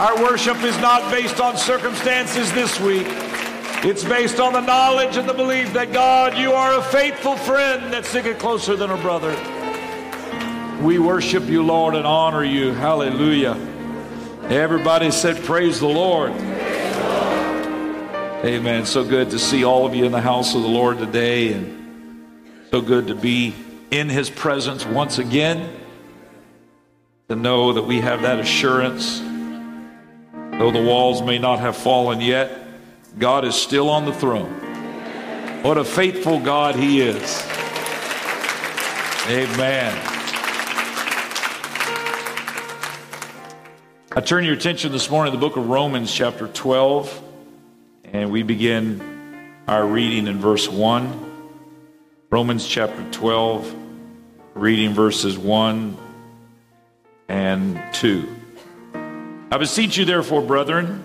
Our 0.00 0.16
worship 0.22 0.62
is 0.62 0.78
not 0.78 1.10
based 1.10 1.42
on 1.42 1.58
circumstances 1.58 2.50
this 2.54 2.80
week. 2.80 3.04
It's 3.84 4.02
based 4.02 4.40
on 4.40 4.54
the 4.54 4.62
knowledge 4.62 5.18
and 5.18 5.28
the 5.28 5.34
belief 5.34 5.74
that 5.74 5.92
God, 5.92 6.38
you 6.38 6.52
are 6.52 6.78
a 6.78 6.82
faithful 6.82 7.36
friend 7.36 7.92
that 7.92 8.06
sticketh 8.06 8.38
closer 8.38 8.76
than 8.76 8.88
a 8.88 8.96
brother. 8.96 9.28
We 10.82 10.98
worship 10.98 11.50
you, 11.50 11.62
Lord, 11.62 11.94
and 11.94 12.06
honor 12.06 12.42
you. 12.42 12.72
Hallelujah. 12.72 13.58
Everybody 14.44 15.10
said, 15.10 15.44
Praise 15.44 15.80
the 15.80 15.88
Lord. 15.88 16.30
Amen. 18.42 18.86
So 18.86 19.04
good 19.04 19.28
to 19.32 19.38
see 19.38 19.64
all 19.64 19.84
of 19.84 19.94
you 19.94 20.06
in 20.06 20.12
the 20.12 20.22
house 20.22 20.54
of 20.54 20.62
the 20.62 20.68
Lord 20.68 20.96
today, 20.96 21.52
and 21.52 22.24
so 22.70 22.80
good 22.80 23.08
to 23.08 23.14
be 23.14 23.54
in 23.90 24.08
his 24.08 24.30
presence 24.30 24.86
once 24.86 25.18
again. 25.18 25.78
To 27.28 27.36
know 27.36 27.74
that 27.74 27.82
we 27.82 28.00
have 28.00 28.22
that 28.22 28.40
assurance, 28.40 29.20
though 30.60 30.70
the 30.70 30.82
walls 30.82 31.22
may 31.22 31.38
not 31.38 31.58
have 31.58 31.74
fallen 31.74 32.20
yet, 32.20 32.50
God 33.18 33.46
is 33.46 33.54
still 33.54 33.88
on 33.88 34.04
the 34.04 34.12
throne. 34.12 34.52
What 35.62 35.78
a 35.78 35.84
faithful 35.84 36.38
God 36.38 36.76
He 36.76 37.00
is. 37.00 37.42
Amen. 39.26 39.98
I 44.12 44.20
turn 44.20 44.44
your 44.44 44.52
attention 44.52 44.92
this 44.92 45.08
morning 45.08 45.32
to 45.32 45.38
the 45.38 45.40
book 45.40 45.56
of 45.56 45.66
Romans, 45.66 46.12
chapter 46.12 46.46
12, 46.46 47.22
and 48.04 48.30
we 48.30 48.42
begin 48.42 49.54
our 49.66 49.86
reading 49.86 50.26
in 50.26 50.40
verse 50.40 50.68
1. 50.68 51.48
Romans 52.28 52.68
chapter 52.68 53.02
12, 53.12 53.74
reading 54.52 54.92
verses 54.92 55.38
1 55.38 55.96
and 57.30 57.82
2. 57.94 58.39
I 59.52 59.58
beseech 59.58 59.96
you, 59.96 60.04
therefore, 60.04 60.42
brethren, 60.42 61.02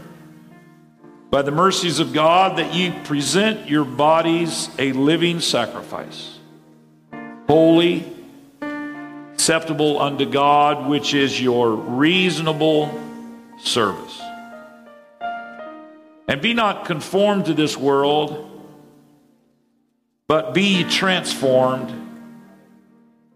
by 1.32 1.42
the 1.42 1.52
mercies 1.52 2.00
of 2.00 2.14
God, 2.14 2.60
that 2.60 2.76
ye 2.76 2.92
present 2.92 3.68
your 3.68 3.86
bodies 3.86 4.70
a 4.78 4.92
living 4.92 5.40
sacrifice, 5.40 6.38
holy, 7.48 8.06
acceptable 9.34 10.00
unto 10.00 10.26
God, 10.26 10.88
which 10.88 11.16
is 11.16 11.42
your 11.42 11.72
reasonable 11.72 12.92
service. 13.58 14.22
And 16.28 16.42
be 16.42 16.54
not 16.54 16.86
conformed 16.86 17.46
to 17.46 17.54
this 17.54 17.76
world, 17.76 18.52
but 20.28 20.54
be 20.54 20.84
transformed 20.84 21.94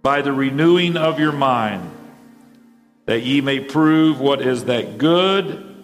by 0.01 0.21
the 0.21 0.31
renewing 0.31 0.97
of 0.97 1.19
your 1.19 1.31
mind, 1.31 1.89
that 3.09 3.23
ye 3.23 3.41
may 3.41 3.59
prove 3.59 4.19
what 4.19 4.39
is 4.39 4.65
that 4.65 4.99
good 4.99 5.83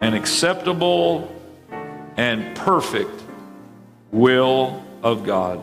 and 0.00 0.14
acceptable 0.14 1.30
and 2.16 2.56
perfect 2.56 3.22
will 4.10 4.82
of 5.02 5.24
God. 5.24 5.62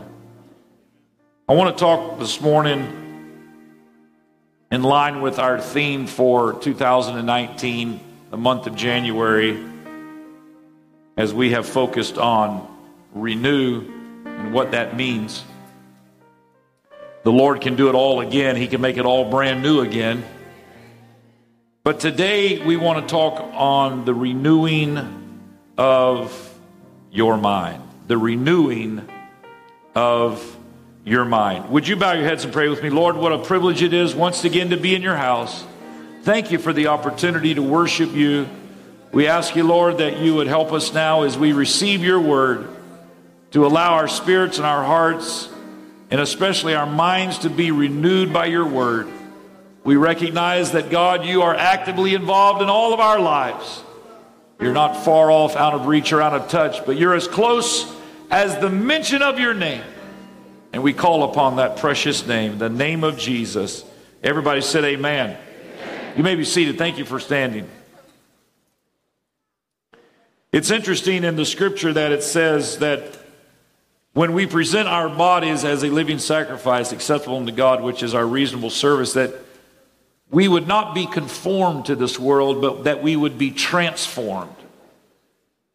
I 1.50 1.56
want 1.56 1.76
to 1.76 1.82
talk 1.84 2.20
this 2.20 2.40
morning 2.40 3.42
in 4.70 4.84
line 4.84 5.24
with 5.24 5.40
our 5.40 5.60
theme 5.60 6.06
for 6.06 6.54
2019, 6.54 8.00
the 8.30 8.38
month 8.38 8.68
of 8.68 8.76
January, 8.76 9.58
as 11.18 11.34
we 11.34 11.50
have 11.54 11.66
focused 11.66 12.20
on 12.20 12.64
renew 13.16 13.82
and 14.24 14.54
what 14.54 14.70
that 14.74 14.96
means. 14.96 15.44
The 17.24 17.32
Lord 17.32 17.62
can 17.62 17.76
do 17.76 17.90
it 17.90 17.96
all 17.96 18.22
again, 18.22 18.56
He 18.56 18.68
can 18.68 18.82
make 18.82 18.98
it 18.98 19.06
all 19.06 19.30
brand 19.30 19.62
new 19.62 19.82
again. 19.82 20.24
But 21.84 22.00
today 22.00 22.66
we 22.66 22.76
want 22.76 23.02
to 23.02 23.10
talk 23.10 23.40
on 23.54 24.06
the 24.06 24.14
renewing 24.14 25.42
of 25.78 26.60
your 27.12 27.38
mind. 27.38 27.82
The 28.08 28.18
renewing 28.18 29.08
of 29.96 30.58
your 31.06 31.24
mind. 31.24 31.70
Would 31.70 31.88
you 31.88 31.96
bow 31.96 32.12
your 32.12 32.26
heads 32.26 32.44
and 32.44 32.52
pray 32.52 32.68
with 32.68 32.84
me? 32.84 32.90
Lord, 32.90 33.16
what 33.16 33.32
a 33.32 33.40
privilege 33.40 33.82
it 33.82 33.94
is 33.94 34.14
once 34.14 34.44
again 34.44 34.72
to 34.72 34.78
be 34.78 34.94
in 34.94 35.02
your 35.02 35.16
house. 35.16 35.66
Thank 36.24 36.52
you 36.52 36.58
for 36.58 36.74
the 36.74 36.88
opportunity 36.88 37.56
to 37.56 37.62
worship 37.62 38.14
you. 38.14 38.50
We 39.14 39.28
ask 39.28 39.56
you, 39.56 39.64
Lord, 39.64 40.00
that 40.00 40.20
you 40.20 40.36
would 40.36 40.48
help 40.48 40.74
us 40.74 40.94
now 40.94 41.24
as 41.24 41.38
we 41.38 41.54
receive 41.54 42.04
your 42.04 42.20
word 42.20 42.68
to 43.52 43.66
allow 43.66 43.94
our 43.94 44.10
spirits 44.10 44.58
and 44.58 44.66
our 44.68 44.84
hearts, 44.84 45.48
and 46.10 46.22
especially 46.22 46.74
our 46.76 46.86
minds, 46.86 47.40
to 47.40 47.50
be 47.50 47.72
renewed 47.72 48.32
by 48.32 48.46
your 48.46 48.66
word. 48.66 49.08
We 49.84 49.96
recognize 49.96 50.72
that, 50.72 50.90
God, 50.90 51.26
you 51.26 51.44
are 51.44 51.56
actively 51.56 52.14
involved 52.14 52.62
in 52.62 52.70
all 52.70 52.94
of 52.94 53.00
our 53.00 53.20
lives. 53.20 53.84
You're 54.60 54.74
not 54.74 55.06
far 55.06 55.32
off, 55.32 55.56
out 55.56 55.74
of 55.74 55.86
reach, 55.86 56.12
or 56.12 56.22
out 56.22 56.34
of 56.34 56.50
touch, 56.50 56.86
but 56.86 56.98
you're 56.98 57.14
as 57.14 57.28
close 57.28 57.92
as 58.30 58.58
the 58.60 58.70
mention 58.70 59.22
of 59.22 59.40
your 59.40 59.54
name. 59.54 59.84
And 60.74 60.84
we 60.84 60.94
call 60.94 61.24
upon 61.24 61.58
that 61.58 61.78
precious 61.78 62.26
name, 62.28 62.58
the 62.58 62.70
name 62.70 63.04
of 63.04 63.18
Jesus. 63.18 63.84
Everybody 64.24 64.62
said, 64.62 64.84
Amen. 64.84 65.32
amen. 65.32 66.18
You 66.18 66.24
may 66.24 66.36
be 66.36 66.44
seated. 66.44 66.78
Thank 66.78 66.98
you 66.98 67.06
for 67.06 67.20
standing. 67.20 67.70
It's 70.52 70.72
interesting 70.72 71.24
in 71.24 71.36
the 71.36 71.46
scripture 71.46 71.94
that 71.94 72.12
it 72.12 72.24
says 72.24 72.80
that 72.80 73.18
when 74.18 74.34
we 74.34 74.48
present 74.48 74.88
our 74.90 75.10
bodies 75.10 75.64
as 75.64 75.84
a 75.84 75.92
living 75.92 76.18
sacrifice 76.18 76.92
acceptable 76.92 77.38
unto 77.38 77.52
God, 77.52 77.84
which 77.84 78.02
is 78.02 78.16
our 78.16 78.26
reasonable 78.26 78.72
service, 78.72 79.14
that 79.14 79.32
we 80.32 80.48
would 80.48 80.68
not 80.68 80.96
be 80.96 81.06
conformed 81.06 81.86
to 81.86 81.96
this 81.96 82.18
world, 82.18 82.60
but 82.60 82.86
that 82.86 83.04
we 83.04 83.16
would 83.16 83.38
be 83.38 83.52
transformed. 83.52 84.56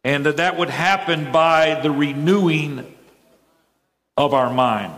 And 0.03 0.25
that 0.25 0.35
that 0.35 0.57
would 0.57 0.69
happen 0.69 1.31
by 1.31 1.79
the 1.79 1.89
renewing 1.89 2.93
of 4.17 4.33
our 4.33 4.53
mind. 4.53 4.91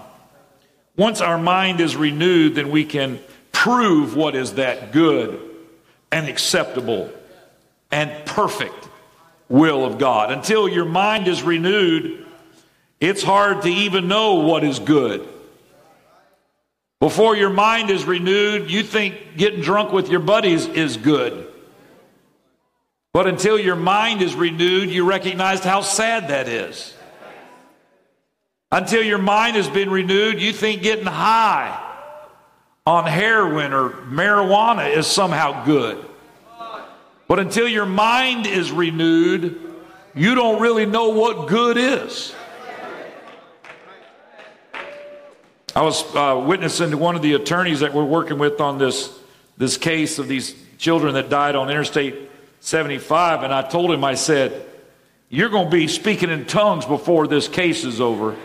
Once 0.98 1.22
our 1.22 1.38
mind 1.38 1.82
is 1.82 1.96
renewed, 1.96 2.56
then 2.56 2.72
we 2.72 2.84
can 2.84 3.20
prove 3.52 4.16
what 4.16 4.36
is 4.36 4.56
that 4.56 4.92
good 4.92 5.40
and 6.12 6.28
acceptable 6.28 7.12
and 7.92 8.26
perfect 8.26 8.90
will 9.50 9.86
of 9.86 10.00
God. 10.00 10.32
Until 10.32 10.68
your 10.68 10.86
mind 10.86 11.28
is 11.28 11.44
renewed, 11.44 12.25
it's 13.00 13.24
hard 13.24 13.64
to 13.64 13.70
even 13.70 14.08
know 14.08 14.36
what 14.36 14.64
is 14.64 14.80
good 14.80 15.28
before 17.06 17.36
your 17.36 17.50
mind 17.50 17.92
is 17.92 18.04
renewed, 18.06 18.72
you 18.72 18.82
think 18.82 19.38
getting 19.38 19.62
drunk 19.62 19.92
with 19.92 20.10
your 20.10 20.22
buddies 20.22 20.66
is 20.66 20.98
good. 20.98 21.48
But 23.14 23.28
until 23.28 23.60
your 23.60 23.76
mind 23.76 24.24
is 24.24 24.34
renewed, 24.34 24.90
you 24.90 25.06
recognize 25.06 25.64
how 25.64 25.82
sad 25.82 26.30
that 26.30 26.48
is. 26.48 26.96
Until 28.72 29.04
your 29.04 29.20
mind 29.20 29.56
has 29.56 29.70
been 29.70 29.90
renewed, 29.90 30.42
you 30.42 30.52
think 30.52 30.82
getting 30.82 31.06
high 31.06 31.80
on 32.88 33.06
heroin 33.06 33.72
or 33.72 33.90
marijuana 33.90 34.92
is 34.92 35.06
somehow 35.06 35.64
good. 35.64 36.04
But 37.28 37.40
until 37.40 37.68
your 37.68 37.86
mind 37.86 38.48
is 38.48 38.72
renewed, 38.72 39.62
you 40.16 40.34
don't 40.34 40.62
really 40.62 40.86
know 40.86 41.10
what 41.10 41.48
good 41.48 41.78
is. 41.78 42.34
I 45.76 45.82
was 45.82 46.16
uh, 46.16 46.42
witnessing 46.48 46.92
to 46.92 46.98
one 46.98 47.18
of 47.18 47.22
the 47.22 47.34
attorneys 47.34 47.82
that 47.82 47.94
we're 47.94 48.06
working 48.06 48.38
with 48.38 48.62
on 48.62 48.78
this, 48.78 49.20
this 49.58 49.76
case 49.76 50.20
of 50.20 50.30
these 50.30 50.56
children 50.78 51.16
that 51.16 51.30
died 51.30 51.58
on 51.58 51.70
Interstate 51.70 52.32
75, 52.62 53.44
and 53.44 53.54
I 53.54 53.62
told 53.62 53.92
him, 53.92 54.02
I 54.06 54.14
said, 54.14 54.66
You're 55.28 55.50
going 55.50 55.66
to 55.66 55.72
be 55.72 55.90
speaking 55.90 56.30
in 56.30 56.46
tongues 56.46 56.86
before 56.86 57.28
this 57.28 57.50
case 57.50 57.84
is 57.84 58.00
over. 58.00 58.32
In 58.32 58.38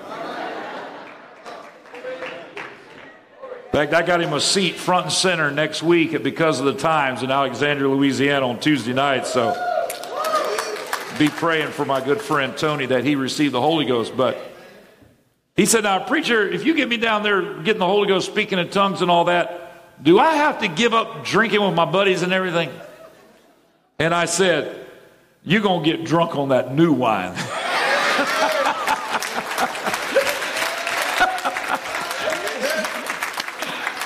fact, 3.71 3.95
I 3.95 4.03
got 4.03 4.21
him 4.21 4.33
a 4.33 4.41
seat 4.41 4.75
front 4.75 5.05
and 5.05 5.13
center 5.13 5.53
next 5.53 5.85
week 5.85 6.15
at 6.15 6.25
Because 6.25 6.59
of 6.59 6.67
the 6.67 6.75
Times 6.75 7.23
in 7.23 7.31
Alexandria, 7.31 7.89
Louisiana 7.89 8.49
on 8.49 8.59
Tuesday 8.59 8.93
night. 8.93 9.29
So 9.29 9.53
be 11.17 11.29
praying 11.29 11.69
for 11.69 11.85
my 11.85 12.05
good 12.05 12.21
friend 12.21 12.59
Tony 12.59 12.87
that 12.87 13.05
he 13.05 13.15
received 13.15 13.55
the 13.55 13.61
Holy 13.61 13.85
Ghost. 13.85 14.17
But 14.17 14.50
he 15.61 15.67
said, 15.67 15.85
Now, 15.85 16.03
preacher, 16.03 16.49
if 16.49 16.65
you 16.65 16.73
get 16.73 16.89
me 16.89 16.97
down 16.97 17.23
there 17.23 17.43
getting 17.63 17.81
the 17.81 17.87
Holy 17.87 18.09
Ghost, 18.09 18.25
speaking 18.25 18.59
in 18.59 18.71
tongues 18.71 19.03
and 19.03 19.11
all 19.11 19.25
that, 19.27 20.03
do 20.03 20.19
I 20.19 20.33
have 20.37 20.61
to 20.61 20.69
give 20.69 20.95
up 20.95 21.23
drinking 21.23 21.61
with 21.61 21.75
my 21.75 21.85
buddies 21.85 22.23
and 22.23 22.33
everything? 22.33 22.71
And 23.99 24.15
I 24.15 24.25
said, 24.25 24.87
You're 25.45 25.61
going 25.61 25.85
to 25.85 25.97
get 25.97 26.07
drunk 26.07 26.35
on 26.35 26.49
that 26.49 26.75
new 26.75 26.95
wine. 26.95 27.35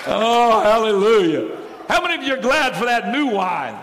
oh, 0.09 0.61
hallelujah. 0.65 1.56
How 1.89 2.03
many 2.03 2.17
of 2.17 2.25
you 2.25 2.35
are 2.35 2.43
glad 2.43 2.75
for 2.75 2.87
that 2.87 3.12
new 3.12 3.29
wine? 3.29 3.79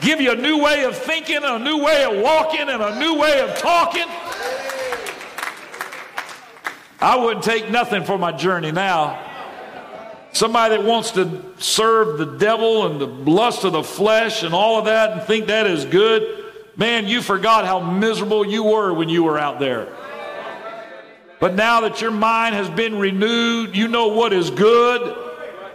Give 0.00 0.20
you 0.20 0.32
a 0.32 0.36
new 0.36 0.60
way 0.60 0.82
of 0.82 0.96
thinking, 0.98 1.44
a 1.44 1.60
new 1.60 1.78
way 1.78 2.02
of 2.02 2.20
walking, 2.20 2.68
and 2.68 2.82
a 2.82 2.98
new 2.98 3.16
way 3.16 3.40
of 3.40 3.56
talking. 3.56 4.08
I 7.04 7.16
wouldn't 7.16 7.44
take 7.44 7.70
nothing 7.70 8.02
for 8.04 8.16
my 8.16 8.32
journey 8.32 8.72
now. 8.72 9.20
somebody 10.32 10.78
that 10.78 10.84
wants 10.86 11.10
to 11.12 11.44
serve 11.58 12.16
the 12.16 12.38
devil 12.38 12.86
and 12.86 12.98
the 12.98 13.06
lust 13.06 13.62
of 13.64 13.74
the 13.74 13.82
flesh 13.82 14.42
and 14.42 14.54
all 14.54 14.78
of 14.78 14.86
that 14.86 15.12
and 15.12 15.22
think 15.22 15.48
that 15.48 15.66
is 15.66 15.84
good, 15.84 16.44
man, 16.78 17.06
you 17.06 17.20
forgot 17.20 17.66
how 17.66 17.78
miserable 17.78 18.46
you 18.46 18.64
were 18.64 18.94
when 18.94 19.10
you 19.10 19.22
were 19.22 19.38
out 19.38 19.60
there. 19.60 19.86
But 21.40 21.54
now 21.54 21.82
that 21.82 22.00
your 22.00 22.10
mind 22.10 22.54
has 22.54 22.70
been 22.70 22.98
renewed, 22.98 23.76
you 23.76 23.86
know 23.86 24.08
what 24.08 24.32
is 24.32 24.48
good 24.48 25.14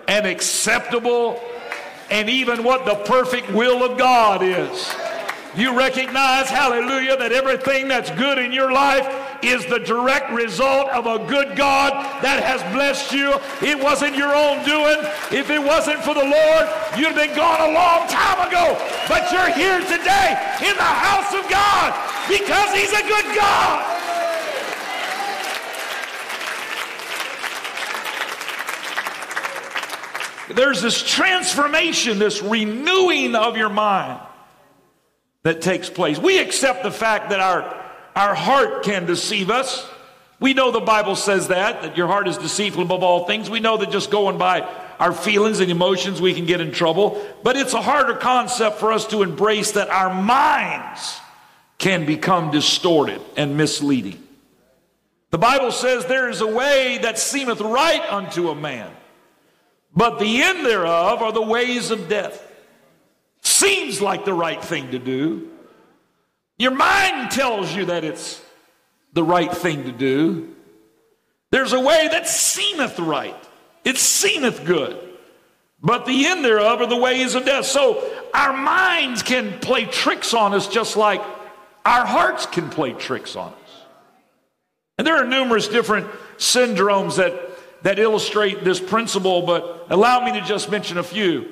and 0.08 0.26
acceptable 0.26 1.40
and 2.10 2.28
even 2.28 2.64
what 2.64 2.86
the 2.86 2.96
perfect 2.96 3.52
will 3.52 3.84
of 3.84 4.00
God 4.00 4.42
is. 4.42 4.96
You 5.56 5.76
recognize, 5.76 6.48
hallelujah, 6.48 7.18
that 7.18 7.32
everything 7.32 7.88
that's 7.88 8.12
good 8.12 8.38
in 8.38 8.52
your 8.52 8.72
life 8.72 9.08
is 9.44 9.66
the 9.66 9.80
direct 9.80 10.32
result 10.32 10.90
of 10.90 11.08
a 11.08 11.26
good 11.26 11.58
God 11.58 11.94
that 12.22 12.44
has 12.44 12.62
blessed 12.72 13.12
you. 13.12 13.34
It 13.66 13.82
wasn't 13.82 14.16
your 14.16 14.36
own 14.36 14.64
doing. 14.64 15.02
If 15.34 15.50
it 15.50 15.58
wasn't 15.58 16.04
for 16.06 16.14
the 16.14 16.22
Lord, 16.22 16.66
you'd 16.94 17.10
have 17.10 17.16
been 17.18 17.36
gone 17.36 17.66
a 17.66 17.74
long 17.74 18.08
time 18.08 18.46
ago. 18.48 18.78
But 19.10 19.32
you're 19.32 19.50
here 19.50 19.82
today 19.90 20.38
in 20.62 20.78
the 20.78 20.84
house 20.86 21.34
of 21.34 21.50
God 21.50 21.98
because 22.30 22.70
He's 22.78 22.94
a 22.94 23.02
good 23.10 23.26
God. 23.34 23.96
There's 30.54 30.82
this 30.82 31.02
transformation, 31.02 32.20
this 32.20 32.44
renewing 32.44 33.34
of 33.34 33.58
your 33.58 33.70
mind 33.70 34.29
that 35.44 35.62
takes 35.62 35.90
place. 35.90 36.20
We 36.20 36.40
accept 36.40 36.84
the 36.84 36.92
fact 36.92 37.30
that 37.30 37.40
our, 37.40 37.64
our 38.16 38.36
heart 38.36 38.84
can 38.84 39.06
deceive 39.06 39.50
us. 39.50 39.88
We 40.40 40.54
know 40.54 40.72
the 40.72 40.80
Bible 40.80 41.16
says 41.16 41.50
that, 41.50 41.82
that 41.82 41.98
your 41.98 42.08
heart 42.08 42.28
is 42.28 42.38
deceitful 42.38 42.84
above 42.84 43.04
all 43.04 43.26
things. 43.26 43.50
We 43.50 43.60
know 43.60 43.78
that 43.78 43.92
just 43.92 44.12
going 44.12 44.38
by 44.38 44.62
our 45.00 45.14
feelings 45.14 45.60
and 45.60 45.72
emotions, 45.72 46.22
we 46.22 46.34
can 46.34 46.46
get 46.46 46.62
in 46.62 46.72
trouble. 46.72 47.26
But 47.44 47.56
it's 47.56 47.74
a 47.74 47.82
harder 47.82 48.16
concept 48.16 48.80
for 48.80 48.92
us 48.92 49.08
to 49.08 49.24
embrace 49.24 49.72
that 49.72 49.90
our 49.90 50.14
minds 50.14 51.20
can 51.78 52.06
become 52.06 52.52
distorted 52.52 53.22
and 53.38 53.58
misleading. 53.58 54.22
The 55.32 55.38
Bible 55.38 55.72
says 55.72 56.06
there 56.06 56.30
is 56.30 56.42
a 56.42 56.48
way 56.48 57.00
that 57.02 57.20
seemeth 57.20 57.62
right 57.62 58.02
unto 58.10 58.50
a 58.50 58.56
man, 58.56 58.92
but 59.96 60.20
the 60.20 60.42
end 60.42 60.66
thereof 60.66 61.22
are 61.22 61.32
the 61.32 61.42
ways 61.42 61.92
of 61.92 62.10
death. 62.10 62.46
Seems 63.42 64.02
like 64.02 64.26
the 64.26 64.34
right 64.34 64.64
thing 64.64 64.92
to 64.92 65.00
do. 65.00 65.50
Your 66.58 66.72
mind 66.72 67.32
tells 67.32 67.74
you 67.74 67.86
that 67.86 68.04
it's 68.04 68.42
the 69.14 69.24
right 69.24 69.52
thing 69.52 69.84
to 69.84 69.92
do. 69.92 70.56
There's 71.52 71.74
a 71.74 71.80
way 71.80 72.08
that 72.12 72.28
seemeth 72.28 73.00
right, 73.00 73.36
it 73.84 73.98
seemeth 73.98 74.66
good. 74.66 75.06
But 75.82 76.06
the 76.06 76.26
end 76.26 76.44
thereof 76.44 76.82
are 76.82 76.88
the 76.88 76.98
ways 76.98 77.36
of 77.36 77.46
death. 77.46 77.66
So 77.66 78.06
our 78.34 78.56
minds 78.56 79.24
can 79.24 79.60
play 79.60 79.86
tricks 79.86 80.34
on 80.34 80.54
us 80.54 80.68
just 80.68 80.98
like 80.98 81.22
our 81.86 82.06
hearts 82.06 82.46
can 82.46 82.70
play 82.70 82.92
tricks 82.92 83.36
on 83.38 83.54
us. 83.54 83.84
And 84.98 85.08
there 85.08 85.16
are 85.16 85.26
numerous 85.26 85.70
different 85.70 86.08
syndromes 86.38 87.16
that, 87.16 87.34
that 87.84 87.98
illustrate 87.98 88.66
this 88.66 88.82
principle, 88.82 89.44
but 89.44 89.88
allow 89.90 90.26
me 90.26 90.34
to 90.34 90.46
just 90.46 90.70
mention 90.70 90.98
a 90.98 91.04
few. 91.04 91.50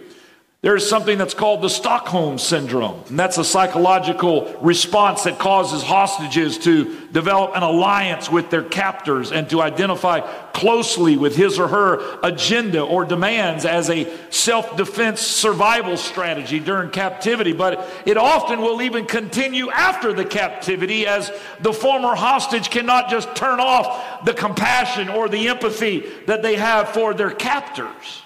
There's 0.62 0.90
something 0.90 1.20
that's 1.20 1.36
called 1.36 1.62
the 1.62 1.70
Stockholm 1.70 2.40
Syndrome, 2.40 3.04
and 3.10 3.20
that's 3.20 3.38
a 3.38 3.44
psychological 3.44 4.58
response 4.60 5.24
that 5.26 5.38
causes 5.38 5.84
hostages 5.84 6.58
to 6.60 7.08
develop 7.12 7.56
an 7.56 7.62
alliance 7.62 8.32
with 8.32 8.50
their 8.50 8.64
captors 8.64 9.32
and 9.32 9.48
to 9.52 9.62
identify 9.62 10.22
closely 10.54 11.16
with 11.16 11.36
his 11.36 11.60
or 11.60 11.68
her 11.68 12.20
agenda 12.24 12.82
or 12.82 13.06
demands 13.06 13.66
as 13.66 13.92
a 13.92 14.12
self 14.32 14.76
defense 14.76 15.22
survival 15.22 15.96
strategy 15.96 16.60
during 16.60 16.90
captivity. 16.90 17.54
But 17.54 17.88
it 18.08 18.18
often 18.18 18.60
will 18.60 18.82
even 18.82 19.06
continue 19.06 19.70
after 19.70 20.12
the 20.12 20.26
captivity 20.26 21.06
as 21.06 21.32
the 21.60 21.72
former 21.72 22.16
hostage 22.16 22.72
cannot 22.72 23.12
just 23.12 23.36
turn 23.36 23.60
off 23.60 24.26
the 24.26 24.34
compassion 24.34 25.08
or 25.08 25.30
the 25.30 25.50
empathy 25.50 26.00
that 26.26 26.42
they 26.42 26.56
have 26.56 26.90
for 26.90 27.14
their 27.14 27.30
captors. 27.30 28.24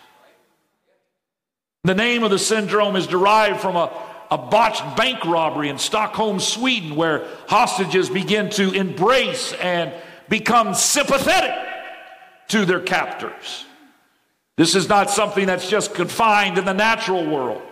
The 1.84 1.96
name 1.96 2.24
of 2.24 2.30
the 2.30 2.38
syndrome 2.38 2.96
is 2.96 3.08
derived 3.08 3.60
from 3.60 3.76
a, 3.76 3.92
a 4.30 4.38
botched 4.38 4.96
bank 4.96 5.26
robbery 5.26 5.68
in 5.70 5.80
Stockholm, 5.80 6.40
Sweden, 6.40 6.96
where 6.96 7.26
hostages 7.48 8.08
begin 8.08 8.52
to 8.52 8.72
embrace 8.72 9.52
and 9.54 9.92
become 10.30 10.76
sympathetic 10.76 11.56
to 12.50 12.66
their 12.66 12.82
captors. 12.82 13.66
This 14.58 14.76
is 14.76 14.88
not 14.88 15.10
something 15.10 15.48
that's 15.48 15.68
just 15.68 15.96
confined 15.96 16.60
in 16.60 16.66
the 16.66 16.74
natural 16.74 17.26
world. 17.26 17.64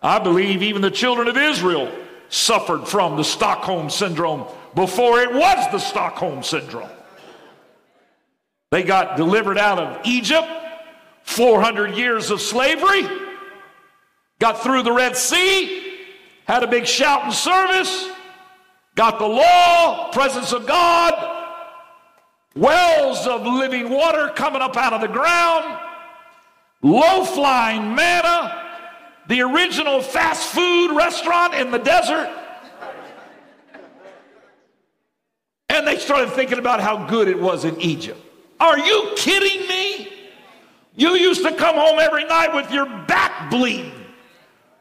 I 0.00 0.20
believe 0.20 0.62
even 0.62 0.80
the 0.80 0.90
children 0.90 1.26
of 1.26 1.36
Israel 1.36 1.92
suffered 2.28 2.86
from 2.86 3.16
the 3.16 3.24
Stockholm 3.24 3.90
syndrome 3.90 4.46
before 4.76 5.20
it 5.20 5.32
was 5.32 5.72
the 5.72 5.80
Stockholm 5.80 6.44
syndrome. 6.44 6.88
They 8.70 8.84
got 8.84 9.16
delivered 9.16 9.58
out 9.58 9.80
of 9.80 10.06
Egypt, 10.06 10.46
400 11.24 11.96
years 11.96 12.30
of 12.30 12.40
slavery 12.40 13.08
got 14.40 14.62
through 14.62 14.82
the 14.82 14.90
Red 14.90 15.16
Sea, 15.16 15.98
had 16.46 16.64
a 16.64 16.66
big 16.66 16.86
shouting 16.86 17.30
service, 17.30 18.08
got 18.96 19.20
the 19.20 19.26
law, 19.26 20.10
presence 20.10 20.52
of 20.52 20.66
God, 20.66 21.14
wells 22.56 23.26
of 23.26 23.42
living 23.42 23.90
water 23.90 24.32
coming 24.34 24.62
up 24.62 24.76
out 24.76 24.92
of 24.92 25.02
the 25.02 25.08
ground, 25.08 25.78
low 26.82 27.24
flying 27.24 27.94
manna, 27.94 28.56
the 29.28 29.42
original 29.42 30.00
fast 30.00 30.48
food 30.48 30.96
restaurant 30.96 31.54
in 31.54 31.70
the 31.70 31.78
desert. 31.78 32.28
And 35.68 35.86
they 35.86 35.98
started 35.98 36.30
thinking 36.32 36.58
about 36.58 36.80
how 36.80 37.06
good 37.06 37.28
it 37.28 37.38
was 37.38 37.64
in 37.64 37.80
Egypt. 37.80 38.18
Are 38.58 38.78
you 38.78 39.12
kidding 39.16 39.68
me? 39.68 40.08
You 40.96 41.10
used 41.10 41.44
to 41.44 41.54
come 41.54 41.76
home 41.76 42.00
every 42.00 42.24
night 42.24 42.52
with 42.52 42.72
your 42.72 42.86
back 42.86 43.50
bleeding 43.50 43.99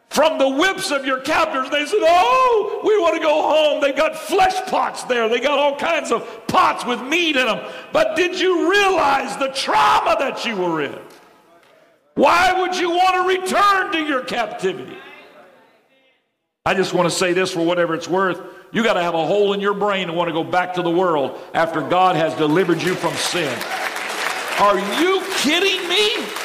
from 0.10 0.38
the 0.38 0.50
whips 0.50 0.92
of 0.92 1.06
your 1.06 1.22
captors. 1.22 1.70
They 1.70 1.86
said, 1.86 2.00
Oh, 2.02 2.82
we 2.84 2.98
want 3.00 3.16
to 3.16 3.22
go 3.22 3.42
home. 3.42 3.82
They 3.82 3.94
got 3.94 4.16
flesh 4.16 4.60
pots 4.70 5.04
there. 5.04 5.30
They 5.30 5.40
got 5.40 5.60
all 5.60 5.76
kinds 5.76 6.12
of 6.12 6.48
pots 6.48 6.86
with 6.86 7.02
meat 7.04 7.36
in 7.36 7.46
them. 7.46 7.64
But 7.94 8.16
did 8.16 8.40
you 8.40 8.70
realize 8.70 9.38
the 9.38 9.50
trauma 9.50 10.16
that 10.20 10.46
you 10.46 10.56
were 10.56 10.82
in? 10.82 11.00
Why 12.16 12.60
would 12.60 12.76
you 12.76 12.90
want 12.90 13.16
to 13.16 13.40
return 13.40 13.92
to 13.94 14.00
your 14.00 14.24
captivity? 14.26 14.98
I 16.66 16.74
just 16.74 16.94
want 16.94 17.10
to 17.10 17.16
say 17.16 17.34
this 17.34 17.52
for 17.52 17.66
whatever 17.66 17.96
it's 17.96 18.08
worth. 18.08 18.42
You 18.72 18.84
got 18.84 18.94
to 18.94 19.02
have 19.02 19.16
a 19.16 19.26
hole 19.26 19.54
in 19.54 19.62
your 19.62 19.74
brain 19.74 20.10
and 20.10 20.18
want 20.18 20.28
to 20.28 20.34
go 20.34 20.44
back 20.44 20.74
to 20.76 20.82
the 20.82 20.92
world 20.92 21.40
after 21.54 21.82
God 21.82 22.16
has 22.16 22.36
delivered 22.36 22.82
you 22.82 22.94
from 22.94 23.14
sin. 23.14 23.58
Are 24.60 24.78
you 25.02 25.24
kidding 25.38 25.88
me? 25.88 26.39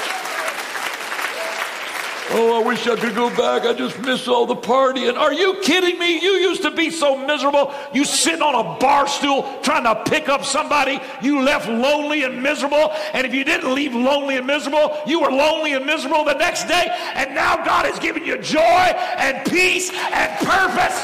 Oh, 2.37 2.61
I 2.61 2.67
wish 2.67 2.85
I 2.89 2.97
could 2.97 3.15
go 3.15 3.31
back. 3.31 3.63
I 3.63 3.73
just 3.75 3.97
miss 4.01 4.27
all 4.27 4.45
the 4.45 4.57
partying. 4.57 5.17
Are 5.17 5.33
you 5.33 5.61
kidding 5.63 6.01
me? 6.01 6.21
You 6.21 6.33
used 6.33 6.63
to 6.63 6.73
be 6.73 6.91
so 6.91 7.17
miserable. 7.17 7.73
You 7.93 8.05
sitting 8.05 8.43
on 8.43 8.57
a 8.57 8.77
bar 8.81 9.07
stool 9.07 9.45
trying 9.63 9.85
to 9.85 10.03
pick 10.11 10.29
up 10.29 10.45
somebody. 10.45 10.99
You 11.23 11.43
left 11.43 11.69
lonely 11.69 12.25
and 12.25 12.43
miserable. 12.43 12.91
And 13.13 13.25
if 13.25 13.33
you 13.33 13.45
didn't 13.45 13.73
leave 13.73 13.95
lonely 13.95 14.37
and 14.37 14.49
miserable, 14.49 14.99
you 15.07 15.21
were 15.21 15.31
lonely 15.31 15.75
and 15.75 15.87
miserable 15.87 16.25
the 16.25 16.35
next 16.35 16.65
day. 16.65 16.89
And 17.15 17.37
now 17.37 17.65
God 17.65 17.87
has 17.87 18.01
given 18.01 18.25
you 18.25 18.37
joy 18.39 18.61
and 18.61 19.49
peace 19.49 19.93
and 19.95 20.37
purpose. 20.45 20.99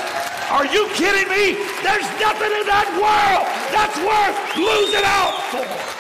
Are 0.51 0.67
you 0.67 0.89
kidding 0.95 1.31
me? 1.31 1.55
There's 1.87 2.11
nothing 2.19 2.51
in 2.59 2.67
that 2.67 2.91
world 2.99 3.47
that's 3.71 3.95
worth 4.03 4.57
losing 4.59 5.07
out 5.07 5.39
for. 5.55 6.00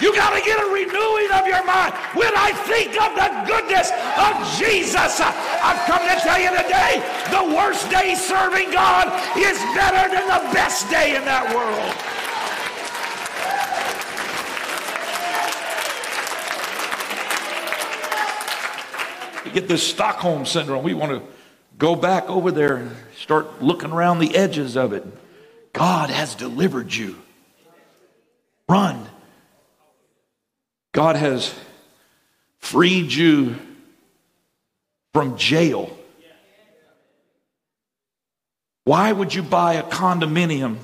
You 0.00 0.14
got 0.14 0.36
to 0.36 0.44
get 0.44 0.58
a 0.60 0.68
renewing 0.70 1.32
of 1.32 1.46
your 1.46 1.64
mind. 1.64 1.94
When 2.12 2.32
I 2.36 2.52
think 2.68 2.92
of 3.00 3.16
the 3.16 3.28
goodness 3.48 3.90
of 4.20 4.36
Jesus, 4.58 5.20
I've 5.20 5.80
come 5.86 6.04
to 6.04 6.16
tell 6.20 6.38
you 6.38 6.50
today 6.50 7.00
the 7.30 7.56
worst 7.56 7.88
day 7.90 8.14
serving 8.14 8.70
God 8.72 9.08
is 9.38 9.58
better 9.74 10.14
than 10.14 10.26
the 10.28 10.52
best 10.52 10.90
day 10.90 11.16
in 11.16 11.24
that 11.24 11.48
world. 11.54 11.94
You 19.46 19.52
get 19.52 19.68
this 19.68 19.82
Stockholm 19.82 20.44
syndrome. 20.44 20.84
We 20.84 20.92
want 20.92 21.12
to 21.12 21.22
go 21.78 21.94
back 21.94 22.28
over 22.28 22.50
there 22.50 22.76
and 22.76 22.90
start 23.16 23.62
looking 23.62 23.92
around 23.92 24.18
the 24.18 24.36
edges 24.36 24.76
of 24.76 24.92
it. 24.92 25.06
God 25.72 26.10
has 26.10 26.34
delivered 26.34 26.92
you. 26.92 27.16
Run. 28.68 29.06
God 30.96 31.14
has 31.14 31.54
freed 32.58 33.12
you 33.12 33.54
from 35.12 35.36
jail. 35.36 35.96
Why 38.84 39.12
would 39.12 39.34
you 39.34 39.42
buy 39.42 39.74
a 39.74 39.82
condominium 39.82 40.78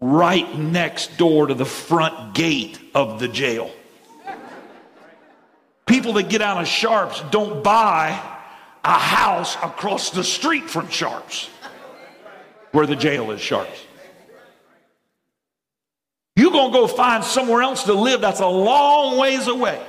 right 0.00 0.58
next 0.58 1.18
door 1.18 1.46
to 1.46 1.54
the 1.54 1.64
front 1.64 2.34
gate 2.34 2.78
of 2.94 3.20
the 3.20 3.28
jail. 3.28 3.70
People 5.86 6.14
that 6.14 6.28
get 6.28 6.40
out 6.40 6.60
of 6.60 6.68
Sharps 6.68 7.22
don't 7.30 7.62
buy 7.62 8.08
a 8.84 8.98
house 8.98 9.56
across 9.56 10.10
the 10.10 10.24
street 10.24 10.70
from 10.70 10.88
Sharps, 10.88 11.50
where 12.72 12.86
the 12.86 12.96
jail 12.96 13.30
is 13.30 13.40
Sharps. 13.40 13.86
You're 16.36 16.52
going 16.52 16.72
to 16.72 16.78
go 16.78 16.86
find 16.86 17.22
somewhere 17.24 17.62
else 17.62 17.84
to 17.84 17.94
live 17.94 18.20
that's 18.20 18.40
a 18.40 18.46
long 18.46 19.18
ways 19.18 19.46
away. 19.46 19.80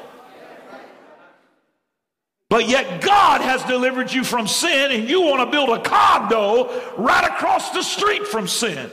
But 2.49 2.67
yet 2.67 3.01
God 3.01 3.39
has 3.39 3.63
delivered 3.63 4.11
you 4.11 4.25
from 4.25 4.45
sin 4.45 4.91
and 4.91 5.09
you 5.09 5.21
want 5.21 5.39
to 5.39 5.49
build 5.49 5.69
a 5.69 5.81
condo 5.81 6.95
right 6.97 7.23
across 7.23 7.69
the 7.71 7.81
street 7.81 8.27
from 8.27 8.45
sin. 8.45 8.91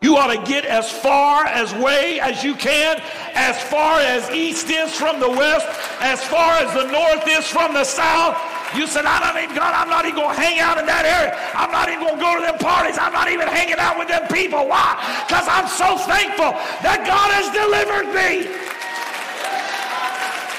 You 0.00 0.16
ought 0.16 0.32
to 0.32 0.42
get 0.50 0.64
as 0.64 0.90
far 0.90 1.44
as 1.44 1.74
way 1.74 2.20
as 2.20 2.42
you 2.42 2.54
can, 2.54 3.02
as 3.34 3.60
far 3.64 4.00
as 4.00 4.30
east 4.30 4.70
is 4.70 4.94
from 4.94 5.20
the 5.20 5.28
west, 5.28 5.66
as 6.00 6.22
far 6.24 6.54
as 6.54 6.72
the 6.72 6.90
north 6.90 7.28
is 7.28 7.46
from 7.46 7.74
the 7.74 7.84
south. 7.84 8.36
You 8.76 8.86
said, 8.86 9.06
I 9.06 9.20
don't 9.24 9.42
even, 9.42 9.56
God, 9.56 9.72
I'm 9.72 9.88
not 9.88 10.04
even 10.04 10.20
going 10.20 10.36
to 10.36 10.40
hang 10.40 10.60
out 10.60 10.76
in 10.76 10.84
that 10.84 11.08
area. 11.08 11.32
I'm 11.56 11.72
not 11.72 11.88
even 11.88 12.04
going 12.04 12.16
to 12.16 12.22
go 12.22 12.36
to 12.36 12.42
them 12.44 12.58
parties. 12.60 13.00
I'm 13.00 13.12
not 13.12 13.32
even 13.32 13.48
hanging 13.48 13.80
out 13.80 13.96
with 13.96 14.08
them 14.08 14.28
people. 14.28 14.68
Why? 14.68 14.92
Because 15.24 15.48
I'm 15.48 15.68
so 15.68 15.96
thankful 16.04 16.52
that 16.84 17.00
God 17.08 17.28
has 17.32 17.48
delivered 17.48 18.12
me. 18.12 18.44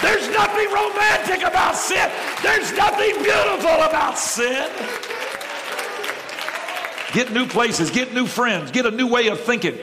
There's 0.01 0.25
nothing 0.33 0.67
romantic 0.73 1.45
about 1.45 1.75
sin. 1.75 2.09
There's 2.41 2.73
nothing 2.73 3.13
beautiful 3.21 3.77
about 3.85 4.17
sin. 4.17 4.69
Get 7.13 7.31
new 7.31 7.45
places, 7.45 7.91
get 7.91 8.13
new 8.13 8.25
friends, 8.25 8.71
get 8.71 8.85
a 8.85 8.91
new 8.91 9.07
way 9.07 9.27
of 9.27 9.39
thinking. 9.39 9.77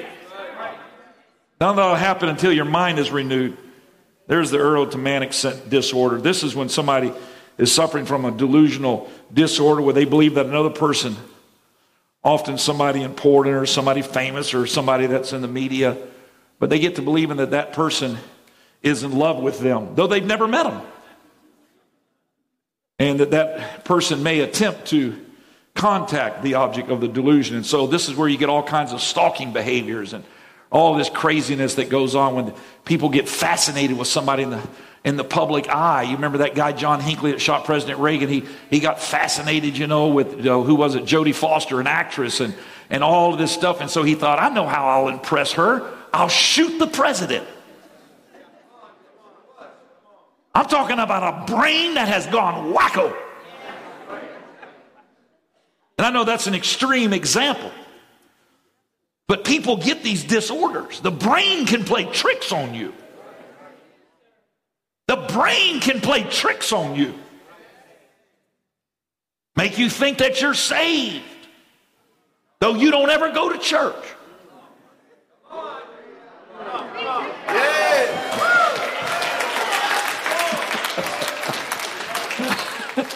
None 1.61 1.71
of 1.71 1.77
that 1.77 1.87
will 1.87 1.95
happen 1.95 2.29
until 2.29 2.53
your 2.53 2.65
mind 2.65 2.99
is 2.99 3.11
renewed. 3.11 3.57
There's 4.27 4.51
the 4.51 4.59
erotomanic 4.59 5.69
disorder. 5.69 6.21
This 6.21 6.43
is 6.43 6.55
when 6.55 6.69
somebody 6.69 7.13
is 7.59 7.73
suffering 7.73 8.05
from 8.05 8.25
a 8.25 8.31
delusional 8.31 9.11
disorder 9.33 9.81
where 9.81 9.95
they 9.95 10.05
believe 10.05 10.35
that 10.35 10.47
another 10.47 10.71
person, 10.71 11.17
often 12.23 12.59
somebody 12.59 13.03
important 13.03 13.57
or 13.57 13.67
somebody 13.67 14.03
famous 14.03 14.55
or 14.55 14.67
somebody 14.67 15.07
that's 15.07 15.33
in 15.33 15.41
the 15.41 15.49
media, 15.49 15.97
but 16.59 16.71
they 16.71 16.79
get 16.79 16.97
to 16.97 17.03
believing 17.03 17.39
that 17.39 17.51
that 17.53 17.73
person 17.73 18.19
is 18.83 19.03
in 19.03 19.13
love 19.17 19.43
with 19.43 19.59
them, 19.59 19.95
though 19.95 20.07
they've 20.07 20.25
never 20.25 20.47
met 20.47 20.65
them. 20.65 20.83
And 22.99 23.21
that 23.21 23.31
that 23.33 23.85
person 23.85 24.23
may 24.23 24.41
attempt 24.41 24.87
to 24.87 25.23
contact 25.75 26.43
the 26.43 26.55
object 26.55 26.89
of 26.89 27.01
the 27.01 27.09
delusion. 27.09 27.57
And 27.57 27.67
so 27.67 27.87
this 27.87 28.09
is 28.09 28.17
where 28.17 28.29
you 28.29 28.39
get 28.39 28.49
all 28.49 28.63
kinds 28.63 28.93
of 28.93 29.01
stalking 29.03 29.53
behaviors 29.53 30.15
and 30.15 30.25
all 30.73 30.95
this 30.95 31.11
craziness 31.11 31.75
that 31.75 31.91
goes 31.91 32.15
on 32.15 32.35
when 32.35 32.55
people 32.85 33.09
get 33.09 33.29
fascinated 33.29 33.97
with 33.97 34.09
somebody 34.09 34.43
in 34.43 34.51
the 34.51 34.69
in 35.07 35.17
the 35.17 35.25
public 35.25 35.69
eye. 35.69 36.03
You 36.03 36.17
remember 36.17 36.39
that 36.39 36.57
guy 36.57 36.73
John 36.73 37.01
Hinckley 37.01 37.31
that 37.31 37.41
shot 37.41 37.65
President 37.65 38.01
Reagan? 38.01 38.29
He 38.29 38.45
he 38.69 38.81
got 38.81 39.01
fascinated, 39.01 39.79
you 39.79 39.87
know, 39.87 40.09
with 40.09 40.39
you 40.39 40.43
know, 40.43 40.65
who 40.65 40.75
was 40.75 40.97
it? 40.97 41.05
Jodie 41.05 41.35
Foster, 41.35 41.81
an 41.81 41.87
actress, 41.87 42.41
and 42.41 42.55
and 42.91 43.05
all 43.05 43.33
of 43.33 43.39
this 43.39 43.53
stuff. 43.53 43.81
And 43.81 43.89
so 43.89 44.03
he 44.03 44.17
thought, 44.17 44.41
I 44.41 44.49
know 44.49 44.67
how 44.67 44.89
I'll 44.89 45.09
impress 45.09 45.53
her. 45.53 45.89
I'll 46.13 46.29
shoot 46.29 46.79
the 46.79 46.89
president. 46.89 47.47
I'm 50.53 50.67
talking 50.67 50.99
about 50.99 51.49
a 51.49 51.53
brain 51.53 51.95
that 51.95 52.09
has 52.09 52.27
gone 52.27 52.75
wacko. 52.75 53.15
And 55.99 56.07
I 56.07 56.11
know 56.11 56.25
that's 56.25 56.47
an 56.47 56.55
extreme 56.55 57.13
example. 57.13 57.71
But 59.29 59.45
people 59.45 59.77
get 59.77 60.03
these 60.03 60.25
disorders. 60.25 61.01
The 61.01 61.11
brain 61.11 61.67
can 61.67 61.85
play 61.85 62.05
tricks 62.07 62.53
on 62.53 62.75
you. 62.75 62.93
The 65.07 65.17
brain 65.17 65.81
can 65.81 66.01
play 66.01 66.25
tricks 66.25 66.73
on 66.73 66.97
you. 66.97 67.15
Make 69.55 69.79
you 69.79 69.89
think 69.89 70.19
that 70.19 70.41
you're 70.41 70.55
saved, 70.55 71.25
though 72.61 72.75
you 72.75 72.91
don't 72.91 73.11
ever 73.11 73.33
go 73.33 73.53
to 73.53 73.59
church. 73.59 74.05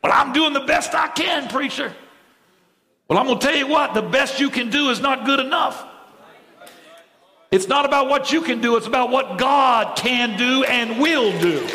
Well, 0.00 0.12
I'm 0.12 0.32
doing 0.32 0.52
the 0.52 0.60
best 0.60 0.94
I 0.94 1.08
can, 1.08 1.48
preacher. 1.48 1.92
Well, 3.08 3.18
I'm 3.18 3.26
going 3.26 3.38
to 3.38 3.46
tell 3.46 3.56
you 3.56 3.66
what, 3.66 3.94
the 3.94 4.02
best 4.02 4.38
you 4.38 4.48
can 4.48 4.70
do 4.70 4.90
is 4.90 5.00
not 5.00 5.26
good 5.26 5.40
enough. 5.40 5.87
It's 7.50 7.66
not 7.66 7.86
about 7.86 8.08
what 8.08 8.30
you 8.30 8.42
can 8.42 8.60
do, 8.60 8.76
it's 8.76 8.86
about 8.86 9.10
what 9.10 9.38
God 9.38 9.96
can 9.96 10.36
do 10.36 10.64
and 10.64 11.00
will 11.00 11.32
do. 11.40 11.66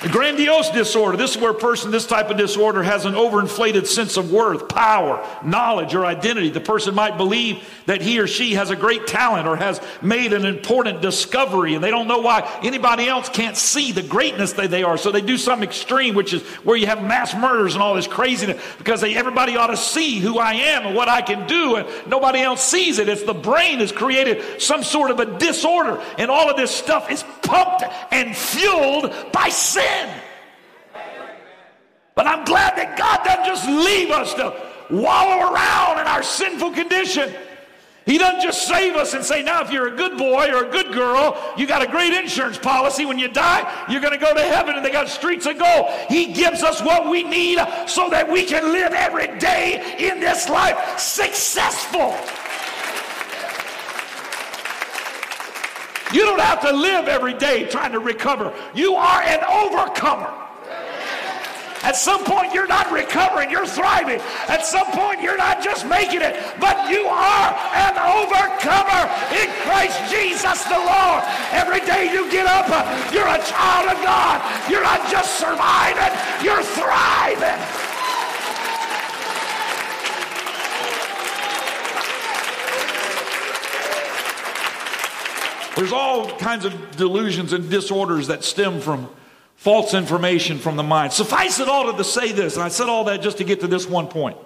Grandiose 0.00 0.70
disorder. 0.70 1.16
This 1.16 1.34
is 1.34 1.38
where 1.38 1.50
a 1.50 1.54
person, 1.54 1.90
this 1.90 2.06
type 2.06 2.30
of 2.30 2.36
disorder, 2.36 2.84
has 2.84 3.04
an 3.04 3.14
overinflated 3.14 3.84
sense 3.84 4.16
of 4.16 4.30
worth, 4.30 4.68
power, 4.68 5.26
knowledge, 5.42 5.92
or 5.92 6.06
identity. 6.06 6.50
The 6.50 6.60
person 6.60 6.94
might 6.94 7.16
believe 7.16 7.68
that 7.86 8.00
he 8.00 8.20
or 8.20 8.28
she 8.28 8.54
has 8.54 8.70
a 8.70 8.76
great 8.76 9.08
talent 9.08 9.48
or 9.48 9.56
has 9.56 9.80
made 10.00 10.32
an 10.32 10.44
important 10.44 11.02
discovery, 11.02 11.74
and 11.74 11.82
they 11.82 11.90
don't 11.90 12.06
know 12.06 12.20
why 12.20 12.48
anybody 12.62 13.08
else 13.08 13.28
can't 13.28 13.56
see 13.56 13.90
the 13.90 14.04
greatness 14.04 14.52
that 14.52 14.70
they 14.70 14.84
are. 14.84 14.98
So 14.98 15.10
they 15.10 15.20
do 15.20 15.36
something 15.36 15.68
extreme, 15.68 16.14
which 16.14 16.32
is 16.32 16.42
where 16.62 16.76
you 16.76 16.86
have 16.86 17.02
mass 17.02 17.34
murders 17.34 17.74
and 17.74 17.82
all 17.82 17.96
this 17.96 18.06
craziness, 18.06 18.62
because 18.78 19.00
they, 19.00 19.16
everybody 19.16 19.56
ought 19.56 19.66
to 19.66 19.76
see 19.76 20.20
who 20.20 20.38
I 20.38 20.52
am 20.52 20.86
and 20.86 20.94
what 20.94 21.08
I 21.08 21.22
can 21.22 21.48
do, 21.48 21.74
and 21.74 21.88
nobody 22.08 22.38
else 22.38 22.62
sees 22.62 23.00
it. 23.00 23.08
It's 23.08 23.24
the 23.24 23.34
brain 23.34 23.80
has 23.80 23.90
created 23.90 24.62
some 24.62 24.84
sort 24.84 25.10
of 25.10 25.18
a 25.18 25.38
disorder, 25.40 26.00
and 26.18 26.30
all 26.30 26.48
of 26.48 26.56
this 26.56 26.70
stuff 26.70 27.10
is 27.10 27.24
pumped 27.42 27.82
and 28.12 28.36
fueled 28.36 29.12
by 29.32 29.48
sin 29.48 29.87
sin. 29.88 30.14
But 32.14 32.26
I'm 32.26 32.44
glad 32.44 32.76
that 32.76 32.98
God 32.98 33.24
doesn't 33.24 33.44
just 33.44 33.68
leave 33.68 34.10
us 34.10 34.34
to 34.34 34.54
wallow 34.90 35.52
around 35.52 36.00
in 36.00 36.06
our 36.06 36.22
sinful 36.22 36.72
condition. 36.72 37.32
He 38.06 38.16
doesn't 38.16 38.40
just 38.40 38.66
save 38.66 38.96
us 38.96 39.12
and 39.12 39.22
say, 39.22 39.42
now, 39.42 39.62
if 39.62 39.70
you're 39.70 39.92
a 39.92 39.96
good 39.96 40.16
boy 40.16 40.48
or 40.50 40.64
a 40.64 40.70
good 40.70 40.94
girl, 40.94 41.36
you 41.58 41.66
got 41.66 41.82
a 41.82 41.86
great 41.86 42.14
insurance 42.14 42.56
policy. 42.56 43.04
When 43.04 43.18
you 43.18 43.28
die, 43.28 43.86
you're 43.90 44.00
going 44.00 44.14
to 44.14 44.18
go 44.18 44.32
to 44.32 44.42
heaven 44.42 44.76
and 44.76 44.84
they 44.84 44.90
got 44.90 45.10
streets 45.10 45.44
of 45.44 45.58
gold. 45.58 45.90
He 46.08 46.32
gives 46.32 46.62
us 46.62 46.80
what 46.80 47.10
we 47.10 47.22
need 47.22 47.58
so 47.86 48.08
that 48.08 48.26
we 48.28 48.44
can 48.46 48.72
live 48.72 48.94
every 48.94 49.38
day 49.38 49.96
in 49.98 50.20
this 50.20 50.48
life 50.48 50.98
successful. 50.98 52.16
You 56.12 56.24
don't 56.24 56.40
have 56.40 56.60
to 56.62 56.72
live 56.72 57.08
every 57.08 57.34
day 57.34 57.66
trying 57.68 57.92
to 57.92 58.00
recover. 58.00 58.52
You 58.74 58.94
are 58.94 59.22
an 59.22 59.44
overcomer. 59.44 60.32
At 61.82 61.96
some 61.96 62.24
point, 62.24 62.52
you're 62.52 62.66
not 62.66 62.90
recovering, 62.90 63.50
you're 63.50 63.66
thriving. 63.66 64.20
At 64.48 64.66
some 64.66 64.86
point, 64.90 65.22
you're 65.22 65.36
not 65.36 65.62
just 65.62 65.86
making 65.86 66.22
it, 66.22 66.34
but 66.58 66.90
you 66.90 67.06
are 67.06 67.48
an 67.72 67.94
overcomer 67.96 69.02
in 69.30 69.48
Christ 69.62 69.96
Jesus 70.10 70.64
the 70.64 70.78
Lord. 70.78 71.22
Every 71.52 71.80
day 71.80 72.12
you 72.12 72.28
get 72.30 72.46
up, 72.46 72.66
you're 73.12 73.28
a 73.28 73.38
child 73.46 73.96
of 73.96 74.02
God. 74.02 74.42
You're 74.68 74.82
not 74.82 75.08
just 75.10 75.38
surviving, 75.38 76.12
you're 76.42 76.62
thriving. 76.62 77.87
There's 85.78 85.92
all 85.92 86.28
kinds 86.38 86.64
of 86.64 86.96
delusions 86.96 87.52
and 87.52 87.70
disorders 87.70 88.26
that 88.26 88.42
stem 88.42 88.80
from 88.80 89.08
false 89.54 89.94
information 89.94 90.58
from 90.58 90.74
the 90.74 90.82
mind. 90.82 91.12
Suffice 91.12 91.60
it 91.60 91.68
all 91.68 91.92
to 91.92 92.02
say 92.02 92.32
this, 92.32 92.56
and 92.56 92.64
I 92.64 92.68
said 92.68 92.88
all 92.88 93.04
that 93.04 93.22
just 93.22 93.38
to 93.38 93.44
get 93.44 93.60
to 93.60 93.68
this 93.68 93.86
one 93.86 94.08
point. 94.08 94.36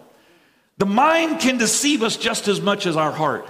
The 0.77 0.85
mind 0.85 1.41
can 1.41 1.57
deceive 1.57 2.03
us 2.03 2.19
just 2.19 2.49
as 2.49 2.61
much 2.61 2.85
as 2.85 2.99
our 2.99 3.12
heart. 3.12 3.49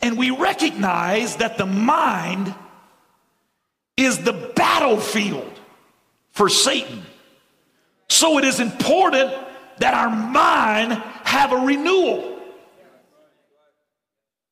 And 0.00 0.18
we 0.18 0.30
recognize 0.30 1.36
that 1.36 1.58
the 1.58 1.66
mind 1.66 2.52
is 3.96 4.24
the 4.24 4.32
battlefield 4.32 5.60
for 6.32 6.48
Satan. 6.48 7.06
So 8.08 8.38
it 8.38 8.44
is 8.44 8.58
important 8.58 9.32
that 9.78 9.94
our 9.94 10.10
mind 10.10 10.92
have 11.22 11.52
a 11.52 11.58
renewal 11.58 12.33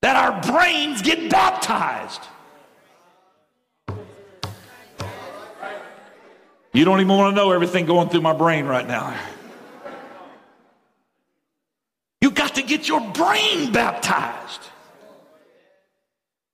that 0.03 0.17
our 0.17 0.53
brains 0.53 1.01
get 1.01 1.31
baptized. 1.31 2.21
You 6.75 6.85
don't 6.85 7.01
even 7.01 7.17
want 7.17 7.35
to 7.35 7.37
know 7.37 7.53
everything 7.53 7.87
going 7.87 8.09
through 8.09 8.23
my 8.23 8.33
brain 8.33 8.67
right 8.67 8.87
now. 8.87 9.17
You 12.21 12.31
got 12.31 12.57
to 12.57 12.63
get 12.63 12.89
your 12.89 13.01
brain 13.13 13.73
baptized. 13.73 14.61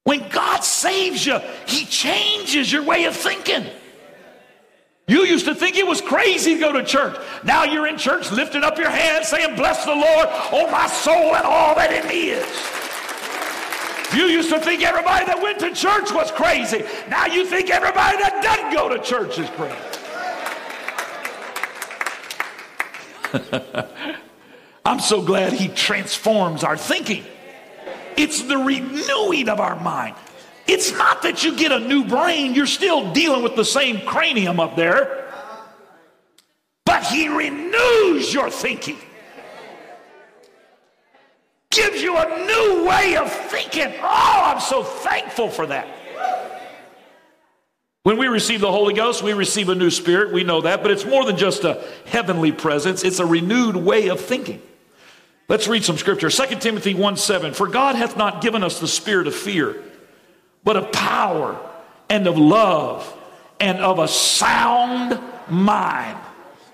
When 0.04 0.28
God 0.28 0.60
saves 0.60 1.24
you, 1.24 1.38
He 1.66 1.84
changes 1.84 2.72
your 2.72 2.82
way 2.82 3.04
of 3.04 3.16
thinking. 3.16 3.64
You 5.06 5.24
used 5.24 5.46
to 5.46 5.54
think 5.54 5.76
it 5.76 5.86
was 5.86 6.02
crazy 6.02 6.54
to 6.54 6.60
go 6.60 6.72
to 6.72 6.84
church. 6.84 7.16
Now 7.44 7.64
you're 7.64 7.86
in 7.86 7.96
church 7.96 8.30
lifting 8.30 8.62
up 8.62 8.76
your 8.76 8.90
hands 8.90 9.28
saying, 9.28 9.56
Bless 9.56 9.84
the 9.84 9.94
Lord, 9.94 10.26
oh 10.52 10.68
my 10.70 10.86
soul, 10.86 11.34
and 11.34 11.46
all 11.46 11.74
that 11.76 12.06
me 12.08 12.30
is. 12.30 12.87
You 14.14 14.24
used 14.24 14.50
to 14.50 14.58
think 14.58 14.82
everybody 14.82 15.26
that 15.26 15.40
went 15.42 15.58
to 15.60 15.74
church 15.74 16.12
was 16.12 16.30
crazy. 16.30 16.84
Now 17.08 17.26
you 17.26 17.44
think 17.44 17.70
everybody 17.70 18.16
that 18.18 18.42
doesn't 18.42 18.72
go 18.72 18.88
to 18.88 18.98
church 19.02 19.38
is 19.38 19.50
crazy. 19.50 19.76
I'm 24.84 25.00
so 25.00 25.20
glad 25.20 25.52
he 25.52 25.68
transforms 25.68 26.64
our 26.64 26.76
thinking. 26.76 27.24
It's 28.16 28.42
the 28.42 28.56
renewing 28.56 29.48
of 29.48 29.60
our 29.60 29.78
mind. 29.80 30.16
It's 30.66 30.92
not 30.92 31.22
that 31.22 31.44
you 31.44 31.56
get 31.56 31.72
a 31.72 31.80
new 31.80 32.04
brain, 32.04 32.54
you're 32.54 32.66
still 32.66 33.12
dealing 33.12 33.42
with 33.42 33.56
the 33.56 33.64
same 33.64 34.00
cranium 34.06 34.60
up 34.60 34.76
there. 34.76 35.26
But 36.84 37.04
he 37.04 37.28
renews 37.28 38.32
your 38.32 38.50
thinking, 38.50 38.98
gives 41.78 42.02
you 42.02 42.16
a 42.16 42.46
new 42.46 42.86
way 42.86 43.16
of 43.16 43.32
thinking. 43.32 43.92
Oh, 44.02 44.42
I'm 44.44 44.60
so 44.60 44.82
thankful 44.82 45.48
for 45.48 45.66
that. 45.66 45.86
When 48.02 48.16
we 48.16 48.26
receive 48.26 48.60
the 48.60 48.72
Holy 48.72 48.94
Ghost, 48.94 49.22
we 49.22 49.32
receive 49.32 49.68
a 49.68 49.74
new 49.74 49.90
spirit. 49.90 50.32
We 50.32 50.42
know 50.42 50.62
that, 50.62 50.82
but 50.82 50.90
it's 50.90 51.04
more 51.04 51.24
than 51.24 51.36
just 51.36 51.64
a 51.64 51.84
heavenly 52.06 52.52
presence, 52.52 53.04
it's 53.04 53.18
a 53.18 53.26
renewed 53.26 53.76
way 53.76 54.08
of 54.08 54.20
thinking. 54.20 54.62
Let's 55.48 55.68
read 55.68 55.84
some 55.84 55.96
scripture. 55.96 56.30
2 56.30 56.56
Timothy 56.56 56.94
1 56.94 57.16
7. 57.16 57.54
For 57.54 57.68
God 57.68 57.94
hath 57.94 58.16
not 58.16 58.42
given 58.42 58.62
us 58.62 58.80
the 58.80 58.88
spirit 58.88 59.26
of 59.26 59.34
fear, 59.34 59.82
but 60.64 60.76
of 60.76 60.92
power 60.92 61.58
and 62.10 62.26
of 62.26 62.36
love 62.36 63.14
and 63.60 63.78
of 63.78 63.98
a 63.98 64.08
sound 64.08 65.20
mind. 65.48 66.18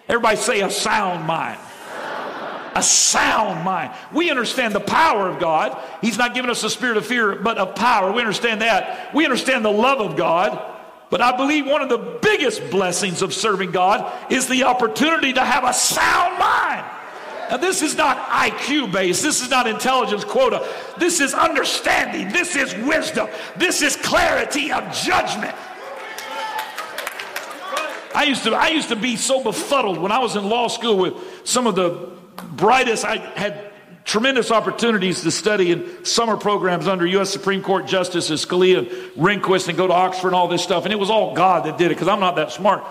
Everybody 0.09 0.37
say 0.37 0.61
a 0.61 0.71
sound 0.71 1.27
mind. 1.27 1.59
A 2.75 2.83
sound 2.83 3.65
mind. 3.65 3.93
We 4.13 4.31
understand 4.31 4.75
the 4.75 4.81
power 4.81 5.29
of 5.29 5.39
God. 5.39 5.81
He's 6.01 6.19
not 6.19 6.35
giving 6.35 6.51
us 6.51 6.63
the 6.63 6.71
spirit 6.71 6.97
of 6.97 7.07
fear, 7.07 7.37
but 7.37 7.59
of 7.59 7.75
power. 7.75 8.13
We 8.13 8.21
understand 8.21 8.61
that. 8.63 9.15
We 9.15 9.25
understand 9.25 9.65
the 9.65 9.71
love 9.71 10.01
of 10.01 10.17
God. 10.17 10.73
But 11.11 11.21
I 11.21 11.37
believe 11.37 11.67
one 11.67 11.83
of 11.83 11.89
the 11.89 12.19
biggest 12.21 12.71
blessings 12.71 13.23
of 13.23 13.33
serving 13.33 13.71
God 13.71 14.13
is 14.33 14.49
the 14.49 14.65
opportunity 14.65 15.33
to 15.35 15.45
have 15.45 15.65
a 15.65 15.73
sound 15.73 16.39
mind. 16.39 16.85
Now, 17.51 17.59
this 17.59 17.83
is 17.83 17.97
not 17.97 18.17
IQ 18.31 18.91
based. 18.91 19.23
This 19.23 19.43
is 19.43 19.51
not 19.51 19.67
intelligence 19.67 20.25
quota. 20.25 20.67
This 20.99 21.21
is 21.21 21.35
understanding. 21.35 22.31
This 22.33 22.57
is 22.57 22.75
wisdom. 22.87 23.29
This 23.57 23.83
is 23.83 23.97
clarity 23.97 24.73
of 24.73 24.93
judgment. 24.93 25.55
I 28.15 28.25
used 28.25 28.45
to, 28.45 28.55
I 28.55 28.69
used 28.69 28.89
to 28.89 28.97
be 28.97 29.17
so 29.17 29.43
befuddled 29.43 29.99
when 29.99 30.13
I 30.13 30.19
was 30.19 30.37
in 30.37 30.49
law 30.49 30.69
school 30.69 30.97
with 30.97 31.15
some 31.45 31.67
of 31.67 31.75
the 31.75 32.14
brightest. 32.57 33.05
I 33.05 33.17
had 33.17 33.73
tremendous 34.05 34.51
opportunities 34.51 35.23
to 35.23 35.31
study 35.31 35.73
in 35.73 36.05
summer 36.05 36.37
programs 36.37 36.87
under 36.87 37.07
U.S. 37.07 37.31
Supreme 37.31 37.63
Court 37.63 37.87
Justices 37.87 38.45
Scalia 38.45 38.79
and 38.79 38.89
Rehnquist 39.17 39.69
and 39.69 39.79
go 39.79 39.87
to 39.87 39.93
Oxford 39.93 40.29
and 40.29 40.37
all 40.37 40.49
this 40.49 40.63
stuff. 40.63 40.85
And 40.85 40.93
it 40.93 40.99
was 40.99 41.11
all 41.11 41.35
God 41.35 41.65
that 41.65 41.79
did 41.79 41.87
it 41.87 41.95
because 41.95 42.09
I'm 42.09 42.21
not 42.21 42.37
that 42.37 42.53
smart. 42.53 42.85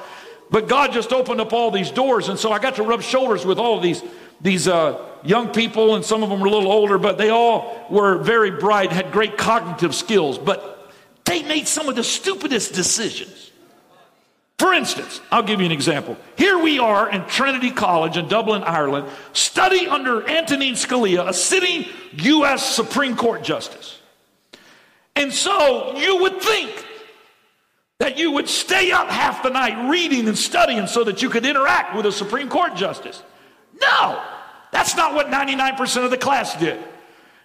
But 0.49 0.67
God 0.67 0.91
just 0.91 1.11
opened 1.11 1.41
up 1.41 1.53
all 1.53 1.71
these 1.71 1.91
doors. 1.91 2.29
And 2.29 2.37
so 2.37 2.51
I 2.51 2.59
got 2.59 2.75
to 2.75 2.83
rub 2.83 3.01
shoulders 3.01 3.45
with 3.45 3.57
all 3.57 3.77
of 3.77 3.83
these 3.83 4.03
these 4.43 4.67
uh, 4.67 5.01
young 5.23 5.51
people, 5.53 5.95
and 5.95 6.03
some 6.03 6.21
of 6.21 6.29
them 6.29 6.41
were 6.41 6.47
a 6.47 6.51
little 6.51 6.71
older, 6.71 6.97
but 6.97 7.17
they 7.17 7.29
all 7.29 7.87
were 7.89 8.17
very 8.17 8.51
bright, 8.51 8.91
had 8.91 9.11
great 9.11 9.37
cognitive 9.37 9.95
skills, 9.95 10.37
but 10.37 10.91
they 11.23 11.41
made 11.43 11.67
some 11.67 11.87
of 11.87 11.95
the 11.95 12.03
stupidest 12.03 12.73
decisions. 12.73 13.51
For 14.63 14.73
instance, 14.73 15.19
I'll 15.29 15.43
give 15.43 15.59
you 15.59 15.65
an 15.65 15.73
example. 15.73 16.15
Here 16.37 16.57
we 16.57 16.79
are 16.79 17.11
in 17.11 17.25
Trinity 17.25 17.69
College 17.69 18.15
in 18.15 18.29
Dublin, 18.29 18.63
Ireland, 18.63 19.09
study 19.33 19.87
under 19.87 20.25
Antonin 20.25 20.75
Scalia, 20.75 21.27
a 21.27 21.33
sitting 21.33 21.85
U.S. 22.13 22.73
Supreme 22.73 23.17
Court 23.17 23.43
justice. 23.43 23.99
And 25.17 25.33
so 25.33 25.97
you 25.97 26.21
would 26.21 26.41
think 26.41 26.87
that 27.99 28.17
you 28.17 28.31
would 28.31 28.47
stay 28.47 28.93
up 28.93 29.09
half 29.09 29.43
the 29.43 29.49
night 29.49 29.89
reading 29.89 30.29
and 30.29 30.37
studying 30.37 30.87
so 30.87 31.03
that 31.03 31.21
you 31.21 31.29
could 31.29 31.45
interact 31.45 31.93
with 31.93 32.05
a 32.05 32.11
Supreme 32.13 32.47
Court 32.47 32.73
justice. 32.77 33.21
No, 33.81 34.23
that's 34.71 34.95
not 34.95 35.13
what 35.13 35.27
99% 35.27 36.05
of 36.05 36.09
the 36.09 36.17
class 36.17 36.55
did. 36.55 36.81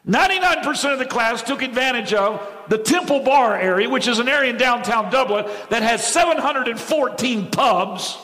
99% 0.07 0.93
of 0.93 0.99
the 0.99 1.05
class 1.05 1.43
took 1.43 1.63
advantage 1.63 2.15
of 2.15 2.47
the 2.69 2.79
Temple 2.79 3.21
Bar 3.21 3.59
area, 3.59 3.89
which 3.89 4.09
is 4.09 4.19
an 4.19 4.29
area 4.29 4.51
in 4.51 4.57
downtown 4.57 5.11
Dublin 5.11 5.47
that 5.71 5.83
has 5.83 6.07
714 6.07 7.51
pubs 7.51 8.19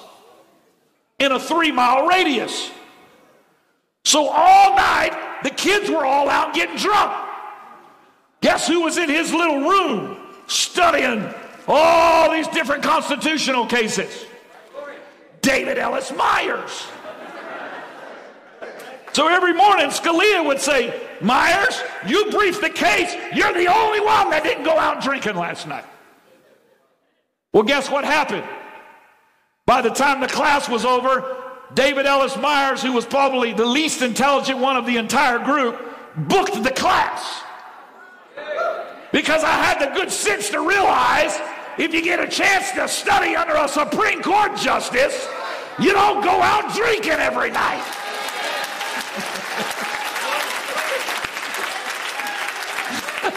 in 1.18 1.32
a 1.32 1.38
three 1.38 1.72
mile 1.72 2.06
radius. 2.06 2.70
So 4.04 4.28
all 4.28 4.76
night, 4.76 5.40
the 5.42 5.50
kids 5.50 5.90
were 5.90 6.04
all 6.04 6.28
out 6.28 6.54
getting 6.54 6.76
drunk. 6.76 7.12
Guess 8.40 8.68
who 8.68 8.82
was 8.82 8.98
in 8.98 9.08
his 9.08 9.32
little 9.32 9.60
room 9.60 10.18
studying 10.46 11.32
all 11.66 12.30
these 12.30 12.46
different 12.48 12.82
constitutional 12.82 13.66
cases? 13.66 14.26
David 15.40 15.78
Ellis 15.78 16.12
Myers. 16.12 16.86
So 19.12 19.28
every 19.28 19.52
morning, 19.52 19.86
Scalia 19.90 20.44
would 20.44 20.60
say, 20.60 21.00
Myers, 21.20 21.80
you 22.06 22.30
briefed 22.30 22.60
the 22.60 22.70
case. 22.70 23.14
You're 23.34 23.52
the 23.52 23.66
only 23.66 24.00
one 24.00 24.30
that 24.30 24.42
didn't 24.42 24.64
go 24.64 24.78
out 24.78 25.02
drinking 25.02 25.36
last 25.36 25.66
night. 25.66 25.84
Well, 27.52 27.62
guess 27.62 27.90
what 27.90 28.04
happened? 28.04 28.44
By 29.66 29.80
the 29.80 29.90
time 29.90 30.20
the 30.20 30.26
class 30.26 30.68
was 30.68 30.84
over, 30.84 31.36
David 31.72 32.06
Ellis 32.06 32.36
Myers, 32.36 32.82
who 32.82 32.92
was 32.92 33.06
probably 33.06 33.52
the 33.52 33.64
least 33.64 34.02
intelligent 34.02 34.58
one 34.58 34.76
of 34.76 34.86
the 34.86 34.96
entire 34.96 35.38
group, 35.38 35.80
booked 36.16 36.62
the 36.62 36.70
class. 36.70 37.42
Because 39.12 39.44
I 39.44 39.52
had 39.52 39.78
the 39.78 39.94
good 39.94 40.10
sense 40.10 40.50
to 40.50 40.60
realize 40.60 41.38
if 41.78 41.94
you 41.94 42.02
get 42.02 42.20
a 42.20 42.28
chance 42.28 42.72
to 42.72 42.88
study 42.88 43.36
under 43.36 43.54
a 43.54 43.68
Supreme 43.68 44.22
Court 44.22 44.56
justice, 44.56 45.28
you 45.78 45.92
don't 45.92 46.22
go 46.22 46.30
out 46.42 46.74
drinking 46.74 47.12
every 47.12 47.50
night. 47.50 47.84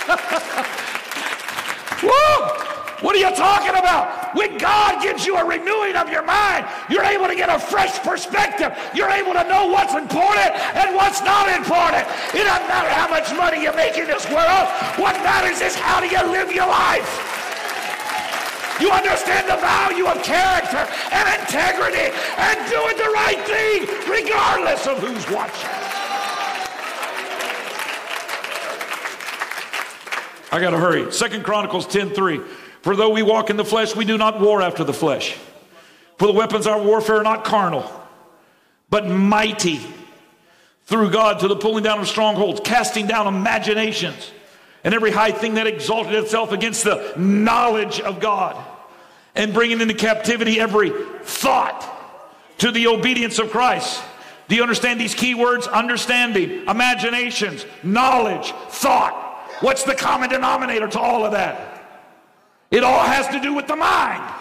Woo! 2.04 2.68
What 3.02 3.16
are 3.16 3.20
you 3.20 3.30
talking 3.36 3.78
about? 3.78 4.36
When 4.36 4.58
God 4.58 5.04
gives 5.04 5.26
you 5.26 5.38
a 5.38 5.46
renewing 5.46 5.96
of 5.96 6.10
your 6.10 6.24
mind, 6.24 6.66
you're 6.90 7.04
able 7.04 7.28
to 7.28 7.36
get 7.36 7.50
a 7.50 7.60
fresh 7.60 8.00
perspective. 8.00 8.74
You're 8.96 9.10
able 9.10 9.34
to 9.34 9.44
know 9.44 9.68
what's 9.68 9.94
important 9.94 10.56
and 10.74 10.96
what's 10.96 11.22
not 11.22 11.48
important. 11.50 12.08
It 12.34 12.46
doesn't 12.48 12.68
matter 12.68 12.90
how 12.90 13.08
much 13.08 13.30
money 13.36 13.62
you 13.62 13.74
make 13.76 13.98
in 13.98 14.08
this 14.08 14.26
world. 14.32 14.66
What 14.98 15.14
matters 15.22 15.62
is 15.62 15.76
how 15.76 16.00
do 16.00 16.08
you 16.08 16.24
live 16.32 16.52
your 16.52 16.68
life? 16.68 17.06
You 18.80 18.92
understand 18.92 19.50
the 19.50 19.58
value 19.58 20.06
of 20.06 20.22
character 20.24 20.86
and 21.12 21.42
integrity 21.42 22.14
and 22.38 22.58
doing 22.70 22.98
the 22.98 23.12
right 23.14 23.42
thing 23.46 23.86
regardless 24.10 24.88
of 24.88 25.00
who's 25.00 25.30
watching. 25.30 25.97
I 30.52 30.60
got 30.60 30.72
to 30.72 30.78
hurry. 30.78 31.12
Second 31.12 31.44
Chronicles 31.44 31.86
10:3. 31.88 32.44
For 32.82 32.96
though 32.96 33.10
we 33.10 33.22
walk 33.22 33.50
in 33.50 33.58
the 33.58 33.66
flesh, 33.66 33.96
we 33.96 34.06
do 34.06 34.18
not 34.18 34.40
war 34.40 34.62
after 34.62 34.84
the 34.84 34.94
flesh. 34.94 35.36
For 36.18 36.26
the 36.26 36.34
weapons 36.34 36.66
of 36.66 36.74
our 36.74 36.82
warfare 36.82 37.18
are 37.18 37.24
not 37.24 37.44
carnal, 37.44 37.90
but 38.90 39.08
mighty 39.08 39.82
through 40.86 41.12
God 41.12 41.40
to 41.40 41.48
the 41.48 41.56
pulling 41.56 41.84
down 41.84 42.00
of 42.00 42.08
strongholds, 42.08 42.62
casting 42.64 43.08
down 43.08 43.28
imaginations, 43.28 44.32
and 44.84 44.94
every 44.94 45.12
high 45.12 45.32
thing 45.32 45.56
that 45.56 45.68
exalted 45.68 46.14
itself 46.14 46.54
against 46.54 46.86
the 46.86 47.14
knowledge 47.18 48.00
of 48.00 48.22
God, 48.22 48.56
and 49.36 49.54
bringing 49.54 49.82
into 49.82 49.94
captivity 49.94 50.60
every 50.60 50.92
thought 51.24 51.94
to 52.60 52.72
the 52.72 52.88
obedience 52.88 53.38
of 53.38 53.52
Christ. 53.52 54.02
Do 54.48 54.56
you 54.56 54.62
understand 54.62 55.00
these 55.00 55.14
key 55.14 55.36
words? 55.36 55.68
Understanding, 55.68 56.64
imaginations, 56.68 57.66
knowledge, 57.84 58.54
thought. 58.70 59.26
What's 59.62 59.84
the 59.84 59.96
common 59.96 60.30
denominator 60.30 60.88
to 60.88 61.00
all 61.00 61.26
of 61.26 61.32
that? 61.32 61.84
It 62.70 62.84
all 62.84 63.00
has 63.00 63.28
to 63.30 63.40
do 63.40 63.54
with 63.54 63.68
the 63.68 63.76
mind. 63.76 64.34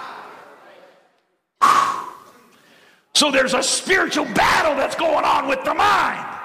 So 3.14 3.30
there's 3.30 3.54
a 3.54 3.62
spiritual 3.62 4.26
battle 4.26 4.74
that's 4.74 4.94
going 4.94 5.24
on 5.24 5.48
with 5.48 5.64
the 5.64 5.72
mind. 5.72 6.36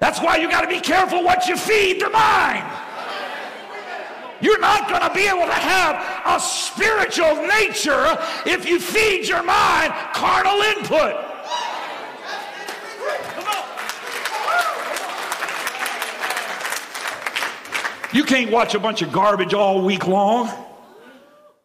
That's 0.00 0.20
why 0.20 0.38
you 0.38 0.50
got 0.50 0.62
to 0.62 0.68
be 0.68 0.80
careful 0.80 1.22
what 1.22 1.46
you 1.46 1.56
feed 1.56 2.00
the 2.00 2.10
mind. 2.10 2.64
You're 4.40 4.58
not 4.58 4.88
going 4.88 5.02
to 5.02 5.14
be 5.14 5.26
able 5.28 5.46
to 5.46 5.52
have 5.52 6.36
a 6.36 6.40
spiritual 6.40 7.46
nature 7.46 8.18
if 8.44 8.68
you 8.68 8.80
feed 8.80 9.28
your 9.28 9.42
mind 9.42 9.92
carnal 10.12 10.60
input. 10.62 11.14
You 18.12 18.24
can't 18.24 18.50
watch 18.50 18.74
a 18.74 18.78
bunch 18.78 19.02
of 19.02 19.12
garbage 19.12 19.54
all 19.54 19.82
week 19.82 20.06
long. 20.06 20.50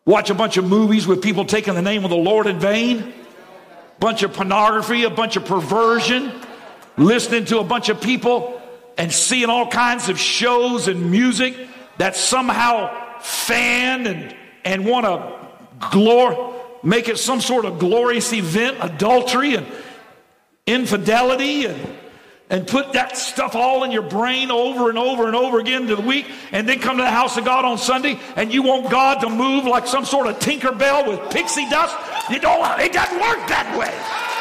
watch 0.06 0.30
a 0.30 0.34
bunch 0.34 0.58
of 0.58 0.68
movies 0.68 1.06
with 1.06 1.22
people 1.22 1.46
taking 1.46 1.76
the 1.76 1.82
name 1.82 2.04
of 2.04 2.10
the 2.10 2.18
Lord 2.18 2.48
in 2.48 2.60
vain, 2.60 3.14
bunch 4.00 4.24
of 4.24 4.34
pornography, 4.34 5.04
a 5.04 5.10
bunch 5.12 5.36
of 5.36 5.46
perversion, 5.46 6.32
listening 6.98 7.46
to 7.46 7.60
a 7.60 7.64
bunch 7.64 7.90
of 7.90 8.02
people 8.02 8.60
and 8.98 9.12
seeing 9.12 9.50
all 9.50 9.68
kinds 9.68 10.10
of 10.10 10.20
shows 10.20 10.88
and 10.88 11.12
music 11.12 11.56
that 11.98 12.16
somehow 12.16 13.20
fan 13.20 14.08
and, 14.08 14.36
and 14.66 14.86
want 14.86 15.06
to 15.06 15.88
glor- 15.88 16.56
make 16.84 17.08
it 17.08 17.20
some 17.20 17.40
sort 17.40 17.66
of 17.66 17.78
glorious 17.78 18.34
event, 18.34 18.78
adultery 18.82 19.56
and 19.56 19.68
infidelity 20.66 21.66
and 21.66 21.80
and 22.52 22.68
put 22.68 22.94
that 22.94 23.18
stuff 23.18 23.56
all 23.56 23.84
in 23.84 23.92
your 23.92 24.04
brain 24.04 24.52
over 24.52 24.90
and 24.90 24.98
over 25.00 25.26
and 25.26 25.36
over 25.36 25.60
again 25.60 25.88
to 25.88 25.96
the 25.96 26.02
week, 26.02 26.28
and 26.52 26.70
then 26.70 26.80
come 26.80 26.98
to 26.98 27.04
the 27.04 27.10
house 27.10 27.38
of 27.38 27.46
God 27.46 27.66
on 27.66 27.78
Sunday, 27.78 28.20
and 28.36 28.54
you 28.54 28.62
want 28.62 28.92
God 28.92 29.22
to 29.22 29.30
move 29.30 29.64
like 29.64 29.88
some 29.88 30.06
sort 30.06 30.28
of 30.28 30.38
Tinkerbell 30.38 31.08
with 31.08 31.32
pixie 31.32 31.68
dust. 31.70 31.96
You 32.30 32.40
don't. 32.40 32.80
It 32.80 32.94
doesn't 32.94 33.20
work 33.20 33.48
that 33.48 33.76
way. 33.80 34.41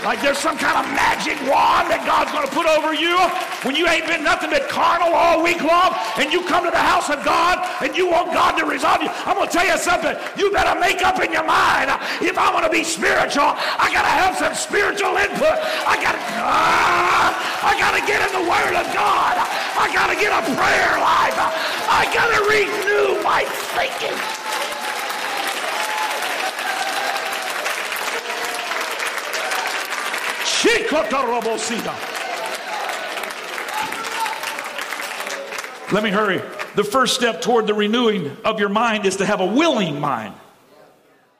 Like 0.00 0.24
there's 0.24 0.40
some 0.40 0.56
kind 0.56 0.80
of 0.80 0.88
magic 0.96 1.36
wand 1.44 1.92
that 1.92 2.00
God's 2.08 2.32
going 2.32 2.48
to 2.48 2.52
put 2.56 2.64
over 2.64 2.96
you 2.96 3.20
when 3.68 3.76
you 3.76 3.84
ain't 3.84 4.08
been 4.08 4.24
nothing 4.24 4.48
but 4.48 4.64
carnal 4.72 5.12
all 5.12 5.44
week 5.44 5.60
long 5.60 5.92
and 6.16 6.32
you 6.32 6.40
come 6.48 6.64
to 6.64 6.72
the 6.72 6.80
house 6.80 7.12
of 7.12 7.20
God 7.20 7.60
and 7.84 7.92
you 7.92 8.08
want 8.08 8.32
God 8.32 8.56
to 8.56 8.64
resolve 8.64 9.04
you. 9.04 9.12
I'm 9.28 9.36
going 9.36 9.44
to 9.44 9.52
tell 9.52 9.68
you 9.68 9.76
something. 9.76 10.16
You 10.40 10.48
better 10.56 10.72
make 10.80 11.04
up 11.04 11.20
in 11.20 11.28
your 11.28 11.44
mind. 11.44 11.92
If 12.24 12.40
I 12.40 12.48
want 12.48 12.64
to 12.64 12.72
be 12.72 12.80
spiritual, 12.80 13.52
I 13.52 13.92
got 13.92 14.08
to 14.08 14.14
have 14.16 14.40
some 14.40 14.56
spiritual 14.56 15.20
input. 15.20 15.56
I 15.84 16.00
got 16.00 16.16
to, 16.16 16.22
uh, 16.48 17.28
I 17.68 17.76
got 17.76 17.92
to 17.92 18.02
get 18.08 18.24
in 18.24 18.32
the 18.40 18.46
Word 18.48 18.74
of 18.80 18.88
God. 18.96 19.36
I 19.36 19.92
got 19.92 20.08
to 20.08 20.16
get 20.16 20.32
a 20.32 20.40
prayer 20.56 20.96
life. 20.96 21.36
I 21.92 22.08
got 22.08 22.32
to 22.32 22.40
renew 22.48 23.20
my 23.20 23.44
thinking. 23.76 24.16
Let 35.90 36.04
me 36.04 36.10
hurry. 36.10 36.42
The 36.76 36.84
first 36.84 37.14
step 37.14 37.40
toward 37.40 37.66
the 37.66 37.72
renewing 37.72 38.36
of 38.44 38.60
your 38.60 38.68
mind 38.68 39.06
is 39.06 39.16
to 39.16 39.26
have 39.26 39.40
a 39.40 39.46
willing 39.46 40.00
mind. 40.00 40.34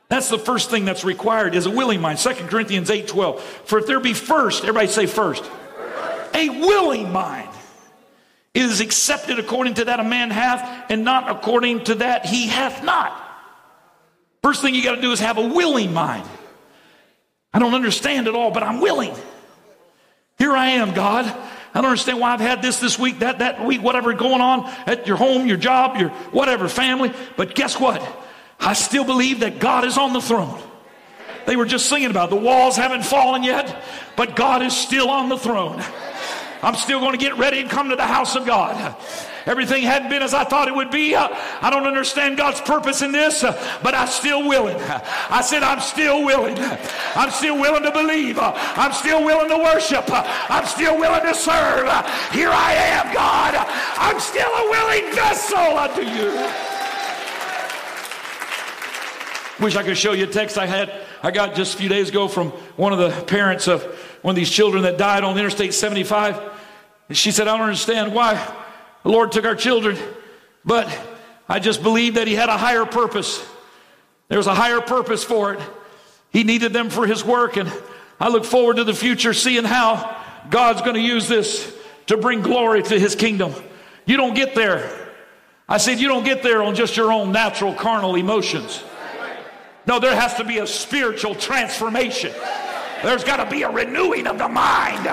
That's 0.09 0.31
the 0.31 0.39
first 0.39 0.71
thing 0.71 0.87
that's 0.87 1.05
required 1.05 1.55
is 1.55 1.67
a 1.67 1.71
willing 1.71 2.01
mind. 2.01 2.19
2 2.19 2.33
Corinthians 2.49 2.91
8 2.91 3.07
12. 3.07 3.43
For 3.43 3.79
if 3.79 3.87
there 3.87 4.01
be 4.01 4.15
first, 4.15 4.63
everybody 4.63 4.89
say 4.89 5.05
first, 5.05 5.45
a 6.35 6.49
willing 6.49 7.13
mind. 7.13 7.49
Is 8.53 8.81
accepted 8.81 9.39
according 9.39 9.75
to 9.75 9.85
that 9.85 10.01
a 10.01 10.05
man 10.05 10.31
hath, 10.31 10.91
and 10.91 11.05
not 11.05 11.31
according 11.31 11.85
to 11.85 11.97
that 11.97 12.27
he 12.27 12.49
hath 12.49 12.83
not. 12.83 13.13
First 14.43 14.63
thing 14.63 14.75
you 14.75 14.83
got 14.83 14.97
to 14.97 15.01
do 15.01 15.13
is 15.13 15.21
have 15.21 15.39
a 15.39 15.47
willing 15.47 15.93
mind. 15.93 16.27
I 17.53 17.59
don't 17.59 17.75
understand 17.75 18.29
it 18.29 18.35
all, 18.35 18.51
but 18.51 18.63
I'm 18.63 18.81
willing. 18.81 19.15
Here 20.39 20.53
I 20.53 20.71
am, 20.71 20.95
God. 20.95 21.27
I 21.27 21.81
don't 21.81 21.91
understand 21.91 22.19
why 22.19 22.33
I've 22.33 22.41
had 22.41 22.63
this 22.63 22.81
this 22.81 22.99
week, 22.99 23.21
that 23.21 23.39
that 23.39 23.65
week, 23.65 23.83
whatever 23.83 24.13
going 24.13 24.41
on 24.41 24.67
at 24.87 25.07
your 25.07 25.17
home, 25.17 25.47
your 25.47 25.57
job, 25.57 25.97
your 25.97 26.11
whatever 26.33 26.69
family. 26.69 27.13
But 27.37 27.55
guess 27.55 27.79
what? 27.79 28.03
I 28.59 28.73
still 28.73 29.05
believe 29.05 29.41
that 29.41 29.59
God 29.59 29.85
is 29.85 29.97
on 29.97 30.13
the 30.13 30.21
throne. 30.21 30.61
They 31.47 31.57
were 31.57 31.67
just 31.67 31.89
singing 31.89 32.11
about 32.11 32.29
it. 32.29 32.37
the 32.37 32.41
walls 32.41 32.77
haven't 32.77 33.05
fallen 33.05 33.43
yet, 33.43 33.83
but 34.17 34.37
God 34.37 34.63
is 34.63 34.77
still 34.77 35.09
on 35.09 35.29
the 35.29 35.39
throne. 35.39 35.83
I'm 36.63 36.75
still 36.75 37.01
going 37.01 37.13
to 37.13 37.19
get 37.19 37.39
ready 37.39 37.61
and 37.61 37.71
come 37.71 37.89
to 37.91 37.97
the 37.97 38.07
house 38.07 38.37
of 38.37 38.47
God. 38.47 38.97
Everything 39.47 39.83
hadn't 39.83 40.11
been 40.11 40.23
as 40.23 40.35
I 40.35 40.45
thought 40.45 40.69
it 40.69 40.75
would 40.75 40.91
be. 40.91 41.15
Uh, 41.15 41.29
I 41.61 41.71
don't 41.71 41.87
understand 41.87 42.37
God's 42.37 42.61
purpose 42.61 43.03
in 43.03 43.13
this, 43.13 43.43
uh, 43.43 43.53
but 43.83 43.95
I'm 43.95 44.09
still 44.09 44.47
willing. 44.47 44.77
I 45.31 45.41
said, 45.41 45.63
I'm 45.63 45.81
still 45.81 46.25
willing. 46.25 46.57
I'm 47.15 47.31
still 47.31 47.59
willing 47.59 47.83
to 47.85 47.93
believe. 47.93 48.39
Uh, 48.39 48.53
I'm 48.55 48.93
still 48.93 49.25
willing 49.25 49.49
to 49.49 49.57
worship. 49.57 50.05
I'm 50.09 50.67
still 50.67 50.99
willing 50.99 51.23
to 51.23 51.35
serve. 51.35 51.87
Here 52.33 52.51
I 52.51 52.75
am, 52.75 53.15
God. 53.15 53.55
I'm 53.97 54.21
still 54.21 54.51
a 54.51 54.71
willing 54.71 55.15
vessel 55.15 55.79
unto 55.79 56.03
you. 56.03 56.81
Wish 59.61 59.77
I 59.77 59.83
could 59.83 59.99
show 59.99 60.13
you 60.13 60.25
a 60.25 60.27
text 60.27 60.57
I 60.57 60.67
had. 60.67 60.91
I 61.23 61.31
got 61.31 61.55
just 61.55 61.75
a 61.75 61.77
few 61.77 61.89
days 61.91 62.09
ago 62.09 62.29
from 62.29 62.49
one 62.77 62.95
of 62.95 62.99
the 62.99 63.11
parents 63.25 63.69
of 63.69 63.83
one 64.23 64.33
of 64.33 64.37
these 64.37 64.51
children 64.51 64.85
that 64.85 64.97
died 64.97 65.23
on 65.23 65.37
Interstate 65.37 65.75
75. 65.75 66.41
And 67.09 67.17
she 67.17 67.31
said, 67.31 67.47
I 67.47 67.57
don't 67.59 67.67
understand 67.67 68.15
why 68.15 68.37
the 69.03 69.09
Lord 69.09 69.33
took 69.33 69.45
our 69.45 69.55
children, 69.55 69.97
but 70.65 70.87
I 71.49 71.59
just 71.59 71.83
believe 71.83 72.15
that 72.15 72.27
He 72.27 72.35
had 72.35 72.49
a 72.49 72.57
higher 72.57 72.85
purpose. 72.85 73.45
There 74.29 74.39
was 74.39 74.47
a 74.47 74.55
higher 74.55 74.81
purpose 74.81 75.25
for 75.25 75.55
it. 75.55 75.61
He 76.31 76.45
needed 76.45 76.73
them 76.73 76.91
for 76.91 77.07
His 77.07 77.25
work, 77.25 77.57
and 77.57 77.73
I 78.21 78.29
look 78.29 78.45
forward 78.45 78.77
to 78.77 78.85
the 78.85 78.95
future 78.95 79.35
seeing 79.35 79.65
how 79.65 80.17
God's 80.51 80.83
going 80.83 80.95
to 80.95 81.01
use 81.01 81.29
this 81.29 81.77
to 82.07 82.17
bring 82.17 82.43
glory 82.43 82.83
to 82.83 82.99
His 82.99 83.15
kingdom. 83.15 83.55
You 84.07 84.17
don't 84.17 84.35
get 84.35 84.55
there. 84.55 85.09
I 85.69 85.79
said, 85.79 86.01
you 86.01 86.09
don't 86.09 86.25
get 86.25 86.43
there 86.43 86.63
on 86.63 86.75
just 86.75 86.97
your 86.97 87.13
own 87.13 87.31
natural 87.31 87.75
carnal 87.75 88.17
emotions. 88.17 88.83
No, 89.87 90.01
there 90.01 90.15
has 90.15 90.35
to 90.35 90.45
be 90.45 90.59
a 90.59 90.67
spiritual 90.67 91.35
transformation. 91.35 92.33
There's 93.03 93.25
got 93.25 93.37
to 93.37 93.51
be 93.51 93.63
a 93.63 93.71
renewing 93.71 94.27
of 94.27 94.37
the 94.37 94.49
mind. 94.49 95.07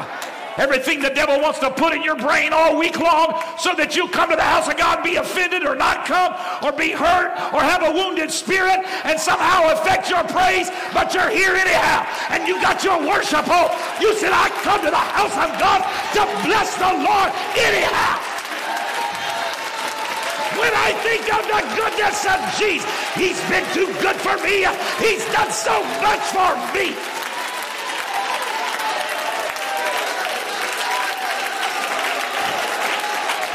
Everything 0.57 0.99
the 0.99 1.13
devil 1.13 1.39
wants 1.39 1.59
to 1.59 1.69
put 1.69 1.93
in 1.93 2.01
your 2.01 2.15
brain 2.15 2.51
all 2.51 2.77
week 2.77 2.99
long 2.99 3.39
so 3.59 3.77
that 3.77 3.95
you 3.95 4.09
come 4.09 4.29
to 4.29 4.35
the 4.35 4.41
house 4.41 4.67
of 4.67 4.75
God, 4.75 5.03
be 5.03 5.15
offended 5.15 5.63
or 5.63 5.75
not 5.75 6.05
come, 6.05 6.33
or 6.65 6.73
be 6.73 6.89
hurt, 6.89 7.37
or 7.53 7.61
have 7.61 7.85
a 7.85 7.91
wounded 7.93 8.31
spirit 8.33 8.81
and 9.05 9.19
somehow 9.19 9.69
affect 9.69 10.09
your 10.09 10.25
praise, 10.25 10.73
but 10.97 11.13
you're 11.13 11.29
here 11.29 11.53
anyhow. 11.53 12.01
And 12.33 12.49
you 12.49 12.57
got 12.57 12.83
your 12.83 12.97
worship 12.97 13.45
home. 13.45 13.69
You 14.01 14.17
said, 14.17 14.33
I 14.33 14.49
come 14.65 14.81
to 14.81 14.89
the 14.89 15.05
house 15.13 15.37
of 15.37 15.53
God 15.61 15.85
to 16.17 16.25
bless 16.41 16.73
the 16.81 16.89
Lord 17.05 17.29
anyhow. 17.53 18.17
When 20.57 20.73
I 20.73 20.89
think 21.05 21.21
of 21.37 21.45
the 21.45 21.61
goodness 21.77 22.25
of 22.25 22.41
Jesus, 22.57 22.89
He's 23.13 23.37
been 23.45 23.65
too 23.77 23.93
good 24.01 24.17
for 24.17 24.41
me. 24.41 24.65
He's 24.97 25.21
done 25.29 25.53
so 25.53 25.85
much 26.01 26.25
for 26.33 26.57
me. 26.73 26.97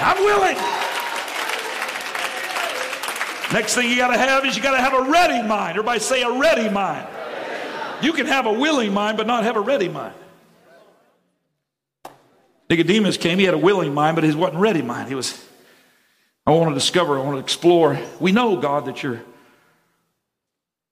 I'm 0.02 0.22
willing. 0.24 0.56
Next 3.52 3.74
thing 3.74 3.90
you 3.90 3.96
got 3.96 4.08
to 4.08 4.18
have 4.18 4.44
is 4.46 4.56
you 4.56 4.62
got 4.62 4.76
to 4.76 4.82
have 4.82 4.94
a 4.94 5.10
ready 5.10 5.46
mind. 5.46 5.70
Everybody 5.70 6.00
say 6.00 6.22
a 6.22 6.32
ready 6.32 6.70
mind. 6.70 7.06
You 8.02 8.12
can 8.12 8.26
have 8.26 8.46
a 8.46 8.52
willing 8.52 8.92
mind, 8.92 9.16
but 9.16 9.26
not 9.26 9.44
have 9.44 9.56
a 9.56 9.60
ready 9.60 9.88
mind. 9.88 10.14
Nicodemus 12.68 13.18
came, 13.18 13.38
he 13.38 13.44
had 13.44 13.54
a 13.54 13.58
willing 13.58 13.92
mind, 13.92 14.14
but 14.14 14.24
he 14.24 14.34
wasn't 14.34 14.58
ready 14.58 14.80
mind. 14.80 15.08
He 15.08 15.14
was, 15.14 15.44
I 16.46 16.52
want 16.52 16.70
to 16.70 16.74
discover, 16.74 17.18
I 17.18 17.22
want 17.22 17.36
to 17.36 17.40
explore. 17.40 18.00
We 18.18 18.32
know, 18.32 18.56
God, 18.56 18.86
that 18.86 19.02
you're 19.02 19.20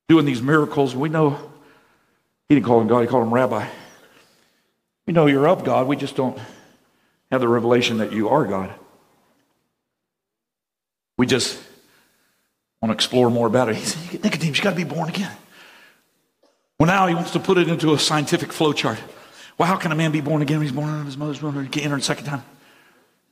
doing 0.09 0.27
these 0.27 0.43
miracles. 0.43 0.95
We 0.95 1.09
know, 1.09 1.31
he 2.49 2.55
didn't 2.55 2.67
call 2.67 2.83
him 2.83 2.89
God, 2.89 3.01
he 3.01 3.07
called 3.07 3.27
him 3.27 3.33
rabbi. 3.33 3.67
We 5.07 5.15
know 5.15 5.27
you're 5.27 5.49
of 5.49 5.65
God, 5.65 5.87
we 5.87 5.97
just 5.97 6.15
don't 6.15 6.39
have 7.31 7.41
the 7.41 7.49
revelation 7.49 7.99
that 7.99 8.13
you 8.13 8.29
are 8.29 8.45
God. 8.45 8.75
We 11.21 11.27
just 11.27 11.63
want 12.81 12.89
to 12.89 12.95
explore 12.95 13.29
more 13.29 13.47
about 13.47 13.69
it. 13.69 13.77
He 13.77 13.85
said, 13.85 14.25
Nicodemus, 14.25 14.57
you 14.57 14.65
got 14.65 14.71
to 14.71 14.77
be 14.77 14.85
born 14.85 15.11
again. 15.11 15.31
Well, 16.79 16.87
now 16.87 17.09
he 17.09 17.15
wants 17.15 17.33
to 17.33 17.39
put 17.39 17.59
it 17.59 17.69
into 17.69 17.93
a 17.93 17.99
scientific 17.99 18.55
flow 18.55 18.73
chart. 18.73 18.99
Well, 19.59 19.69
how 19.69 19.77
can 19.77 19.93
a 19.93 19.95
man 19.95 20.13
be 20.13 20.23
born 20.23 20.41
again 20.41 20.57
when 20.57 20.67
he's 20.67 20.75
born 20.75 20.89
out 20.89 21.01
of 21.01 21.05
his 21.05 21.19
mother's 21.19 21.43
womb 21.43 21.59
and 21.59 21.77
enter 21.77 21.97
a 21.97 22.01
second 22.01 22.25
time? 22.25 22.43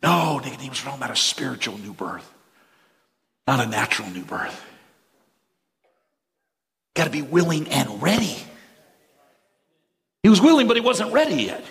No, 0.02 0.38
Nicodemus, 0.38 0.84
we're 0.84 0.90
talking 0.90 0.98
about 0.98 1.12
a 1.12 1.16
spiritual 1.16 1.78
new 1.78 1.94
birth, 1.94 2.30
not 3.46 3.58
a 3.58 3.66
natural 3.66 4.10
new 4.10 4.22
birth. 4.22 4.62
Got 6.94 7.04
to 7.04 7.10
be 7.10 7.22
willing 7.22 7.68
and 7.68 8.02
ready. 8.02 8.36
He 10.22 10.28
was 10.28 10.42
willing, 10.42 10.68
but 10.68 10.76
he 10.76 10.82
wasn't 10.82 11.14
ready 11.14 11.44
yet. 11.44 11.64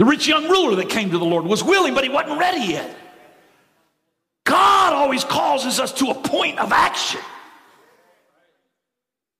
The 0.00 0.06
rich 0.06 0.26
young 0.26 0.48
ruler 0.48 0.76
that 0.76 0.88
came 0.88 1.10
to 1.10 1.18
the 1.18 1.26
Lord 1.26 1.44
was 1.44 1.62
willing, 1.62 1.92
but 1.92 2.04
he 2.04 2.08
wasn't 2.08 2.40
ready 2.40 2.72
yet. 2.72 2.96
God 4.44 4.94
always 4.94 5.24
causes 5.24 5.78
us 5.78 5.92
to 5.92 6.06
a 6.06 6.14
point 6.14 6.58
of 6.58 6.72
action. 6.72 7.20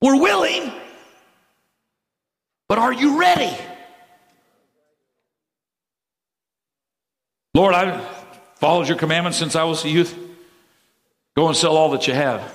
We're 0.02 0.20
willing, 0.20 0.70
but 2.68 2.76
are 2.76 2.92
you 2.92 3.18
ready? 3.18 3.56
Lord, 7.54 7.74
I've 7.74 8.06
followed 8.56 8.86
your 8.86 8.98
commandments 8.98 9.38
since 9.38 9.56
I 9.56 9.64
was 9.64 9.82
a 9.86 9.88
youth. 9.88 10.14
Go 11.36 11.48
and 11.48 11.56
sell 11.56 11.74
all 11.74 11.92
that 11.92 12.06
you 12.06 12.12
have, 12.12 12.54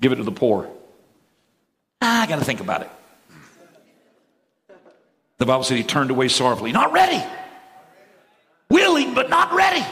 give 0.00 0.10
it 0.10 0.16
to 0.16 0.24
the 0.24 0.32
poor. 0.32 0.68
Ah, 2.02 2.22
I 2.22 2.26
got 2.26 2.40
to 2.40 2.44
think 2.44 2.58
about 2.58 2.82
it. 2.82 2.90
The 5.40 5.46
Bible 5.46 5.64
said 5.64 5.78
he 5.78 5.84
turned 5.84 6.10
away 6.10 6.28
sorrowfully. 6.28 6.70
Not 6.70 6.92
ready. 6.92 7.24
Willing, 8.68 9.14
but 9.14 9.30
not 9.30 9.54
ready. 9.54 9.82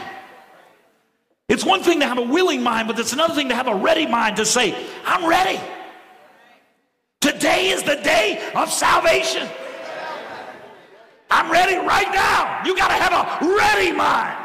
It's 1.47 1.65
one 1.65 1.81
thing 1.81 2.01
to 2.01 2.07
have 2.07 2.19
a 2.19 2.23
willing 2.23 2.61
mind, 2.61 2.87
but 2.87 2.99
it's 2.99 3.13
another 3.13 3.33
thing 3.33 3.49
to 3.49 3.55
have 3.55 3.67
a 3.67 3.73
ready 3.73 4.05
mind 4.05 4.35
to 4.35 4.45
say, 4.45 4.75
I'm 5.03 5.27
ready. 5.27 5.59
Today 7.19 7.69
is 7.69 7.81
the 7.81 7.95
day 7.95 8.51
of 8.53 8.71
salvation. 8.71 9.49
I'm 11.31 11.51
ready 11.51 11.77
right 11.77 12.13
now. 12.13 12.61
You 12.63 12.77
got 12.77 12.89
to 12.89 12.93
have 12.93 13.41
a 13.41 13.55
ready 13.57 13.91
mind. 13.91 14.37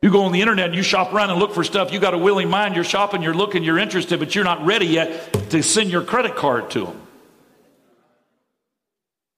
You 0.00 0.10
go 0.10 0.24
on 0.24 0.32
the 0.32 0.40
internet 0.40 0.68
and 0.68 0.74
you 0.74 0.82
shop 0.82 1.12
around 1.12 1.28
and 1.28 1.38
look 1.38 1.52
for 1.52 1.62
stuff. 1.62 1.92
You 1.92 2.00
got 2.00 2.14
a 2.14 2.18
willing 2.18 2.48
mind. 2.48 2.74
You're 2.74 2.84
shopping, 2.84 3.20
you're 3.20 3.34
looking, 3.34 3.62
you're 3.62 3.78
interested, 3.78 4.18
but 4.18 4.34
you're 4.34 4.44
not 4.44 4.64
ready 4.64 4.86
yet 4.86 5.50
to 5.50 5.62
send 5.62 5.90
your 5.90 6.02
credit 6.02 6.36
card 6.36 6.70
to 6.70 6.86
them. 6.86 7.01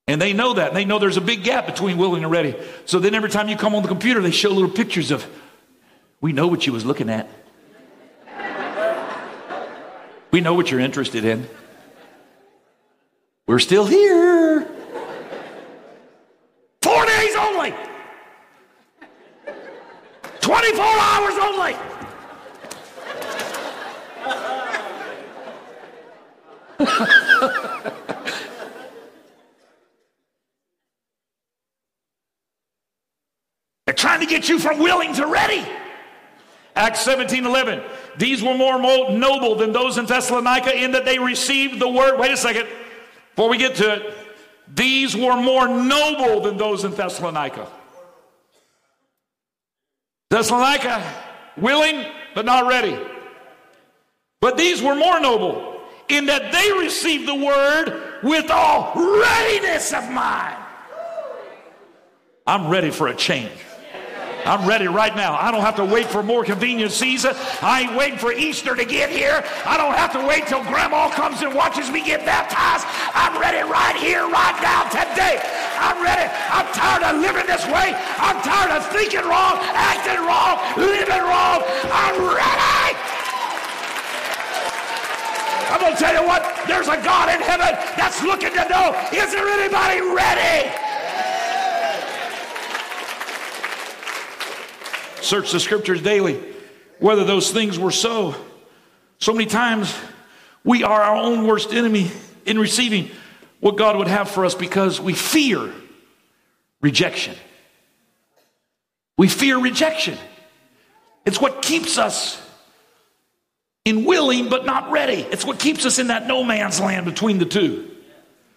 And 0.06 0.20
they 0.20 0.32
know 0.32 0.54
that. 0.54 0.68
And 0.68 0.76
they 0.76 0.84
know 0.84 0.98
there's 0.98 1.16
a 1.16 1.22
big 1.22 1.44
gap 1.44 1.66
between 1.66 1.96
willing 1.96 2.22
and 2.22 2.30
ready. 2.30 2.54
So 2.84 2.98
then 2.98 3.14
every 3.14 3.30
time 3.30 3.48
you 3.48 3.56
come 3.56 3.74
on 3.74 3.82
the 3.82 3.88
computer, 3.88 4.20
they 4.20 4.30
show 4.30 4.50
little 4.50 4.70
pictures 4.70 5.10
of, 5.10 5.26
we 6.20 6.32
know 6.32 6.46
what 6.46 6.66
you 6.66 6.72
was 6.72 6.84
looking 6.84 7.08
at. 7.08 7.28
We 10.30 10.40
know 10.40 10.54
what 10.54 10.70
you're 10.70 10.80
interested 10.80 11.24
in. 11.24 11.48
We're 13.46 13.60
still 13.60 13.86
here. 13.86 14.62
Four 16.82 17.06
days 17.06 17.36
only. 17.36 17.72
24 20.40 20.84
hours 20.84 21.34
only. 21.40 21.76
They're 33.86 33.94
trying 34.14 34.26
to 34.26 34.32
get 34.32 34.48
you 34.48 34.60
from 34.60 34.78
willing 34.78 35.12
to 35.14 35.26
ready. 35.26 35.64
Acts 36.76 37.00
17 37.00 37.44
11. 37.44 37.82
These 38.16 38.42
were 38.42 38.56
more 38.56 38.78
noble 38.78 39.56
than 39.56 39.72
those 39.72 39.98
in 39.98 40.06
Thessalonica 40.06 40.76
in 40.76 40.92
that 40.92 41.04
they 41.04 41.18
received 41.18 41.80
the 41.80 41.88
word. 41.88 42.18
Wait 42.18 42.30
a 42.30 42.36
second. 42.36 42.68
Before 43.34 43.48
we 43.48 43.58
get 43.58 43.74
to 43.76 43.94
it, 43.94 44.14
these 44.72 45.16
were 45.16 45.36
more 45.36 45.66
noble 45.66 46.40
than 46.40 46.56
those 46.56 46.84
in 46.84 46.92
Thessalonica. 46.92 47.68
Thessalonica, 50.30 51.02
willing 51.56 52.04
but 52.36 52.44
not 52.44 52.68
ready. 52.68 52.96
But 54.40 54.56
these 54.56 54.80
were 54.80 54.94
more 54.94 55.18
noble 55.18 55.80
in 56.08 56.26
that 56.26 56.52
they 56.52 56.84
received 56.84 57.26
the 57.26 57.34
word 57.34 58.20
with 58.22 58.48
all 58.50 58.92
readiness 58.94 59.92
of 59.92 60.08
mind. 60.10 60.56
I'm 62.46 62.68
ready 62.68 62.90
for 62.90 63.08
a 63.08 63.14
change. 63.14 63.50
I'm 64.44 64.68
ready 64.68 64.86
right 64.86 65.14
now. 65.16 65.36
I 65.36 65.50
don't 65.50 65.62
have 65.62 65.76
to 65.76 65.84
wait 65.84 66.06
for 66.06 66.22
more 66.22 66.44
convenient 66.44 66.92
season. 66.92 67.32
I 67.62 67.88
ain't 67.88 67.96
waiting 67.96 68.18
for 68.18 68.32
Easter 68.32 68.76
to 68.76 68.84
get 68.84 69.08
here. 69.08 69.42
I 69.64 69.76
don't 69.76 69.96
have 69.96 70.12
to 70.12 70.20
wait 70.26 70.46
till 70.46 70.62
grandma 70.64 71.08
comes 71.08 71.40
and 71.40 71.54
watches 71.54 71.90
me 71.90 72.04
get 72.04 72.24
baptized. 72.26 72.84
I'm 73.16 73.40
ready 73.40 73.64
right 73.64 73.96
here, 73.96 74.28
right 74.28 74.58
now, 74.60 74.84
today. 74.92 75.40
I'm 75.80 75.96
ready. 76.04 76.28
I'm 76.52 76.68
tired 76.76 77.02
of 77.08 77.20
living 77.24 77.46
this 77.48 77.64
way. 77.72 77.96
I'm 78.20 78.36
tired 78.44 78.76
of 78.76 78.84
thinking 78.92 79.24
wrong, 79.24 79.56
acting 79.72 80.20
wrong, 80.20 80.60
living 80.76 81.24
wrong. 81.24 81.64
I'm 81.88 82.20
ready. 82.20 83.00
I'm 85.72 85.80
going 85.80 85.96
to 85.96 85.98
tell 85.98 86.14
you 86.14 86.28
what, 86.28 86.44
there's 86.68 86.86
a 86.86 87.00
God 87.02 87.32
in 87.34 87.40
heaven 87.40 87.72
that's 87.96 88.22
looking 88.22 88.52
to 88.52 88.68
know, 88.68 88.92
is 89.10 89.32
there 89.32 89.48
anybody 89.48 90.00
ready? 90.04 90.83
Search 95.24 95.52
the 95.52 95.60
scriptures 95.60 96.02
daily 96.02 96.40
whether 96.98 97.24
those 97.24 97.50
things 97.50 97.78
were 97.78 97.90
so. 97.90 98.34
So 99.18 99.32
many 99.32 99.46
times 99.46 99.94
we 100.64 100.84
are 100.84 101.02
our 101.02 101.16
own 101.16 101.46
worst 101.46 101.72
enemy 101.72 102.10
in 102.46 102.58
receiving 102.58 103.10
what 103.60 103.76
God 103.76 103.96
would 103.96 104.08
have 104.08 104.30
for 104.30 104.44
us 104.44 104.54
because 104.54 105.00
we 105.00 105.14
fear 105.14 105.72
rejection. 106.80 107.34
We 109.16 109.28
fear 109.28 109.58
rejection. 109.58 110.18
It's 111.24 111.40
what 111.40 111.62
keeps 111.62 111.98
us 111.98 112.40
in 113.84 114.04
willing 114.04 114.48
but 114.48 114.66
not 114.66 114.90
ready. 114.90 115.22
It's 115.30 115.44
what 115.44 115.58
keeps 115.58 115.84
us 115.86 115.98
in 115.98 116.08
that 116.08 116.26
no 116.26 116.42
man's 116.42 116.80
land 116.80 117.06
between 117.06 117.38
the 117.38 117.46
two. 117.46 117.90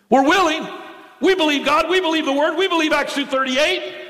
We're 0.10 0.24
willing. 0.24 0.68
We 1.22 1.36
believe 1.36 1.66
God. 1.66 1.90
We 1.90 2.00
believe 2.00 2.26
the 2.26 2.34
word. 2.34 2.58
We 2.58 2.68
believe 2.68 2.94
Acts 2.94 3.14
238. 3.14 4.07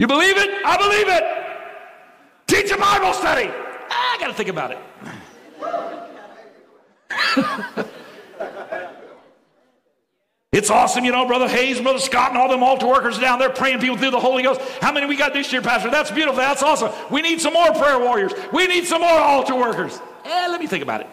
You 0.00 0.06
believe 0.06 0.38
it? 0.38 0.64
I 0.64 0.78
believe 0.78 1.08
it. 1.08 1.22
Teach 2.46 2.72
a 2.72 2.78
Bible 2.78 3.12
study. 3.12 3.50
I 3.90 4.16
got 4.18 4.28
to 4.28 4.32
think 4.32 4.48
about 4.48 4.70
it. 4.70 4.78
it's 10.52 10.70
awesome, 10.70 11.04
you 11.04 11.12
know, 11.12 11.26
Brother 11.26 11.48
Hayes, 11.48 11.82
Brother 11.82 11.98
Scott, 11.98 12.30
and 12.30 12.38
all 12.38 12.48
them 12.48 12.62
altar 12.62 12.86
workers 12.86 13.18
down 13.18 13.38
there 13.38 13.50
praying 13.50 13.80
people 13.80 13.98
through 13.98 14.12
the 14.12 14.18
Holy 14.18 14.42
Ghost. 14.42 14.62
How 14.80 14.90
many 14.90 15.04
we 15.04 15.16
got 15.16 15.34
this 15.34 15.52
year, 15.52 15.60
Pastor? 15.60 15.90
That's 15.90 16.10
beautiful. 16.10 16.38
That's 16.38 16.62
awesome. 16.62 16.90
We 17.10 17.20
need 17.20 17.42
some 17.42 17.52
more 17.52 17.70
prayer 17.74 17.98
warriors. 17.98 18.32
We 18.54 18.66
need 18.68 18.86
some 18.86 19.02
more 19.02 19.10
altar 19.10 19.54
workers. 19.54 20.00
Eh, 20.24 20.46
let 20.48 20.62
me 20.62 20.66
think 20.66 20.82
about 20.82 21.02
it. 21.02 21.08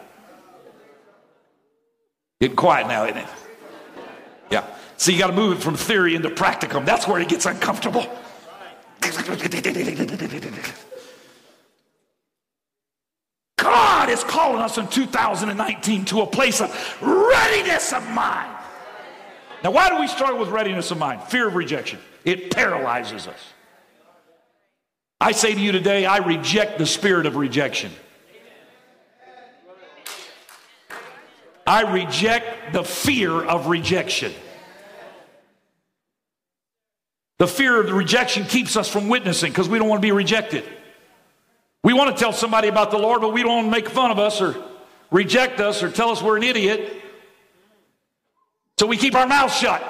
Getting 2.40 2.56
quiet 2.56 2.88
now, 2.88 3.04
isn't 3.04 3.18
it? 3.18 3.28
Yeah. 4.50 4.66
So 4.96 5.12
you 5.12 5.20
got 5.20 5.28
to 5.28 5.34
move 5.34 5.58
it 5.58 5.62
from 5.62 5.76
theory 5.76 6.16
into 6.16 6.30
practicum. 6.30 6.86
That's 6.86 7.06
where 7.06 7.20
it 7.20 7.28
gets 7.28 7.46
uncomfortable. 7.46 8.10
God 13.58 14.10
is 14.10 14.24
calling 14.24 14.62
us 14.62 14.78
in 14.78 14.88
2019 14.88 16.06
to 16.06 16.22
a 16.22 16.28
place 16.28 16.62
of 16.62 16.98
readiness 17.02 17.92
of 17.94 18.08
mind. 18.12 18.54
Now, 19.64 19.72
why 19.72 19.90
do 19.90 20.00
we 20.00 20.08
struggle 20.08 20.40
with 20.40 20.50
readiness 20.50 20.92
of 20.92 20.98
mind? 20.98 21.24
Fear 21.24 21.48
of 21.48 21.56
rejection. 21.56 22.00
It 22.24 22.52
paralyzes 22.54 23.28
us. 23.28 23.40
I 25.20 25.32
say 25.32 25.54
to 25.54 25.60
you 25.60 25.72
today, 25.72 26.06
I 26.06 26.18
reject 26.18 26.78
the 26.78 26.86
spirit 26.86 27.26
of 27.26 27.36
rejection. 27.36 27.92
I 31.66 31.82
reject 31.92 32.72
the 32.72 32.84
fear 32.84 33.32
of 33.32 33.68
rejection. 33.68 34.32
The 37.38 37.48
fear 37.48 37.80
of 37.80 37.88
the 37.88 37.94
rejection 37.94 38.46
keeps 38.46 38.76
us 38.76 38.90
from 38.90 39.10
witnessing 39.10 39.52
because 39.52 39.70
we 39.70 39.78
don't 39.78 39.88
want 39.88 40.02
to 40.02 40.06
be 40.06 40.12
rejected. 40.12 40.64
We 41.84 41.94
want 41.94 42.16
to 42.16 42.20
tell 42.20 42.34
somebody 42.34 42.68
about 42.68 42.92
the 42.92 42.98
Lord, 42.98 43.22
but 43.22 43.32
we 43.32 43.44
don't 43.44 43.56
want 43.56 43.68
to 43.68 43.72
make 43.72 43.90
fun 43.90 44.10
of 44.10 44.18
us 44.18 44.42
or 44.42 44.56
reject 45.12 45.60
us 45.60 45.84
or 45.84 45.92
tell 45.92 46.10
us 46.10 46.22
we're 46.22 46.38
an 46.38 46.44
idiot. 46.44 47.02
So 48.80 48.88
we 48.88 48.98
keep 48.98 49.16
our 49.16 49.28
mouth 49.28 49.54
shut 49.54 49.84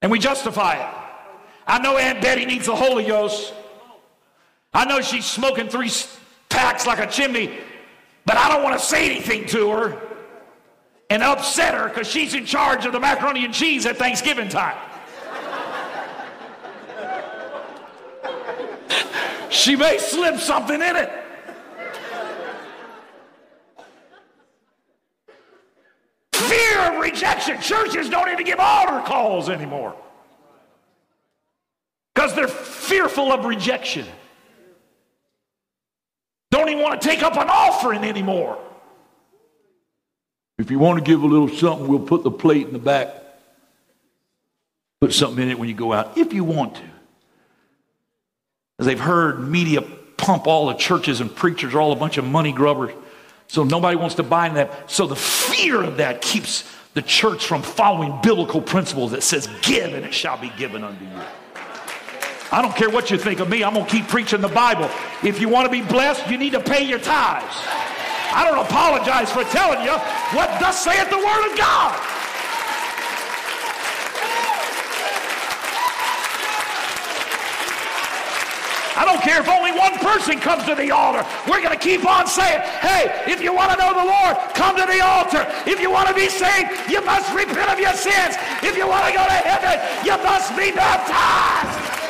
and 0.00 0.10
we 0.10 0.18
justify 0.18 0.74
it. 0.74 0.94
I 1.66 1.78
know 1.78 1.96
Aunt 1.96 2.20
Betty 2.20 2.44
needs 2.44 2.66
the 2.66 2.74
Holy 2.74 3.04
Ghost. 3.04 3.52
I 4.74 4.84
know 4.86 5.00
she's 5.00 5.26
smoking 5.26 5.68
three 5.68 5.90
packs 6.48 6.86
like 6.86 6.98
a 6.98 7.06
chimney, 7.06 7.58
but 8.24 8.36
I 8.36 8.48
don't 8.48 8.62
want 8.62 8.78
to 8.78 8.84
say 8.84 9.10
anything 9.10 9.46
to 9.48 9.70
her 9.70 10.02
and 11.10 11.22
upset 11.22 11.74
her 11.74 11.88
because 11.88 12.08
she's 12.08 12.34
in 12.34 12.46
charge 12.46 12.86
of 12.86 12.92
the 12.92 13.00
macaroni 13.00 13.44
and 13.44 13.52
cheese 13.52 13.84
at 13.86 13.98
Thanksgiving 13.98 14.48
time. 14.48 14.76
She 19.52 19.76
may 19.76 19.98
slip 19.98 20.38
something 20.38 20.80
in 20.80 20.96
it. 20.96 21.12
Fear 26.32 26.78
of 26.80 27.00
rejection. 27.00 27.60
Churches 27.60 28.08
don't 28.08 28.30
even 28.30 28.44
give 28.46 28.58
altar 28.58 29.06
calls 29.06 29.48
anymore 29.50 29.94
because 32.14 32.34
they're 32.34 32.48
fearful 32.48 33.30
of 33.30 33.44
rejection. 33.44 34.06
Don't 36.50 36.68
even 36.68 36.82
want 36.82 37.00
to 37.00 37.08
take 37.08 37.22
up 37.22 37.36
an 37.36 37.48
offering 37.48 38.04
anymore. 38.04 38.58
If 40.58 40.70
you 40.70 40.78
want 40.78 40.98
to 40.98 41.04
give 41.04 41.22
a 41.22 41.26
little 41.26 41.48
something, 41.48 41.88
we'll 41.88 41.98
put 41.98 42.22
the 42.22 42.30
plate 42.30 42.66
in 42.66 42.72
the 42.72 42.78
back. 42.78 43.14
Put 45.00 45.12
something 45.12 45.42
in 45.42 45.50
it 45.50 45.58
when 45.58 45.68
you 45.68 45.74
go 45.74 45.92
out, 45.92 46.16
if 46.16 46.32
you 46.32 46.44
want 46.44 46.76
to 46.76 46.91
they've 48.86 49.00
heard 49.00 49.40
media 49.40 49.82
pump 50.16 50.46
all 50.46 50.66
the 50.66 50.74
churches 50.74 51.20
and 51.20 51.34
preachers 51.34 51.74
are 51.74 51.80
all 51.80 51.92
a 51.92 51.96
bunch 51.96 52.16
of 52.16 52.24
money 52.24 52.52
grubbers. 52.52 52.92
So 53.48 53.64
nobody 53.64 53.96
wants 53.96 54.14
to 54.16 54.22
buy 54.22 54.48
that. 54.50 54.90
So 54.90 55.06
the 55.06 55.16
fear 55.16 55.82
of 55.82 55.98
that 55.98 56.22
keeps 56.22 56.64
the 56.94 57.02
church 57.02 57.46
from 57.46 57.62
following 57.62 58.18
biblical 58.22 58.60
principles 58.60 59.12
that 59.12 59.22
says, 59.22 59.48
Give 59.62 59.92
and 59.92 60.04
it 60.04 60.14
shall 60.14 60.38
be 60.38 60.50
given 60.56 60.84
unto 60.84 61.04
you. 61.04 61.20
I 62.50 62.60
don't 62.60 62.76
care 62.76 62.90
what 62.90 63.10
you 63.10 63.16
think 63.16 63.40
of 63.40 63.48
me, 63.48 63.64
I'm 63.64 63.72
going 63.72 63.86
to 63.86 63.90
keep 63.90 64.08
preaching 64.08 64.42
the 64.42 64.48
Bible. 64.48 64.90
If 65.22 65.40
you 65.40 65.48
want 65.48 65.66
to 65.66 65.70
be 65.70 65.80
blessed, 65.80 66.28
you 66.30 66.36
need 66.36 66.52
to 66.52 66.60
pay 66.60 66.84
your 66.86 66.98
tithes. 66.98 67.56
I 68.34 68.44
don't 68.44 68.64
apologize 68.64 69.32
for 69.32 69.44
telling 69.44 69.84
you 69.84 69.92
what 70.36 70.48
thus 70.60 70.84
saith 70.84 71.08
the 71.08 71.16
Word 71.16 71.52
of 71.52 71.58
God. 71.58 72.21
I 78.96 79.04
don't 79.04 79.20
care 79.22 79.40
if 79.40 79.48
only 79.48 79.72
one 79.72 79.96
person 79.98 80.38
comes 80.38 80.64
to 80.64 80.74
the 80.74 80.90
altar. 80.90 81.24
We're 81.48 81.62
going 81.62 81.76
to 81.76 81.80
keep 81.80 82.04
on 82.04 82.26
saying, 82.26 82.60
hey, 82.80 83.08
if 83.30 83.40
you 83.40 83.54
want 83.54 83.72
to 83.72 83.78
know 83.78 83.94
the 83.94 84.04
Lord, 84.04 84.36
come 84.54 84.76
to 84.76 84.86
the 84.86 85.00
altar. 85.00 85.46
If 85.64 85.80
you 85.80 85.90
want 85.90 86.08
to 86.08 86.14
be 86.14 86.28
saved, 86.28 86.90
you 86.90 87.00
must 87.04 87.32
repent 87.34 87.70
of 87.70 87.78
your 87.78 87.94
sins. 87.94 88.36
If 88.62 88.76
you 88.76 88.86
want 88.86 89.06
to 89.06 89.12
go 89.12 89.24
to 89.24 89.38
heaven, 89.48 89.80
you 90.04 90.16
must 90.22 90.56
be 90.56 90.72
baptized. 90.72 92.01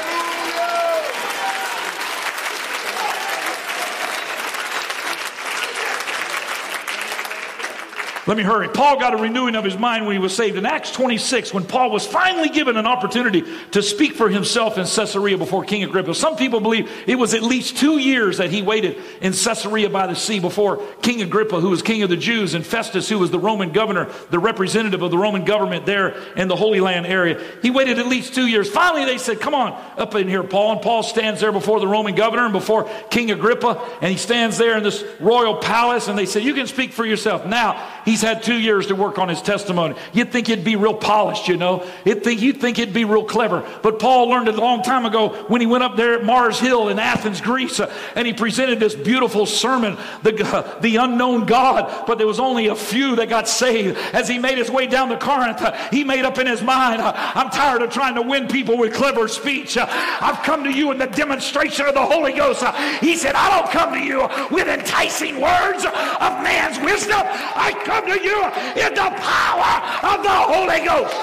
Let 8.24 8.36
me 8.36 8.44
hurry. 8.44 8.68
Paul 8.68 9.00
got 9.00 9.14
a 9.14 9.16
renewing 9.16 9.56
of 9.56 9.64
his 9.64 9.76
mind 9.76 10.06
when 10.06 10.14
he 10.14 10.20
was 10.20 10.34
saved. 10.34 10.56
In 10.56 10.64
Acts 10.64 10.92
26, 10.92 11.52
when 11.52 11.64
Paul 11.64 11.90
was 11.90 12.06
finally 12.06 12.48
given 12.48 12.76
an 12.76 12.86
opportunity 12.86 13.42
to 13.72 13.82
speak 13.82 14.14
for 14.14 14.28
himself 14.28 14.78
in 14.78 14.84
Caesarea 14.84 15.36
before 15.36 15.64
King 15.64 15.82
Agrippa, 15.82 16.14
some 16.14 16.36
people 16.36 16.60
believe 16.60 16.88
it 17.08 17.16
was 17.16 17.34
at 17.34 17.42
least 17.42 17.78
two 17.78 17.98
years 17.98 18.38
that 18.38 18.52
he 18.52 18.62
waited 18.62 18.96
in 19.20 19.32
Caesarea 19.32 19.90
by 19.90 20.06
the 20.06 20.14
sea 20.14 20.38
before 20.38 20.76
King 21.02 21.20
Agrippa, 21.22 21.60
who 21.60 21.70
was 21.70 21.82
king 21.82 22.04
of 22.04 22.10
the 22.10 22.16
Jews, 22.16 22.54
and 22.54 22.64
Festus, 22.64 23.08
who 23.08 23.18
was 23.18 23.32
the 23.32 23.40
Roman 23.40 23.72
governor, 23.72 24.08
the 24.30 24.38
representative 24.38 25.02
of 25.02 25.10
the 25.10 25.18
Roman 25.18 25.44
government 25.44 25.84
there 25.84 26.10
in 26.36 26.46
the 26.46 26.54
Holy 26.54 26.78
Land 26.78 27.06
area. 27.06 27.42
He 27.60 27.70
waited 27.70 27.98
at 27.98 28.06
least 28.06 28.36
two 28.36 28.46
years. 28.46 28.70
Finally, 28.70 29.04
they 29.04 29.18
said, 29.18 29.40
Come 29.40 29.54
on 29.54 29.72
up 29.98 30.14
in 30.14 30.28
here, 30.28 30.44
Paul. 30.44 30.74
And 30.74 30.80
Paul 30.80 31.02
stands 31.02 31.40
there 31.40 31.50
before 31.50 31.80
the 31.80 31.88
Roman 31.88 32.14
governor 32.14 32.44
and 32.44 32.52
before 32.52 32.88
King 33.10 33.32
Agrippa, 33.32 33.84
and 34.00 34.12
he 34.12 34.16
stands 34.16 34.58
there 34.58 34.76
in 34.76 34.84
this 34.84 35.02
royal 35.18 35.56
palace, 35.56 36.06
and 36.06 36.16
they 36.16 36.26
said, 36.26 36.44
You 36.44 36.54
can 36.54 36.68
speak 36.68 36.92
for 36.92 37.04
yourself. 37.04 37.44
Now, 37.44 37.84
He's 38.12 38.20
had 38.20 38.42
two 38.42 38.58
years 38.58 38.88
to 38.88 38.94
work 38.94 39.18
on 39.18 39.30
his 39.30 39.40
testimony. 39.40 39.94
You'd 40.12 40.32
think 40.32 40.46
he'd 40.46 40.64
be 40.64 40.76
real 40.76 40.92
polished, 40.92 41.48
you 41.48 41.56
know. 41.56 41.88
You'd 42.04 42.22
think, 42.22 42.42
you'd 42.42 42.60
think 42.60 42.76
he'd 42.76 42.92
be 42.92 43.06
real 43.06 43.24
clever. 43.24 43.66
But 43.82 43.98
Paul 43.98 44.28
learned 44.28 44.48
it 44.48 44.54
a 44.56 44.60
long 44.60 44.82
time 44.82 45.06
ago 45.06 45.30
when 45.48 45.62
he 45.62 45.66
went 45.66 45.82
up 45.82 45.96
there 45.96 46.12
at 46.12 46.22
Mars 46.22 46.60
Hill 46.60 46.90
in 46.90 46.98
Athens, 46.98 47.40
Greece, 47.40 47.80
uh, 47.80 47.90
and 48.14 48.26
he 48.26 48.34
presented 48.34 48.80
this 48.80 48.94
beautiful 48.94 49.46
sermon, 49.46 49.96
the, 50.22 50.76
the 50.82 50.96
unknown 50.96 51.46
God. 51.46 52.06
But 52.06 52.18
there 52.18 52.26
was 52.26 52.38
only 52.38 52.66
a 52.66 52.74
few 52.74 53.16
that 53.16 53.30
got 53.30 53.48
saved. 53.48 53.96
As 54.12 54.28
he 54.28 54.38
made 54.38 54.58
his 54.58 54.70
way 54.70 54.86
down 54.86 55.08
to 55.08 55.16
Corinth, 55.16 55.62
uh, 55.62 55.72
he 55.88 56.04
made 56.04 56.26
up 56.26 56.36
in 56.36 56.46
his 56.46 56.60
mind, 56.60 57.00
uh, 57.00 57.14
I'm 57.16 57.48
tired 57.48 57.80
of 57.80 57.94
trying 57.94 58.16
to 58.16 58.22
win 58.22 58.46
people 58.46 58.76
with 58.76 58.92
clever 58.92 59.26
speech. 59.26 59.78
I've 59.78 60.42
come 60.42 60.64
to 60.64 60.70
you 60.70 60.92
in 60.92 60.98
the 60.98 61.06
demonstration 61.06 61.86
of 61.86 61.94
the 61.94 62.04
Holy 62.04 62.34
Ghost. 62.34 62.62
He 63.00 63.16
said, 63.16 63.36
I 63.36 63.58
don't 63.58 63.70
come 63.70 63.94
to 63.94 64.00
you 64.00 64.28
with 64.54 64.68
enticing 64.68 65.40
words 65.40 65.86
of 65.86 66.42
man's 66.42 66.78
wisdom. 66.80 67.22
I 67.22 67.72
come 67.86 68.01
to 68.06 68.22
you 68.22 68.44
in 68.82 68.94
the 68.94 69.10
power 69.18 69.72
of 70.12 70.22
the 70.22 70.30
Holy 70.30 70.84
Ghost. 70.84 71.14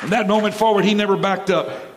From 0.00 0.10
that 0.10 0.26
moment 0.28 0.54
forward, 0.54 0.84
he 0.84 0.94
never 0.94 1.16
backed 1.16 1.50
up. 1.50 1.93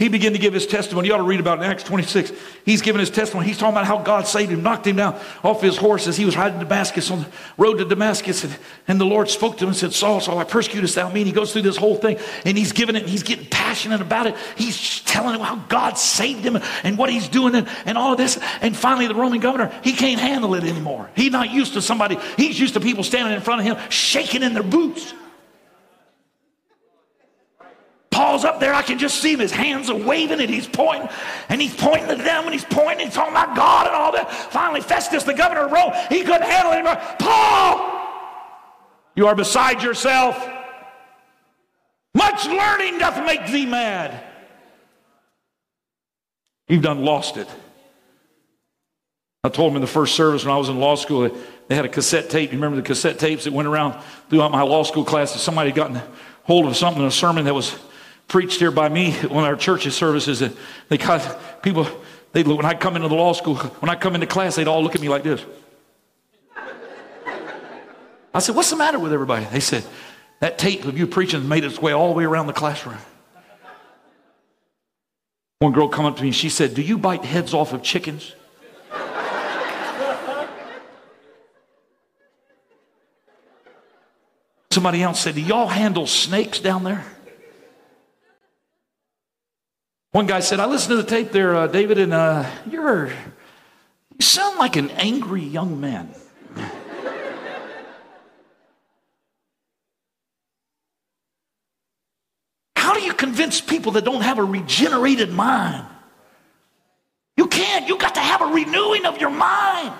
He 0.00 0.08
began 0.08 0.32
to 0.32 0.38
give 0.38 0.54
his 0.54 0.66
testimony. 0.66 1.08
You 1.08 1.14
ought 1.14 1.18
to 1.18 1.24
read 1.24 1.40
about 1.40 1.58
it 1.58 1.64
in 1.64 1.70
Acts 1.70 1.82
26. 1.82 2.32
He's 2.64 2.80
giving 2.80 3.00
his 3.00 3.10
testimony. 3.10 3.46
He's 3.46 3.58
talking 3.58 3.74
about 3.74 3.84
how 3.84 3.98
God 3.98 4.26
saved 4.26 4.50
him, 4.50 4.62
knocked 4.62 4.86
him 4.86 4.96
down 4.96 5.20
off 5.44 5.60
his 5.60 5.76
horse 5.76 6.06
as 6.06 6.16
he 6.16 6.24
was 6.24 6.38
riding 6.38 6.58
Damascus 6.58 7.10
on 7.10 7.20
the 7.20 7.28
road 7.58 7.76
to 7.76 7.84
Damascus. 7.84 8.44
And, 8.44 8.56
and 8.88 8.98
the 8.98 9.04
Lord 9.04 9.28
spoke 9.28 9.58
to 9.58 9.64
him 9.64 9.68
and 9.68 9.76
said, 9.76 9.92
Saul, 9.92 10.20
Saul, 10.20 10.38
I 10.38 10.44
persecutest 10.44 10.94
thou 10.94 11.10
me. 11.10 11.20
And 11.20 11.26
he 11.26 11.34
goes 11.34 11.52
through 11.52 11.62
this 11.62 11.76
whole 11.76 11.96
thing 11.96 12.18
and 12.46 12.56
he's 12.56 12.72
giving 12.72 12.96
it 12.96 13.02
and 13.02 13.10
he's 13.10 13.22
getting 13.22 13.44
passionate 13.50 14.00
about 14.00 14.26
it. 14.26 14.36
He's 14.56 15.00
telling 15.02 15.34
him 15.34 15.42
how 15.42 15.56
God 15.68 15.98
saved 15.98 16.46
him 16.46 16.58
and 16.82 16.96
what 16.96 17.10
he's 17.10 17.28
doing 17.28 17.54
and, 17.54 17.68
and 17.84 17.98
all 17.98 18.16
this. 18.16 18.38
And 18.62 18.74
finally, 18.74 19.06
the 19.06 19.14
Roman 19.14 19.40
governor, 19.40 19.70
he 19.84 19.92
can't 19.92 20.18
handle 20.18 20.54
it 20.54 20.64
anymore. 20.64 21.10
He's 21.14 21.30
not 21.30 21.50
used 21.50 21.74
to 21.74 21.82
somebody, 21.82 22.16
he's 22.38 22.58
used 22.58 22.72
to 22.72 22.80
people 22.80 23.04
standing 23.04 23.34
in 23.34 23.42
front 23.42 23.60
of 23.60 23.66
him 23.66 23.90
shaking 23.90 24.42
in 24.42 24.54
their 24.54 24.62
boots. 24.62 25.12
Paul's 28.10 28.44
up 28.44 28.60
there. 28.60 28.74
I 28.74 28.82
can 28.82 28.98
just 28.98 29.20
see 29.22 29.32
him. 29.32 29.40
His 29.40 29.52
hands 29.52 29.88
are 29.88 29.96
waving 29.96 30.40
and 30.40 30.50
he's 30.50 30.66
pointing. 30.66 31.08
And 31.48 31.60
he's 31.60 31.74
pointing 31.74 32.08
to 32.08 32.16
them 32.16 32.44
and 32.44 32.52
he's 32.52 32.64
pointing. 32.64 33.06
He's 33.06 33.14
talking 33.14 33.32
about 33.32 33.56
God 33.56 33.86
and 33.86 33.94
all 33.94 34.12
that. 34.12 34.30
Finally, 34.32 34.80
Festus, 34.80 35.22
the 35.22 35.34
governor 35.34 35.66
of 35.66 35.72
Rome, 35.72 35.92
he 36.08 36.22
couldn't 36.22 36.42
handle 36.42 36.72
it 36.72 36.76
anymore. 36.76 37.00
Paul, 37.18 38.00
you 39.14 39.26
are 39.26 39.34
beside 39.34 39.82
yourself. 39.82 40.36
Much 42.14 42.46
learning 42.46 42.98
doth 42.98 43.24
make 43.24 43.46
thee 43.46 43.66
mad. 43.66 44.24
You've 46.68 46.82
done 46.82 47.04
lost 47.04 47.36
it. 47.36 47.48
I 49.42 49.48
told 49.48 49.70
him 49.70 49.76
in 49.76 49.80
the 49.80 49.86
first 49.86 50.16
service 50.16 50.44
when 50.44 50.52
I 50.52 50.58
was 50.58 50.68
in 50.68 50.78
law 50.78 50.96
school, 50.96 51.30
they 51.68 51.74
had 51.74 51.84
a 51.84 51.88
cassette 51.88 52.28
tape. 52.28 52.50
You 52.52 52.58
remember 52.58 52.76
the 52.76 52.82
cassette 52.82 53.18
tapes 53.18 53.44
that 53.44 53.52
went 53.52 53.68
around 53.68 53.98
throughout 54.28 54.52
my 54.52 54.62
law 54.62 54.82
school 54.82 55.04
classes? 55.04 55.40
Somebody 55.40 55.70
had 55.70 55.76
gotten 55.76 56.02
hold 56.42 56.66
of 56.66 56.76
something, 56.76 57.00
in 57.00 57.08
a 57.08 57.12
sermon 57.12 57.44
that 57.44 57.54
was 57.54 57.78
preached 58.30 58.60
here 58.60 58.70
by 58.70 58.88
me 58.88 59.18
of 59.20 59.32
our 59.32 59.56
churches 59.56 59.94
services. 59.94 60.40
And 60.40 60.56
they 60.88 60.96
got 60.96 61.62
people, 61.62 61.86
they 62.32 62.42
when 62.44 62.64
I 62.64 62.74
come 62.74 62.96
into 62.96 63.08
the 63.08 63.14
law 63.14 63.34
school, 63.34 63.56
when 63.56 63.90
I 63.90 63.96
come 63.96 64.14
into 64.14 64.26
class, 64.26 64.54
they'd 64.54 64.68
all 64.68 64.82
look 64.82 64.94
at 64.94 65.00
me 65.00 65.10
like 65.10 65.24
this. 65.24 65.44
I 68.32 68.38
said, 68.38 68.54
What's 68.54 68.70
the 68.70 68.76
matter 68.76 68.98
with 68.98 69.12
everybody? 69.12 69.44
They 69.46 69.60
said, 69.60 69.84
That 70.38 70.56
tape 70.56 70.84
of 70.84 70.96
you 70.96 71.06
preaching 71.08 71.46
made 71.48 71.64
its 71.64 71.82
way 71.82 71.92
all 71.92 72.08
the 72.08 72.14
way 72.14 72.24
around 72.24 72.46
the 72.46 72.52
classroom. 72.52 72.98
One 75.58 75.72
girl 75.72 75.88
come 75.88 76.06
up 76.06 76.16
to 76.16 76.22
me 76.22 76.28
and 76.28 76.36
she 76.36 76.48
said, 76.48 76.74
Do 76.74 76.82
you 76.82 76.96
bite 76.96 77.24
heads 77.24 77.52
off 77.52 77.72
of 77.72 77.82
chickens? 77.82 78.34
Somebody 84.70 85.02
else 85.02 85.18
said, 85.18 85.34
Do 85.34 85.40
y'all 85.40 85.66
handle 85.66 86.06
snakes 86.06 86.60
down 86.60 86.84
there? 86.84 87.04
One 90.12 90.26
guy 90.26 90.40
said, 90.40 90.58
I 90.58 90.66
listened 90.66 90.90
to 90.90 90.96
the 90.96 91.08
tape 91.08 91.30
there, 91.30 91.54
uh, 91.54 91.66
David, 91.68 91.98
and 91.98 92.12
uh, 92.12 92.44
you're, 92.68 93.06
you 93.06 94.20
sound 94.20 94.58
like 94.58 94.74
an 94.74 94.90
angry 94.90 95.44
young 95.44 95.80
man. 95.80 96.12
How 102.74 102.94
do 102.94 103.02
you 103.02 103.12
convince 103.12 103.60
people 103.60 103.92
that 103.92 104.04
don't 104.04 104.22
have 104.22 104.38
a 104.38 104.44
regenerated 104.44 105.30
mind? 105.30 105.86
You 107.36 107.46
can't. 107.46 107.88
You 107.88 107.96
got 107.96 108.16
to 108.16 108.20
have 108.20 108.40
a 108.40 108.46
renewing 108.46 109.06
of 109.06 109.20
your 109.20 109.30
mind. 109.30 109.94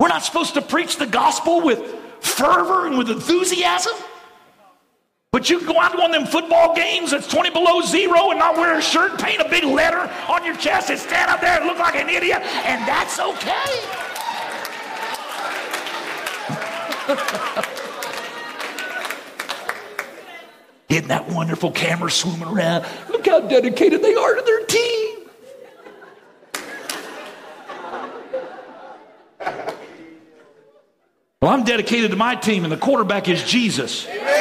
We're 0.00 0.08
not 0.08 0.24
supposed 0.24 0.54
to 0.54 0.62
preach 0.62 0.96
the 0.96 1.06
gospel 1.06 1.60
with 1.60 1.78
fervor 2.20 2.88
and 2.88 2.98
with 2.98 3.08
enthusiasm. 3.08 3.92
But 5.32 5.48
you 5.48 5.58
can 5.58 5.68
go 5.68 5.80
out 5.80 5.92
to 5.92 5.98
one 5.98 6.12
of 6.12 6.20
them 6.20 6.26
football 6.26 6.74
games 6.74 7.12
that's 7.12 7.28
20 7.28 7.50
below 7.50 7.82
zero 7.82 8.30
and 8.30 8.38
not 8.40 8.56
wear 8.56 8.76
a 8.76 8.82
shirt, 8.82 9.16
paint 9.20 9.40
a 9.40 9.48
big 9.48 9.62
letter 9.62 10.10
on 10.28 10.44
your 10.44 10.56
chest 10.56 10.90
and 10.90 10.98
stand 10.98 11.30
up 11.30 11.40
there 11.40 11.56
and 11.56 11.66
look 11.66 11.78
like 11.78 11.94
an 11.94 12.08
idiot, 12.08 12.42
and 12.42 12.86
that's 12.88 13.20
okay. 13.20 13.46
Isn't 20.88 21.06
that 21.06 21.28
wonderful 21.28 21.70
camera 21.70 22.10
swimming 22.10 22.48
around? 22.48 22.84
Look 23.08 23.24
how 23.24 23.38
dedicated 23.38 24.02
they 24.02 24.16
are 24.16 24.34
to 24.34 24.42
their 24.42 24.66
team. 24.66 25.18
Well, 31.40 31.52
I'm 31.52 31.62
dedicated 31.62 32.10
to 32.10 32.16
my 32.16 32.34
team, 32.34 32.64
and 32.64 32.72
the 32.72 32.76
quarterback 32.76 33.28
is 33.28 33.44
Jesus. 33.44 34.08
Amen. 34.08 34.40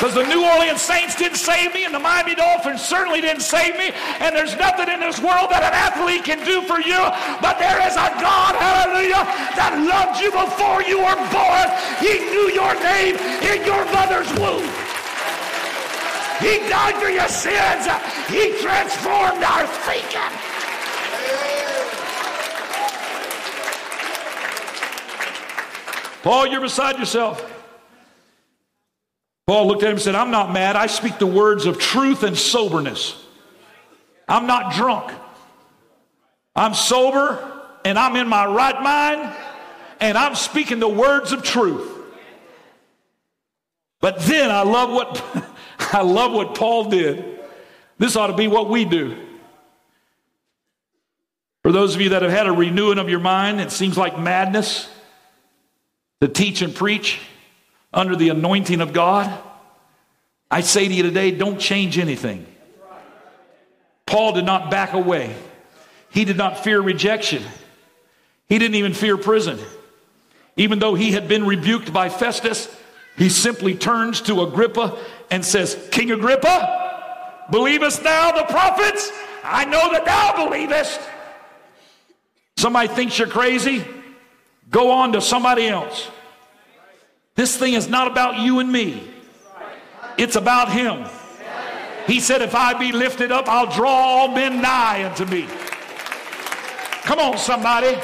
Because 0.00 0.14
the 0.14 0.24
New 0.24 0.42
Orleans 0.48 0.80
Saints 0.80 1.14
didn't 1.14 1.36
save 1.36 1.74
me, 1.74 1.84
and 1.84 1.92
the 1.92 1.98
Miami 2.00 2.34
Dolphins 2.34 2.80
certainly 2.80 3.20
didn't 3.20 3.42
save 3.42 3.76
me. 3.76 3.92
And 4.24 4.34
there's 4.34 4.56
nothing 4.56 4.88
in 4.88 4.98
this 4.98 5.20
world 5.20 5.52
that 5.52 5.60
an 5.60 5.76
athlete 5.76 6.24
can 6.24 6.40
do 6.40 6.64
for 6.64 6.80
you. 6.80 6.96
But 7.44 7.60
there 7.60 7.76
is 7.84 7.92
a 8.00 8.08
God, 8.16 8.56
hallelujah, 8.56 9.28
that 9.60 9.76
loved 9.76 10.16
you 10.24 10.32
before 10.32 10.80
you 10.88 11.04
were 11.04 11.20
born. 11.28 11.68
He 12.00 12.16
knew 12.32 12.48
your 12.48 12.72
name 12.80 13.20
in 13.44 13.60
your 13.68 13.84
mother's 13.92 14.32
womb. 14.40 14.64
He 16.40 16.64
died 16.72 16.96
for 16.96 17.12
your 17.12 17.28
sins. 17.28 17.84
He 18.32 18.56
transformed 18.56 19.44
our 19.44 19.68
thinking. 19.84 20.32
Paul, 26.24 26.46
you're 26.46 26.64
beside 26.64 26.98
yourself. 26.98 27.49
Paul 29.50 29.66
looked 29.66 29.82
at 29.82 29.88
him 29.88 29.94
and 29.94 30.00
said, 30.00 30.14
I'm 30.14 30.30
not 30.30 30.52
mad. 30.52 30.76
I 30.76 30.86
speak 30.86 31.18
the 31.18 31.26
words 31.26 31.66
of 31.66 31.76
truth 31.76 32.22
and 32.22 32.38
soberness. 32.38 33.20
I'm 34.28 34.46
not 34.46 34.74
drunk. 34.74 35.12
I'm 36.54 36.72
sober 36.72 37.60
and 37.84 37.98
I'm 37.98 38.14
in 38.14 38.28
my 38.28 38.46
right 38.46 38.80
mind 38.80 39.36
and 39.98 40.16
I'm 40.16 40.36
speaking 40.36 40.78
the 40.78 40.88
words 40.88 41.32
of 41.32 41.42
truth. 41.42 41.90
But 44.00 44.20
then 44.20 44.52
I 44.52 44.62
love 44.62 44.90
what 44.90 45.44
I 45.80 46.02
love 46.02 46.30
what 46.30 46.54
Paul 46.54 46.84
did. 46.84 47.40
This 47.98 48.14
ought 48.14 48.28
to 48.28 48.36
be 48.36 48.46
what 48.46 48.70
we 48.70 48.84
do. 48.84 49.16
For 51.64 51.72
those 51.72 51.96
of 51.96 52.00
you 52.00 52.10
that 52.10 52.22
have 52.22 52.30
had 52.30 52.46
a 52.46 52.52
renewing 52.52 52.98
of 53.00 53.08
your 53.08 53.18
mind, 53.18 53.60
it 53.60 53.72
seems 53.72 53.98
like 53.98 54.16
madness. 54.16 54.88
to 56.20 56.28
teach 56.28 56.62
and 56.62 56.72
preach 56.72 57.18
under 57.92 58.16
the 58.16 58.28
anointing 58.28 58.80
of 58.80 58.92
God, 58.92 59.36
I 60.50 60.60
say 60.62 60.88
to 60.88 60.94
you 60.94 61.02
today, 61.02 61.30
don't 61.30 61.60
change 61.60 61.98
anything. 61.98 62.46
Paul 64.06 64.32
did 64.32 64.44
not 64.44 64.70
back 64.70 64.92
away. 64.92 65.34
He 66.10 66.24
did 66.24 66.36
not 66.36 66.64
fear 66.64 66.80
rejection. 66.80 67.42
He 68.48 68.58
didn't 68.58 68.74
even 68.74 68.94
fear 68.94 69.16
prison. 69.16 69.58
Even 70.56 70.80
though 70.80 70.94
he 70.94 71.12
had 71.12 71.28
been 71.28 71.46
rebuked 71.46 71.92
by 71.92 72.08
Festus, 72.08 72.68
he 73.16 73.28
simply 73.28 73.76
turns 73.76 74.20
to 74.22 74.42
Agrippa 74.42 74.98
and 75.30 75.44
says, 75.44 75.88
King 75.92 76.10
Agrippa, 76.10 77.46
believest 77.50 78.02
thou 78.02 78.32
the 78.32 78.44
prophets? 78.44 79.12
I 79.44 79.64
know 79.64 79.92
that 79.92 80.04
thou 80.04 80.46
believest. 80.46 81.00
Somebody 82.56 82.88
thinks 82.88 83.18
you're 83.18 83.28
crazy, 83.28 83.84
go 84.70 84.90
on 84.90 85.12
to 85.12 85.20
somebody 85.20 85.66
else. 85.68 86.10
This 87.34 87.56
thing 87.56 87.74
is 87.74 87.88
not 87.88 88.06
about 88.06 88.40
you 88.40 88.58
and 88.58 88.70
me, 88.70 89.08
it's 90.18 90.36
about 90.36 90.70
him. 90.70 91.06
He 92.06 92.18
said, 92.18 92.42
If 92.42 92.54
I 92.54 92.74
be 92.74 92.92
lifted 92.92 93.30
up, 93.30 93.48
I'll 93.48 93.70
draw 93.70 93.88
all 93.88 94.28
men 94.28 94.60
nigh 94.60 95.04
unto 95.04 95.24
me. 95.24 95.46
Come 97.04 97.18
on, 97.18 97.38
somebody. 97.38 97.98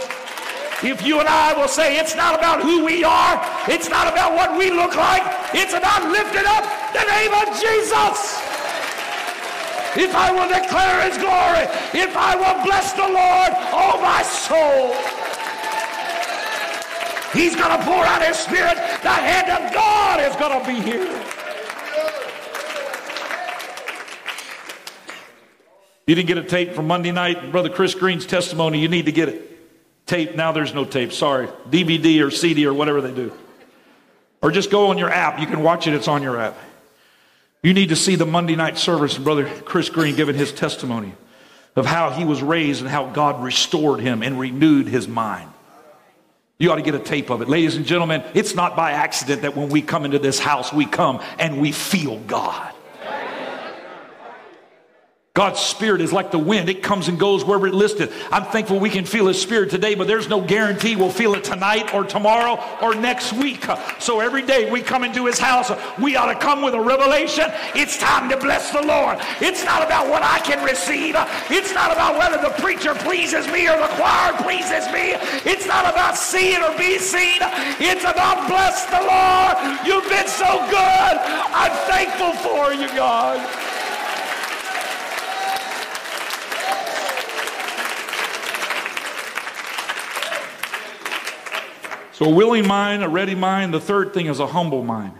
If 0.82 1.06
you 1.06 1.20
and 1.20 1.28
I 1.28 1.54
will 1.54 1.68
say 1.68 1.98
it's 1.98 2.14
not 2.14 2.38
about 2.38 2.60
who 2.62 2.84
we 2.84 3.02
are, 3.02 3.40
it's 3.66 3.88
not 3.88 4.12
about 4.12 4.34
what 4.34 4.58
we 4.58 4.70
look 4.70 4.94
like, 4.94 5.22
it's 5.54 5.72
about 5.72 6.04
lifting 6.12 6.44
up 6.44 6.64
the 6.92 7.04
name 7.08 7.32
of 7.32 7.48
Jesus. 7.58 8.36
If 9.96 10.14
I 10.14 10.28
will 10.30 10.48
declare 10.52 11.08
his 11.08 11.16
glory, 11.16 11.64
if 11.96 12.14
I 12.14 12.36
will 12.36 12.62
bless 12.62 12.92
the 12.92 13.08
Lord, 13.08 13.52
oh 13.72 13.96
my 14.04 14.22
soul. 14.22 14.92
He's 17.36 17.54
going 17.54 17.78
to 17.78 17.84
pour 17.84 18.04
out 18.04 18.26
his 18.26 18.36
spirit. 18.36 18.76
The 19.02 19.10
hand 19.10 19.50
of 19.50 19.72
God 19.74 20.20
is 20.20 20.34
going 20.36 20.58
to 20.58 20.66
be 20.66 20.80
here. 20.80 21.22
You 26.06 26.14
didn't 26.14 26.28
get 26.28 26.38
a 26.38 26.44
tape 26.44 26.72
from 26.72 26.86
Monday 26.86 27.12
night, 27.12 27.50
Brother 27.50 27.68
Chris 27.68 27.94
Green's 27.94 28.24
testimony. 28.24 28.80
You 28.80 28.88
need 28.88 29.06
to 29.06 29.12
get 29.12 29.28
it. 29.28 30.06
Tape, 30.06 30.36
now 30.36 30.52
there's 30.52 30.72
no 30.72 30.84
tape, 30.84 31.12
sorry. 31.12 31.48
DVD 31.68 32.24
or 32.24 32.30
CD 32.30 32.64
or 32.64 32.72
whatever 32.72 33.00
they 33.00 33.12
do. 33.12 33.32
Or 34.40 34.52
just 34.52 34.70
go 34.70 34.86
on 34.86 34.98
your 34.98 35.10
app. 35.10 35.40
You 35.40 35.46
can 35.46 35.62
watch 35.62 35.86
it, 35.86 35.94
it's 35.94 36.08
on 36.08 36.22
your 36.22 36.40
app. 36.40 36.56
You 37.62 37.74
need 37.74 37.88
to 37.88 37.96
see 37.96 38.14
the 38.14 38.24
Monday 38.24 38.54
night 38.54 38.78
service, 38.78 39.18
Brother 39.18 39.46
Chris 39.64 39.88
Green 39.90 40.14
giving 40.14 40.36
his 40.36 40.52
testimony 40.52 41.12
of 41.74 41.84
how 41.84 42.10
he 42.10 42.24
was 42.24 42.40
raised 42.40 42.80
and 42.80 42.88
how 42.88 43.10
God 43.10 43.42
restored 43.42 44.00
him 44.00 44.22
and 44.22 44.38
renewed 44.38 44.86
his 44.86 45.08
mind. 45.08 45.50
You 46.58 46.72
ought 46.72 46.76
to 46.76 46.82
get 46.82 46.94
a 46.94 46.98
tape 46.98 47.30
of 47.30 47.42
it. 47.42 47.48
Ladies 47.48 47.76
and 47.76 47.84
gentlemen, 47.84 48.24
it's 48.32 48.54
not 48.54 48.76
by 48.76 48.92
accident 48.92 49.42
that 49.42 49.54
when 49.54 49.68
we 49.68 49.82
come 49.82 50.06
into 50.06 50.18
this 50.18 50.38
house, 50.38 50.72
we 50.72 50.86
come 50.86 51.22
and 51.38 51.60
we 51.60 51.70
feel 51.70 52.18
God. 52.20 52.72
God's 55.36 55.60
spirit 55.60 56.00
is 56.00 56.14
like 56.14 56.30
the 56.30 56.38
wind. 56.38 56.70
It 56.70 56.82
comes 56.82 57.08
and 57.08 57.20
goes 57.20 57.44
wherever 57.44 57.66
it 57.66 57.74
listed. 57.74 58.10
I'm 58.32 58.44
thankful 58.44 58.80
we 58.80 58.88
can 58.88 59.04
feel 59.04 59.26
his 59.26 59.38
spirit 59.38 59.68
today, 59.68 59.94
but 59.94 60.06
there's 60.06 60.30
no 60.30 60.40
guarantee 60.40 60.96
we'll 60.96 61.10
feel 61.10 61.34
it 61.34 61.44
tonight 61.44 61.92
or 61.92 62.04
tomorrow 62.04 62.58
or 62.80 62.94
next 62.94 63.34
week. 63.34 63.66
So 63.98 64.20
every 64.20 64.40
day 64.40 64.70
we 64.70 64.80
come 64.80 65.04
into 65.04 65.26
his 65.26 65.38
house, 65.38 65.70
we 66.00 66.16
ought 66.16 66.32
to 66.32 66.38
come 66.38 66.62
with 66.62 66.72
a 66.72 66.80
revelation. 66.80 67.44
It's 67.74 67.98
time 67.98 68.30
to 68.30 68.38
bless 68.38 68.72
the 68.72 68.80
Lord. 68.80 69.18
It's 69.42 69.62
not 69.62 69.82
about 69.82 70.08
what 70.08 70.22
I 70.22 70.38
can 70.38 70.64
receive. 70.64 71.14
It's 71.50 71.74
not 71.74 71.92
about 71.92 72.16
whether 72.16 72.40
the 72.40 72.54
preacher 72.62 72.94
pleases 72.94 73.46
me 73.48 73.68
or 73.68 73.76
the 73.76 73.92
choir 74.00 74.32
pleases 74.40 74.88
me. 74.88 75.20
It's 75.44 75.66
not 75.66 75.84
about 75.84 76.16
seeing 76.16 76.62
or 76.62 76.72
be 76.78 76.96
seen. 76.96 77.44
It's 77.76 78.04
about 78.04 78.48
bless 78.48 78.86
the 78.86 79.04
Lord. 79.04 79.84
You've 79.84 80.08
been 80.08 80.28
so 80.28 80.64
good. 80.72 81.14
I'm 81.52 81.76
thankful 81.84 82.32
for 82.40 82.72
you, 82.72 82.88
God. 82.96 83.75
So 92.16 92.24
a 92.24 92.30
willing 92.30 92.66
mind, 92.66 93.04
a 93.04 93.10
ready 93.10 93.34
mind. 93.34 93.74
The 93.74 93.80
third 93.80 94.14
thing 94.14 94.24
is 94.24 94.40
a 94.40 94.46
humble 94.46 94.82
mind. 94.82 95.12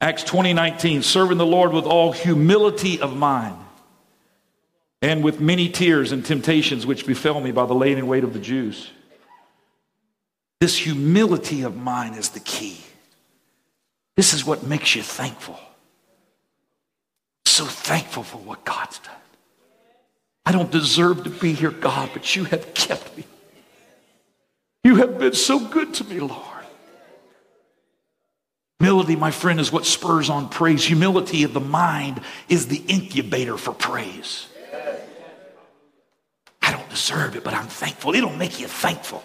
Acts 0.00 0.24
20, 0.24 0.54
19, 0.54 1.02
serving 1.02 1.36
the 1.36 1.44
Lord 1.44 1.74
with 1.74 1.84
all 1.84 2.12
humility 2.12 2.98
of 2.98 3.14
mind 3.14 3.54
and 5.02 5.22
with 5.22 5.40
many 5.40 5.68
tears 5.68 6.10
and 6.10 6.24
temptations 6.24 6.86
which 6.86 7.06
befell 7.06 7.38
me 7.38 7.50
by 7.52 7.66
the 7.66 7.74
laying 7.74 8.06
weight 8.06 8.24
of 8.24 8.32
the 8.32 8.38
Jews. 8.38 8.90
This 10.58 10.78
humility 10.78 11.64
of 11.64 11.76
mind 11.76 12.16
is 12.16 12.30
the 12.30 12.40
key. 12.40 12.80
This 14.16 14.32
is 14.32 14.46
what 14.46 14.62
makes 14.62 14.96
you 14.96 15.02
thankful. 15.02 15.60
So 17.44 17.66
thankful 17.66 18.22
for 18.22 18.38
what 18.38 18.64
God's 18.64 19.00
done. 19.00 19.14
I 20.46 20.52
don't 20.52 20.70
deserve 20.70 21.24
to 21.24 21.30
be 21.30 21.52
here, 21.52 21.72
God, 21.72 22.08
but 22.14 22.34
you 22.34 22.44
have 22.44 22.72
kept 22.72 23.14
me. 23.18 23.26
You 24.84 24.96
have 24.96 25.18
been 25.18 25.34
so 25.34 25.58
good 25.58 25.94
to 25.94 26.04
me, 26.04 26.20
Lord. 26.20 26.42
Humility, 28.78 29.16
my 29.16 29.32
friend, 29.32 29.58
is 29.58 29.72
what 29.72 29.84
spurs 29.84 30.30
on 30.30 30.48
praise. 30.48 30.84
Humility 30.84 31.42
of 31.42 31.52
the 31.52 31.60
mind 31.60 32.20
is 32.48 32.68
the 32.68 32.82
incubator 32.86 33.56
for 33.56 33.72
praise. 33.72 34.46
I 36.62 36.70
don't 36.70 36.88
deserve 36.88 37.34
it, 37.34 37.42
but 37.42 37.54
I'm 37.54 37.66
thankful. 37.66 38.14
It'll 38.14 38.36
make 38.36 38.60
you 38.60 38.68
thankful. 38.68 39.24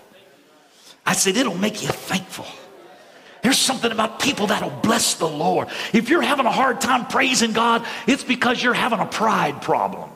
I 1.05 1.13
said, 1.13 1.37
it'll 1.37 1.57
make 1.57 1.83
you 1.83 1.89
thankful. 1.89 2.47
There's 3.43 3.59
something 3.59 3.91
about 3.91 4.21
people 4.21 4.47
that'll 4.47 4.69
bless 4.69 5.15
the 5.15 5.27
Lord. 5.27 5.67
If 5.91 6.09
you're 6.09 6.21
having 6.21 6.45
a 6.45 6.51
hard 6.51 6.79
time 6.79 7.05
praising 7.05 7.51
God, 7.51 7.85
it's 8.07 8.23
because 8.23 8.63
you're 8.63 8.73
having 8.73 8.99
a 8.99 9.05
pride 9.05 9.61
problem. 9.61 10.09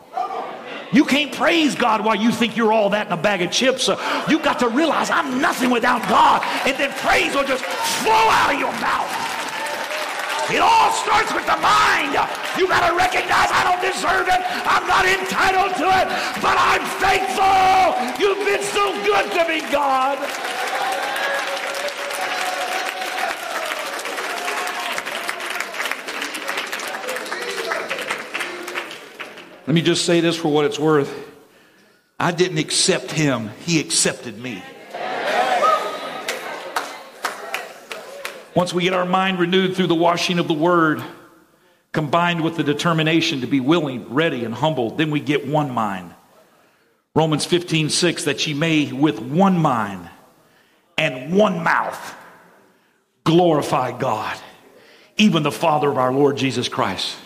You 0.94 1.06
can't 1.06 1.32
praise 1.34 1.76
God 1.76 2.04
while 2.04 2.16
you 2.16 2.32
think 2.32 2.56
you're 2.56 2.72
all 2.72 2.90
that 2.92 3.08
in 3.08 3.14
a 3.14 3.18
bag 3.18 3.42
of 3.42 3.52
chips. 3.52 3.90
You 4.30 4.40
got 4.40 4.60
to 4.60 4.70
realize 4.70 5.10
I'm 5.10 5.42
nothing 5.42 5.70
without 5.70 6.02
God, 6.08 6.42
and 6.66 6.78
then 6.78 6.92
praise 7.04 7.36
will 7.36 7.44
just 7.44 7.64
flow 8.02 8.14
out 8.14 8.54
of 8.54 8.60
your 8.60 8.72
mouth. 8.80 9.12
It 10.48 10.64
all 10.64 10.96
starts 11.04 11.34
with 11.36 11.44
the 11.44 11.60
mind. 11.60 12.16
You 12.56 12.72
got 12.72 12.88
to 12.88 12.96
recognize 12.96 13.52
I 13.52 13.68
don't 13.68 13.84
deserve 13.84 14.32
it. 14.32 14.40
I'm 14.64 14.88
not 14.88 15.04
entitled 15.04 15.76
to 15.76 15.88
it, 15.92 16.08
but 16.40 16.56
I'm 16.56 16.84
thankful. 17.04 17.92
You've 18.16 18.48
been 18.48 18.64
so 18.64 18.96
good 19.04 19.28
to 19.36 19.44
me, 19.44 19.60
God. 19.68 20.16
Let 29.68 29.74
me 29.74 29.82
just 29.82 30.06
say 30.06 30.22
this 30.22 30.38
for 30.38 30.48
what 30.48 30.64
it's 30.64 30.80
worth. 30.80 31.14
I 32.18 32.32
didn't 32.32 32.58
accept 32.58 33.12
him, 33.12 33.52
he 33.66 33.82
accepted 33.82 34.40
me. 34.40 34.64
Once 38.56 38.74
we 38.74 38.84
get 38.84 38.94
our 38.94 39.06
mind 39.06 39.40
renewed 39.40 39.76
through 39.76 39.88
the 39.88 39.94
washing 39.94 40.40
of 40.40 40.48
the 40.48 40.54
word, 40.54 41.04
combined 41.92 42.42
with 42.42 42.56
the 42.56 42.64
determination 42.64 43.42
to 43.42 43.48
be 43.48 43.60
willing, 43.60 44.12
ready, 44.12 44.46
and 44.46 44.54
humble, 44.56 44.92
then 44.92 45.12
we 45.12 45.20
get 45.20 45.46
one 45.46 45.70
mind. 45.70 46.12
Romans 47.14 47.46
15, 47.46 47.90
6, 47.90 48.24
that 48.24 48.48
ye 48.48 48.54
may 48.54 48.92
with 48.94 49.20
one 49.20 49.58
mind 49.60 50.10
and 50.98 51.36
one 51.36 51.64
mouth 51.64 52.16
glorify 53.26 53.96
God, 53.96 54.38
even 55.18 55.44
the 55.44 55.52
Father 55.52 55.90
of 55.90 55.98
our 55.98 56.14
Lord 56.14 56.38
Jesus 56.38 56.70
Christ. 56.70 57.18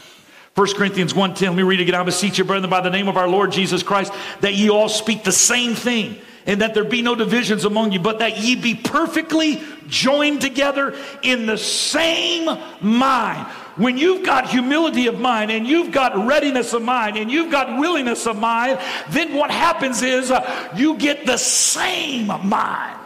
1 0.56 0.74
Corinthians 0.74 1.14
1.10, 1.14 1.42
let 1.42 1.56
me 1.56 1.64
read 1.64 1.80
it 1.80 1.84
again. 1.84 1.96
I 1.96 2.04
beseech 2.04 2.38
you, 2.38 2.44
brethren, 2.44 2.70
by 2.70 2.82
the 2.82 2.90
name 2.90 3.08
of 3.08 3.16
our 3.16 3.28
Lord 3.28 3.54
Jesus 3.54 3.84
Christ, 3.84 4.12
that 4.42 4.54
ye 4.54 4.70
all 4.70 4.90
speak 4.90 5.24
the 5.24 5.32
same 5.32 5.76
thing, 5.76 6.18
and 6.46 6.62
that 6.62 6.74
there 6.74 6.84
be 6.84 7.02
no 7.02 7.16
divisions 7.16 7.64
among 7.64 7.94
you, 7.94 8.00
but 8.00 8.20
that 8.20 8.38
ye 8.38 8.56
be 8.56 8.76
perfectly 8.76 9.62
joined 9.88 10.42
together 10.42 10.94
in 11.22 11.46
the 11.46 11.58
same 11.58 12.50
mind. 12.82 13.48
When 13.78 13.98
you've 13.98 14.26
got 14.26 14.50
humility 14.50 15.08
of 15.08 15.18
mind 15.20 15.52
and 15.52 15.66
you've 15.66 15.94
got 15.94 16.28
readiness 16.28 16.74
of 16.74 16.82
mind 16.82 17.16
and 17.16 17.32
you've 17.32 17.50
got 17.50 17.80
willingness 17.80 18.28
of 18.28 18.38
mind, 18.38 18.80
then 19.10 19.34
what 19.34 19.50
happens 19.50 20.02
is 20.02 20.30
uh, 20.30 20.70
you 20.76 20.98
get 20.98 21.26
the 21.26 21.38
same 21.38 22.28
mind. 22.28 23.00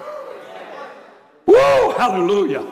Woo! 1.46 1.91
Hallelujah. 1.91 2.66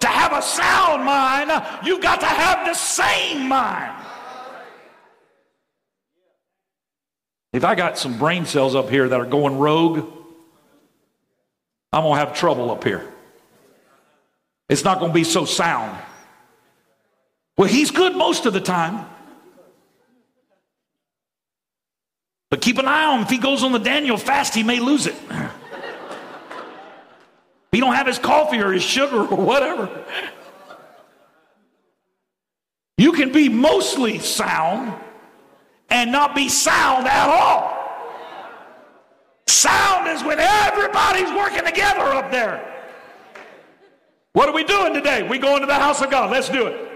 To 0.00 0.06
have 0.06 0.34
a 0.34 0.42
sound 0.42 1.04
mind, 1.04 1.50
you've 1.82 2.02
got 2.02 2.20
to 2.20 2.26
have 2.26 2.66
the 2.66 2.74
same 2.74 3.48
mind. 3.48 4.01
If 7.52 7.64
I 7.64 7.74
got 7.74 7.98
some 7.98 8.18
brain 8.18 8.46
cells 8.46 8.74
up 8.74 8.88
here 8.88 9.08
that 9.08 9.20
are 9.20 9.26
going 9.26 9.58
rogue, 9.58 9.98
I'm 11.92 12.02
going 12.02 12.18
to 12.18 12.26
have 12.26 12.34
trouble 12.36 12.70
up 12.70 12.84
here. 12.84 13.06
It's 14.68 14.84
not 14.84 14.98
going 14.98 15.10
to 15.10 15.14
be 15.14 15.24
so 15.24 15.44
sound. 15.44 15.98
Well, 17.58 17.68
he's 17.68 17.90
good 17.90 18.16
most 18.16 18.46
of 18.46 18.54
the 18.54 18.60
time. 18.60 19.06
But 22.48 22.62
keep 22.62 22.78
an 22.78 22.86
eye 22.86 23.04
on 23.04 23.18
him. 23.18 23.24
If 23.24 23.30
he 23.30 23.38
goes 23.38 23.62
on 23.62 23.72
the 23.72 23.78
Daniel 23.78 24.16
fast, 24.16 24.54
he 24.54 24.62
may 24.62 24.80
lose 24.80 25.06
it. 25.06 25.14
He 27.70 27.80
don't 27.80 27.94
have 27.94 28.06
his 28.06 28.18
coffee 28.18 28.58
or 28.58 28.72
his 28.72 28.82
sugar 28.82 29.20
or 29.20 29.36
whatever. 29.36 30.04
You 32.96 33.12
can 33.12 33.32
be 33.32 33.48
mostly 33.48 34.18
sound 34.18 34.94
and 35.92 36.10
not 36.10 36.34
be 36.34 36.48
sound 36.48 37.06
at 37.06 37.28
all. 37.28 37.78
Sound 39.46 40.08
is 40.08 40.24
when 40.24 40.40
everybody's 40.40 41.30
working 41.30 41.64
together 41.64 42.00
up 42.00 42.30
there. 42.30 42.66
What 44.32 44.48
are 44.48 44.54
we 44.54 44.64
doing 44.64 44.94
today? 44.94 45.22
We 45.28 45.38
go 45.38 45.54
into 45.54 45.66
the 45.66 45.74
house 45.74 46.00
of 46.00 46.10
God. 46.10 46.30
Let's 46.30 46.48
do 46.48 46.66
it. 46.66 46.88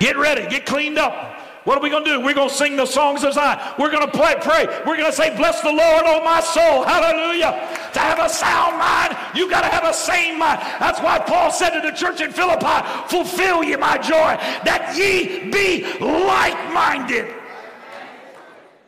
Get 0.00 0.18
ready, 0.18 0.46
get 0.48 0.66
cleaned 0.66 0.98
up. 0.98 1.38
What 1.64 1.78
are 1.78 1.80
we 1.80 1.88
going 1.88 2.04
to 2.04 2.10
do? 2.10 2.20
We're 2.20 2.34
going 2.34 2.50
to 2.50 2.54
sing 2.54 2.76
the 2.76 2.84
songs 2.84 3.24
of 3.24 3.32
Zion. 3.32 3.58
We're 3.78 3.90
going 3.90 4.04
to 4.04 4.12
play, 4.12 4.34
pray. 4.40 4.66
We're 4.86 4.96
going 4.96 5.10
to 5.10 5.12
say, 5.12 5.34
Bless 5.34 5.62
the 5.62 5.72
Lord, 5.72 6.02
oh 6.04 6.22
my 6.22 6.40
soul. 6.40 6.84
Hallelujah. 6.84 7.52
To 7.94 7.98
have 8.00 8.18
a 8.18 8.28
sound 8.28 8.78
mind, 8.78 9.16
you 9.34 9.48
got 9.48 9.62
to 9.62 9.68
have 9.68 9.84
a 9.84 9.94
sane 9.94 10.38
mind. 10.38 10.60
That's 10.78 11.00
why 11.00 11.18
Paul 11.18 11.50
said 11.50 11.70
to 11.70 11.80
the 11.80 11.96
church 11.96 12.20
in 12.20 12.32
Philippi, 12.32 12.86
Fulfill 13.08 13.64
ye 13.64 13.76
my 13.76 13.96
joy, 13.96 14.36
that 14.64 14.94
ye 14.96 15.50
be 15.50 15.84
like 16.00 16.72
minded. 16.74 17.32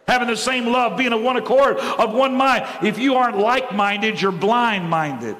Having 0.06 0.28
the 0.28 0.36
same 0.36 0.66
love, 0.66 0.98
being 0.98 1.12
of 1.12 1.22
one 1.22 1.36
accord, 1.36 1.78
of 1.78 2.12
one 2.12 2.34
mind. 2.34 2.66
If 2.82 2.98
you 2.98 3.14
aren't 3.14 3.38
like 3.38 3.74
minded, 3.74 4.20
you're 4.20 4.32
blind 4.32 4.88
minded. 4.88 5.36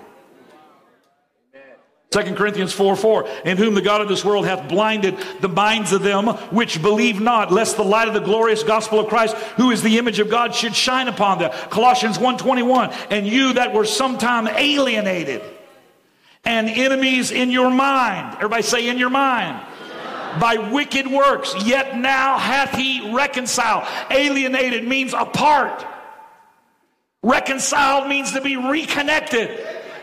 2 2.11 2.35
Corinthians 2.35 2.73
4 2.73 2.97
4, 2.97 3.29
in 3.45 3.57
whom 3.57 3.75
the 3.75 3.83
God 3.83 4.01
of 4.01 4.09
this 4.09 4.25
world 4.25 4.47
hath 4.47 4.69
blinded 4.69 5.19
the 5.41 5.49
minds 5.49 5.93
of 5.93 6.03
them 6.03 6.27
which 6.27 6.81
believe 6.81 7.21
not, 7.21 7.53
lest 7.53 7.77
the 7.77 7.85
light 7.85 8.09
of 8.09 8.15
the 8.15 8.21
glorious 8.21 8.63
gospel 8.63 9.01
of 9.01 9.09
Christ, 9.09 9.37
who 9.57 9.71
is 9.71 9.83
the 9.83 9.99
image 9.99 10.21
of 10.21 10.31
God, 10.31 10.55
should 10.55 10.75
shine 10.75 11.09
upon 11.09 11.39
them. 11.39 11.51
Colossians 11.69 12.19
1 12.19 12.39
21, 12.39 12.91
and 13.11 13.27
you 13.27 13.55
that 13.55 13.75
were 13.75 13.85
sometime 13.85 14.47
alienated 14.47 15.43
and 16.47 16.69
enemies 16.69 17.33
in 17.33 17.51
your 17.51 17.71
mind. 17.71 18.37
Everybody 18.37 18.63
say, 18.63 18.89
in 18.89 18.99
your 18.99 19.11
mind. 19.11 19.67
By 20.41 20.57
wicked 20.71 21.07
works, 21.07 21.55
yet 21.65 21.97
now 21.97 22.39
hath 22.39 22.75
he 22.75 23.13
reconciled. 23.15 23.85
Alienated 24.11 24.87
means 24.87 25.13
apart. 25.13 25.85
Reconciled 27.23 28.09
means 28.09 28.33
to 28.33 28.41
be 28.41 28.57
reconnected. 28.57 29.59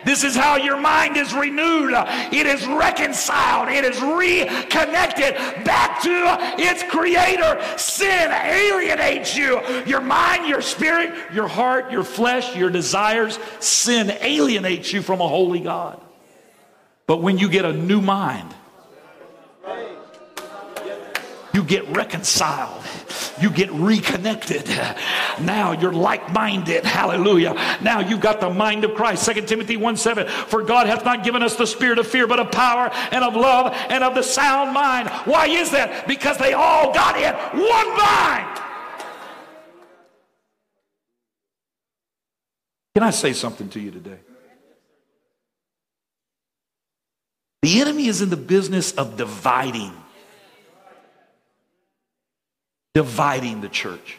This 0.06 0.24
is 0.24 0.36
how 0.36 0.58
your 0.58 0.80
mind 0.80 1.18
is 1.18 1.34
renewed. 1.34 1.94
It 2.32 2.46
is 2.46 2.66
reconciled. 2.66 3.70
It 3.70 3.86
is 3.86 4.02
reconnected 4.02 5.36
back 5.64 6.02
to 6.04 6.38
its 6.58 6.84
creator. 6.84 7.62
Sin 7.78 8.32
alienates 8.32 9.36
you. 9.36 9.62
Your 9.86 10.02
mind, 10.02 10.48
your 10.48 10.62
spirit, 10.62 11.14
your 11.34 11.48
heart, 11.48 11.92
your 11.92 12.04
flesh, 12.04 12.56
your 12.56 12.70
desires. 12.70 13.40
Sin 13.60 14.12
alienates 14.22 14.92
you 14.92 15.02
from 15.02 15.22
a 15.22 15.28
holy 15.28 15.60
God. 15.60 16.02
But 17.06 17.22
when 17.22 17.38
you 17.38 17.50
get 17.50 17.66
a 17.66 17.74
new 17.74 18.02
mind, 18.02 18.54
you 21.54 21.64
get 21.64 21.88
reconciled. 21.96 22.84
You 23.40 23.50
get 23.52 23.72
reconnected. 23.72 24.68
Now 25.42 25.72
you're 25.72 25.94
like 25.94 26.34
minded. 26.34 26.84
Hallelujah. 26.84 27.54
Now 27.82 28.00
you've 28.00 28.22
got 28.22 28.40
the 28.40 28.50
mind 28.50 28.84
of 28.84 28.96
Christ. 28.96 29.26
2 29.32 29.42
Timothy 29.44 29.78
1 29.78 29.98
7. 29.98 30.28
For 30.28 30.64
God 30.64 30.88
hath 30.88 31.06
not 31.06 31.24
given 31.24 31.44
us 31.44 31.56
the 31.56 31.68
spirit 31.68 32.00
of 32.00 32.08
fear, 32.08 32.28
but 32.28 32.40
of 32.40 32.52
power 32.52 32.90
and 33.12 33.24
of 33.24 33.36
love 33.36 33.74
and 33.90 34.04
of 34.04 34.16
the 34.16 34.24
sound 34.24 34.74
mind. 34.74 35.10
Why 35.26 35.48
is 35.48 35.72
that? 35.72 36.08
Because 36.08 36.38
they 36.38 36.54
all 36.54 36.94
got 36.94 37.18
in 37.18 37.34
one 37.60 37.98
mind. 37.98 38.60
Can 42.96 43.04
I 43.04 43.10
say 43.10 43.34
something 43.34 43.70
to 43.70 43.80
you 43.80 43.92
today? 43.92 44.20
The 47.64 47.80
enemy 47.82 48.08
is 48.08 48.22
in 48.22 48.30
the 48.30 48.38
business 48.38 48.92
of 48.92 49.18
dividing 49.18 49.94
dividing 52.94 53.62
the 53.62 53.70
church. 53.70 54.18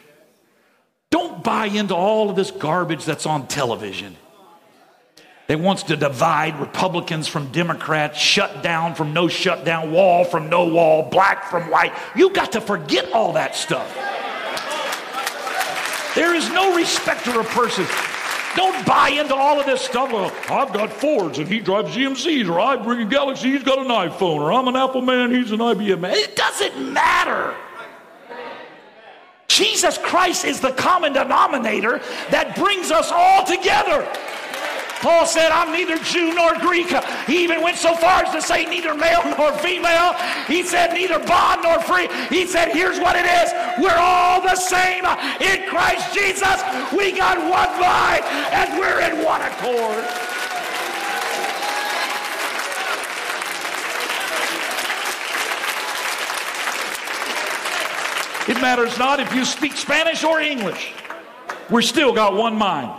Don't 1.09 1.43
buy 1.43 1.67
into 1.67 1.95
all 1.95 2.29
of 2.29 2.35
this 2.35 2.51
garbage 2.51 3.05
that's 3.05 3.25
on 3.25 3.47
television. 3.47 4.17
That 5.47 5.59
wants 5.59 5.83
to 5.83 5.95
divide 5.95 6.59
Republicans 6.59 7.27
from 7.27 7.51
Democrats, 7.51 8.17
shut 8.17 8.63
down 8.63 8.95
from 8.95 9.13
no 9.13 9.27
shutdown, 9.27 9.91
wall 9.91 10.25
from 10.25 10.49
no 10.49 10.65
wall, 10.65 11.07
black 11.09 11.45
from 11.45 11.69
white. 11.69 11.93
You 12.15 12.31
got 12.31 12.53
to 12.53 12.61
forget 12.61 13.11
all 13.13 13.33
that 13.33 13.55
stuff. 13.55 13.93
There 16.15 16.33
is 16.33 16.49
no 16.49 16.75
respecter 16.75 17.39
of 17.39 17.47
persons. 17.47 17.89
Don't 18.55 18.85
buy 18.85 19.09
into 19.09 19.35
all 19.35 19.59
of 19.59 19.65
this 19.65 19.81
stuff. 19.81 20.11
Well, 20.11 20.33
I've 20.49 20.73
got 20.73 20.91
Fords 20.91 21.37
and 21.37 21.47
he 21.47 21.59
drives 21.59 21.95
GMCs, 21.95 22.49
or 22.49 22.59
I 22.59 22.77
bring 22.77 23.01
a 23.01 23.05
Galaxy, 23.05 23.51
he's 23.51 23.63
got 23.63 23.77
an 23.77 23.87
iPhone, 23.87 24.39
or 24.39 24.51
I'm 24.51 24.67
an 24.67 24.75
Apple 24.75 25.01
man, 25.01 25.33
he's 25.33 25.51
an 25.51 25.59
IBM 25.59 25.99
man. 25.99 26.13
It 26.15 26.35
doesn't 26.35 26.91
matter. 26.91 27.53
Jesus 29.55 29.97
Christ 29.97 30.43
is 30.43 30.59
the 30.59 30.73
common 30.73 31.13
denominator 31.13 32.01
that 32.29 32.57
brings 32.57 32.91
us 32.91 33.09
all 33.09 33.45
together. 33.45 34.03
Paul 34.99 35.25
said, 35.25 35.51
I'm 35.51 35.71
neither 35.71 35.97
Jew 36.03 36.33
nor 36.33 36.55
Greek. 36.59 36.91
He 37.27 37.43
even 37.43 37.61
went 37.61 37.77
so 37.77 37.95
far 37.95 38.23
as 38.23 38.33
to 38.33 38.41
say 38.41 38.65
neither 38.65 38.93
male 38.95 39.23
nor 39.37 39.53
female. 39.59 40.11
He 40.47 40.63
said 40.63 40.91
neither 40.91 41.19
bond 41.19 41.63
nor 41.63 41.79
free. 41.79 42.09
He 42.27 42.45
said, 42.45 42.73
here's 42.73 42.99
what 42.99 43.15
it 43.15 43.23
is. 43.23 43.53
We're 43.79 43.95
all 43.95 44.41
the 44.41 44.55
same 44.55 45.05
in 45.39 45.69
Christ 45.69 46.13
Jesus. 46.13 46.59
We 46.91 47.15
got 47.15 47.37
one 47.39 47.71
mind 47.79 48.23
and 48.51 48.77
we're 48.77 48.99
in 49.07 49.23
one 49.23 49.39
accord. 49.41 50.03
It 58.47 58.61
matters 58.61 58.97
not 58.99 59.19
if 59.19 59.33
you 59.33 59.43
speak 59.43 59.73
Spanish 59.73 60.23
or 60.23 60.39
English. 60.39 60.93
We're 61.69 61.81
still 61.81 62.13
got 62.13 62.35
one 62.35 62.55
mind. 62.55 62.91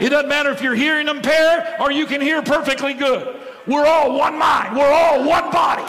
It 0.00 0.10
doesn't 0.10 0.28
matter 0.28 0.50
if 0.50 0.60
you're 0.60 0.74
hearing 0.74 1.08
impaired 1.08 1.76
or 1.80 1.90
you 1.90 2.06
can 2.06 2.20
hear 2.20 2.42
perfectly 2.42 2.92
good. 2.92 3.40
We're 3.66 3.86
all 3.86 4.16
one 4.18 4.38
mind. 4.38 4.76
We're 4.76 4.92
all 4.92 5.26
one 5.26 5.50
body. 5.50 5.82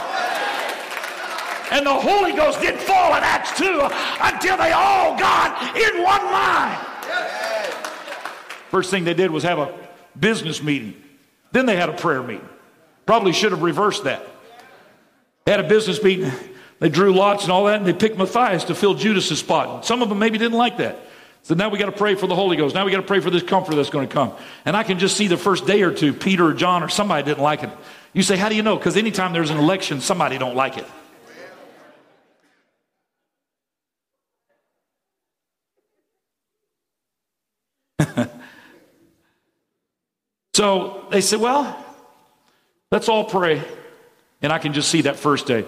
And 1.69 1.85
the 1.85 1.93
Holy 1.93 2.31
Ghost 2.31 2.61
didn't 2.61 2.79
fall 2.79 3.15
in 3.17 3.23
Acts 3.23 3.57
2 3.57 3.89
until 4.21 4.55
they 4.55 4.71
all 4.71 5.17
got 5.19 5.75
in 5.75 6.01
one 6.01 6.23
mind. 6.31 6.79
First 8.69 8.89
thing 8.89 9.03
they 9.03 9.13
did 9.13 9.31
was 9.31 9.43
have 9.43 9.59
a 9.59 9.73
business 10.17 10.63
meeting. 10.63 10.93
Then 11.51 11.65
they 11.65 11.75
had 11.75 11.89
a 11.89 11.93
prayer 11.93 12.23
meeting. 12.23 12.47
Probably 13.05 13.33
should 13.33 13.51
have 13.51 13.61
reversed 13.61 14.05
that. 14.05 14.25
They 15.45 15.51
had 15.51 15.59
a 15.59 15.67
business 15.67 16.01
meeting. 16.01 16.31
They 16.79 16.89
drew 16.89 17.13
lots 17.13 17.43
and 17.43 17.51
all 17.51 17.65
that, 17.65 17.77
and 17.77 17.85
they 17.85 17.93
picked 17.93 18.17
Matthias 18.17 18.65
to 18.65 18.75
fill 18.75 18.93
Judas's 18.93 19.39
spot. 19.39 19.85
Some 19.85 20.01
of 20.01 20.09
them 20.09 20.19
maybe 20.19 20.37
didn't 20.37 20.57
like 20.57 20.77
that. 20.77 20.99
So 21.41 21.55
now 21.55 21.69
we 21.69 21.79
got 21.79 21.85
to 21.85 21.93
pray 21.93 22.15
for 22.15 22.27
the 22.27 22.35
Holy 22.35 22.57
Ghost. 22.57 22.75
Now 22.75 22.85
we 22.85 22.91
got 22.91 22.97
to 22.97 23.07
pray 23.07 23.21
for 23.21 23.29
this 23.29 23.41
comfort 23.41 23.75
that's 23.75 23.89
going 23.89 24.07
to 24.07 24.13
come. 24.13 24.33
And 24.65 24.75
I 24.75 24.83
can 24.83 24.99
just 24.99 25.15
see 25.15 25.27
the 25.27 25.37
first 25.37 25.65
day 25.65 25.81
or 25.81 25.91
two, 25.91 26.13
Peter 26.13 26.45
or 26.45 26.53
John 26.53 26.83
or 26.83 26.89
somebody 26.89 27.23
didn't 27.23 27.41
like 27.41 27.63
it. 27.63 27.69
You 28.13 28.21
say, 28.21 28.35
how 28.35 28.49
do 28.49 28.55
you 28.55 28.63
know? 28.63 28.75
Because 28.75 28.97
anytime 28.97 29.31
there's 29.33 29.49
an 29.49 29.57
election, 29.57 30.01
somebody 30.01 30.37
don't 30.37 30.55
like 30.55 30.77
it. 30.77 30.85
so 40.53 41.05
they 41.11 41.21
said, 41.21 41.39
well, 41.39 41.81
let's 42.91 43.07
all 43.07 43.23
pray. 43.23 43.63
And 44.41 44.51
I 44.51 44.59
can 44.59 44.73
just 44.73 44.89
see 44.89 45.03
that 45.03 45.15
first 45.15 45.47
day. 45.47 45.65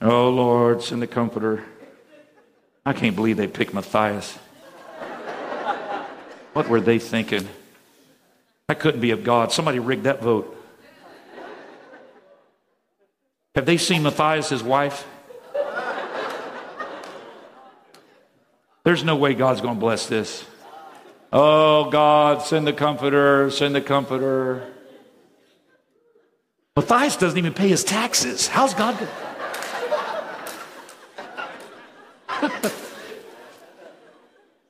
Oh, 0.00 0.30
Lord, 0.30 0.82
send 0.82 1.02
the 1.02 1.06
comforter. 1.06 1.64
I 2.86 2.92
can't 2.92 3.16
believe 3.16 3.36
they 3.36 3.48
picked 3.48 3.74
Matthias. 3.74 4.38
What 6.52 6.68
were 6.68 6.80
they 6.80 6.98
thinking? 6.98 7.48
That 8.68 8.78
couldn't 8.78 9.00
be 9.00 9.10
of 9.10 9.24
God. 9.24 9.52
Somebody 9.52 9.78
rigged 9.78 10.04
that 10.04 10.22
vote. 10.22 10.54
Have 13.54 13.66
they 13.66 13.76
seen 13.76 14.04
Matthias, 14.04 14.48
his 14.50 14.62
wife? 14.62 15.06
There's 18.84 19.02
no 19.02 19.16
way 19.16 19.34
God's 19.34 19.60
going 19.60 19.74
to 19.74 19.80
bless 19.80 20.06
this. 20.06 20.44
Oh, 21.32 21.90
God, 21.90 22.42
send 22.42 22.66
the 22.66 22.72
comforter, 22.72 23.50
send 23.50 23.74
the 23.74 23.80
comforter. 23.80 24.72
Matthias 26.76 27.16
doesn't 27.16 27.36
even 27.36 27.52
pay 27.52 27.68
his 27.68 27.84
taxes. 27.84 28.46
How's 28.46 28.72
God 28.74 28.98
going 28.98 29.10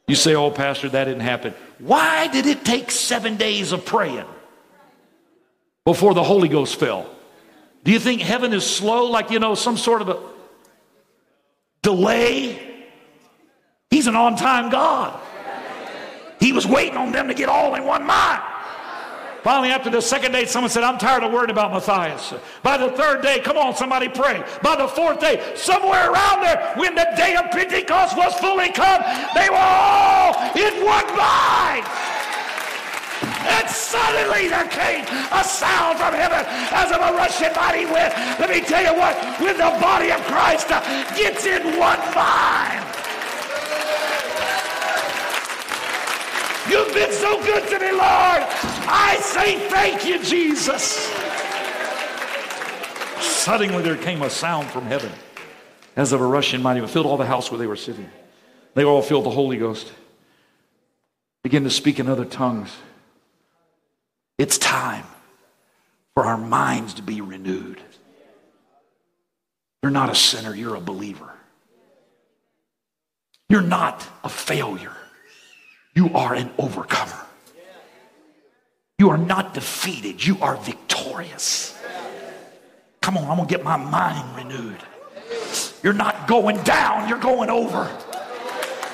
you 0.06 0.14
say, 0.14 0.34
oh, 0.34 0.50
Pastor, 0.50 0.88
that 0.88 1.04
didn't 1.04 1.20
happen. 1.20 1.54
Why 1.78 2.28
did 2.28 2.46
it 2.46 2.64
take 2.64 2.90
seven 2.90 3.36
days 3.36 3.72
of 3.72 3.84
praying 3.84 4.26
before 5.84 6.14
the 6.14 6.24
Holy 6.24 6.48
Ghost 6.48 6.76
fell? 6.76 7.08
Do 7.84 7.92
you 7.92 7.98
think 7.98 8.20
heaven 8.20 8.52
is 8.52 8.66
slow, 8.66 9.06
like, 9.06 9.30
you 9.30 9.38
know, 9.38 9.54
some 9.54 9.76
sort 9.76 10.02
of 10.02 10.08
a 10.08 10.18
delay? 11.82 12.86
He's 13.90 14.06
an 14.06 14.16
on 14.16 14.36
time 14.36 14.70
God. 14.70 15.18
He 16.40 16.52
was 16.52 16.66
waiting 16.66 16.96
on 16.96 17.12
them 17.12 17.28
to 17.28 17.34
get 17.34 17.48
all 17.48 17.74
in 17.74 17.84
one 17.84 18.04
mind. 18.06 18.42
Finally, 19.43 19.70
after 19.70 19.91
the 19.91 20.01
second 20.01 20.32
day, 20.32 20.45
someone 20.45 20.70
said, 20.70 20.82
I'm 20.82 20.99
tired 20.99 21.22
of 21.22 21.32
worrying 21.32 21.51
about 21.51 21.72
Matthias. 21.72 22.34
By 22.62 22.76
the 22.76 22.91
third 22.91 23.22
day, 23.22 23.41
come 23.41 23.57
on, 23.57 23.74
somebody 23.76 24.09
pray. 24.09 24.43
By 24.62 24.76
the 24.76 24.89
fourth 24.89 25.20
day, 25.20 25.53
somewhere 25.55 26.11
around 26.11 26.43
there, 26.43 26.74
when 26.76 26.95
the 26.95 27.07
day 27.16 27.36
of 27.36 27.51
Pentecost 27.51 28.16
was 28.16 28.34
fully 28.34 28.70
come, 28.72 29.03
they 29.34 29.49
were 29.49 29.57
all 29.57 30.34
in 30.57 30.84
one 30.84 31.07
mind. 31.16 31.86
And 33.49 33.68
suddenly 33.68 34.49
there 34.49 34.68
came 34.68 35.05
a 35.32 35.43
sound 35.43 35.99
from 35.99 36.14
heaven 36.14 36.45
as 36.70 36.93
of 36.93 37.01
a 37.01 37.16
rushing 37.16 37.53
mighty 37.55 37.86
wind. 37.86 38.12
Let 38.39 38.51
me 38.51 38.61
tell 38.61 38.82
you 38.82 38.95
what, 38.99 39.16
when 39.41 39.57
the 39.57 39.70
body 39.80 40.12
of 40.12 40.20
Christ 40.26 40.68
gets 41.16 41.47
in 41.47 41.78
one 41.78 41.99
mind, 42.14 42.84
You've 46.70 46.92
been 46.92 47.12
so 47.12 47.42
good 47.42 47.66
to 47.68 47.78
me, 47.78 47.92
Lord. 47.92 48.42
I 48.90 49.18
say 49.20 49.68
thank 49.68 50.06
you, 50.06 50.22
Jesus. 50.22 51.08
Suddenly 53.20 53.82
there 53.82 53.96
came 53.96 54.22
a 54.22 54.28
sound 54.28 54.68
from 54.68 54.84
heaven 54.84 55.10
as 55.96 56.12
of 56.12 56.20
a 56.20 56.26
rushing 56.26 56.62
mighty 56.62 56.80
wind, 56.80 56.92
filled 56.92 57.06
all 57.06 57.16
the 57.16 57.26
house 57.26 57.50
where 57.50 57.58
they 57.58 57.66
were 57.66 57.74
sitting. 57.74 58.08
They 58.74 58.84
all 58.84 59.02
filled 59.02 59.24
the 59.24 59.30
Holy 59.30 59.56
Ghost. 59.56 59.92
began 61.42 61.64
to 61.64 61.70
speak 61.70 61.98
in 61.98 62.08
other 62.08 62.24
tongues. 62.24 62.70
It's 64.36 64.58
time 64.58 65.04
for 66.14 66.24
our 66.24 66.36
minds 66.36 66.94
to 66.94 67.02
be 67.02 67.20
renewed. 67.20 67.80
You're 69.82 69.90
not 69.90 70.10
a 70.10 70.14
sinner, 70.14 70.54
you're 70.54 70.76
a 70.76 70.80
believer. 70.80 71.32
You're 73.48 73.62
not 73.62 74.06
a 74.22 74.28
failure. 74.28 74.97
You 75.99 76.14
are 76.14 76.32
an 76.32 76.49
overcomer. 76.59 77.26
You 79.01 79.11
are 79.11 79.18
not 79.18 79.53
defeated, 79.53 80.24
you 80.24 80.38
are 80.40 80.55
victorious. 80.55 81.76
Come 83.01 83.16
on, 83.16 83.24
I'm 83.28 83.36
gonna 83.36 83.49
get 83.49 83.64
my 83.64 83.76
mind 83.76 84.36
renewed. 84.36 84.78
You're 85.82 85.99
not 86.05 86.28
going 86.28 86.62
down, 86.62 87.09
you're 87.09 87.18
going 87.18 87.51
over. 87.51 87.90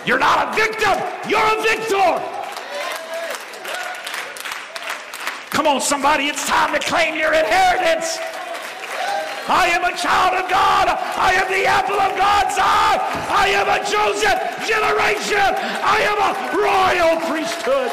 You're 0.07 0.19
not 0.19 0.49
a 0.49 0.57
victim, 0.57 0.97
you're 1.29 1.45
a 1.45 1.63
victor. 1.63 2.23
Come 5.51 5.67
on, 5.67 5.83
somebody, 5.83 6.29
it's 6.29 6.49
time 6.49 6.73
to 6.73 6.79
claim 6.79 7.19
your 7.19 7.35
inheritance. 7.35 8.17
I 9.47 9.69
am 9.69 9.85
a 9.85 9.95
child 9.97 10.43
of 10.43 10.49
God. 10.49 10.89
I 10.89 11.35
am 11.35 11.49
the 11.53 11.67
apple 11.67 12.01
of 12.01 12.17
God's 12.17 12.57
eye. 12.57 12.97
I 13.29 13.49
am 13.53 13.69
a 13.69 13.79
chosen 13.85 14.33
generation. 14.65 15.53
I 15.85 16.01
am 16.09 16.19
a 16.25 16.33
royal 16.57 17.21
priesthood. 17.29 17.93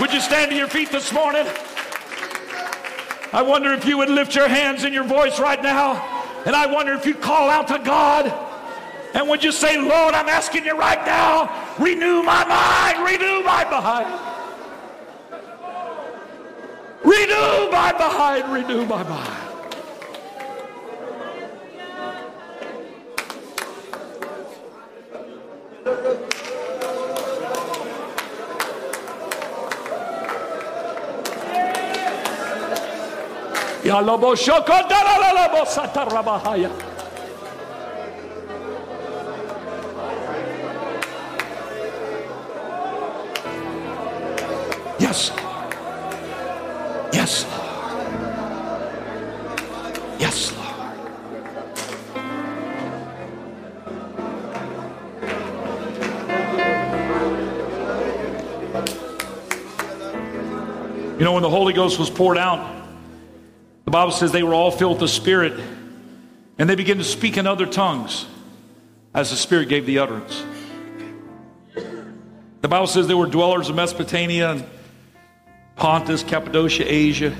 Would 0.00 0.12
you 0.12 0.20
stand 0.20 0.50
to 0.52 0.56
your 0.56 0.68
feet 0.68 0.90
this 0.90 1.12
morning? 1.12 1.46
I 3.32 3.42
wonder 3.42 3.72
if 3.72 3.86
you 3.86 3.98
would 3.98 4.10
lift 4.10 4.34
your 4.34 4.48
hands 4.48 4.84
and 4.84 4.94
your 4.94 5.04
voice 5.04 5.40
right 5.40 5.62
now. 5.62 5.94
And 6.46 6.54
I 6.54 6.66
wonder 6.66 6.92
if 6.92 7.04
you'd 7.06 7.20
call 7.20 7.50
out 7.50 7.68
to 7.68 7.78
God. 7.78 8.32
And 9.14 9.28
would 9.28 9.42
you 9.42 9.52
say, 9.52 9.78
Lord, 9.78 10.14
I'm 10.14 10.28
asking 10.28 10.64
you 10.64 10.78
right 10.78 11.04
now, 11.04 11.74
renew 11.78 12.22
my 12.22 12.44
mind, 12.44 13.04
renew 13.04 13.42
my 13.42 13.64
mind. 13.64 14.31
Renew 17.04 17.70
my 17.70 17.92
mind, 17.98 18.52
renew 18.52 18.86
my 18.86 19.02
mind. 19.02 19.42
Yes. 44.98 45.51
Yes, 47.12 47.44
Lord. 47.44 47.62
Yes, 50.18 50.52
Lord. 50.56 50.72
You 61.18 61.24
know, 61.24 61.34
when 61.34 61.42
the 61.42 61.50
Holy 61.50 61.72
Ghost 61.72 61.98
was 61.98 62.10
poured 62.10 62.38
out, 62.38 62.84
the 63.84 63.90
Bible 63.90 64.12
says 64.12 64.32
they 64.32 64.42
were 64.42 64.54
all 64.54 64.70
filled 64.70 64.94
with 64.94 65.00
the 65.00 65.08
Spirit 65.08 65.60
and 66.58 66.68
they 66.68 66.74
began 66.74 66.98
to 66.98 67.04
speak 67.04 67.36
in 67.36 67.46
other 67.46 67.66
tongues 67.66 68.26
as 69.14 69.30
the 69.30 69.36
Spirit 69.36 69.68
gave 69.68 69.86
the 69.86 69.98
utterance. 69.98 70.44
The 72.62 72.68
Bible 72.68 72.86
says 72.86 73.06
they 73.06 73.14
were 73.14 73.26
dwellers 73.26 73.68
of 73.68 73.76
Mesopotamia 73.76 74.52
and 74.52 74.64
Pontus, 75.76 76.22
Cappadocia, 76.22 76.84
Asia. 76.86 77.34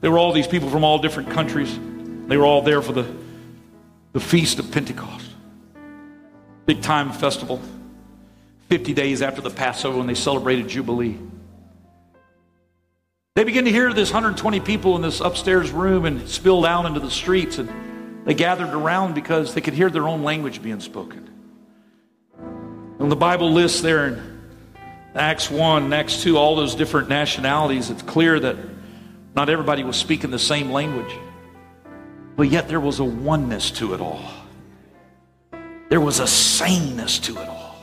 There 0.00 0.10
were 0.10 0.18
all 0.18 0.32
these 0.32 0.46
people 0.46 0.70
from 0.70 0.84
all 0.84 0.98
different 0.98 1.30
countries. 1.30 1.76
They 2.26 2.36
were 2.36 2.46
all 2.46 2.62
there 2.62 2.82
for 2.82 2.92
the, 2.92 3.06
the 4.12 4.20
Feast 4.20 4.58
of 4.58 4.70
Pentecost. 4.70 5.26
Big 6.66 6.82
time 6.82 7.12
festival. 7.12 7.60
50 8.68 8.92
days 8.92 9.22
after 9.22 9.40
the 9.40 9.50
Passover 9.50 9.98
when 9.98 10.06
they 10.06 10.14
celebrated 10.14 10.68
Jubilee. 10.68 11.16
They 13.34 13.44
began 13.44 13.64
to 13.64 13.70
hear 13.70 13.92
this 13.92 14.10
120 14.10 14.60
people 14.60 14.96
in 14.96 15.02
this 15.02 15.20
upstairs 15.20 15.70
room 15.70 16.04
and 16.04 16.28
spilled 16.28 16.66
out 16.66 16.86
into 16.86 17.00
the 17.00 17.10
streets 17.10 17.58
and 17.58 17.70
they 18.26 18.34
gathered 18.34 18.74
around 18.74 19.14
because 19.14 19.54
they 19.54 19.62
could 19.62 19.74
hear 19.74 19.88
their 19.88 20.06
own 20.06 20.22
language 20.22 20.62
being 20.62 20.80
spoken. 20.80 21.30
And 22.98 23.10
the 23.10 23.16
Bible 23.16 23.52
lists 23.52 23.80
there 23.80 24.06
in 24.06 24.37
Acts 25.18 25.50
1, 25.50 25.92
Acts 25.92 26.22
2, 26.22 26.36
all 26.36 26.54
those 26.54 26.76
different 26.76 27.08
nationalities, 27.08 27.90
it's 27.90 28.02
clear 28.02 28.38
that 28.38 28.56
not 29.34 29.48
everybody 29.50 29.82
was 29.82 29.96
speaking 29.96 30.30
the 30.30 30.38
same 30.38 30.70
language. 30.70 31.12
But 32.36 32.50
yet 32.50 32.68
there 32.68 32.78
was 32.78 33.00
a 33.00 33.04
oneness 33.04 33.72
to 33.72 33.94
it 33.94 34.00
all. 34.00 34.22
There 35.88 36.00
was 36.00 36.20
a 36.20 36.26
sameness 36.26 37.18
to 37.20 37.32
it 37.32 37.48
all. 37.48 37.76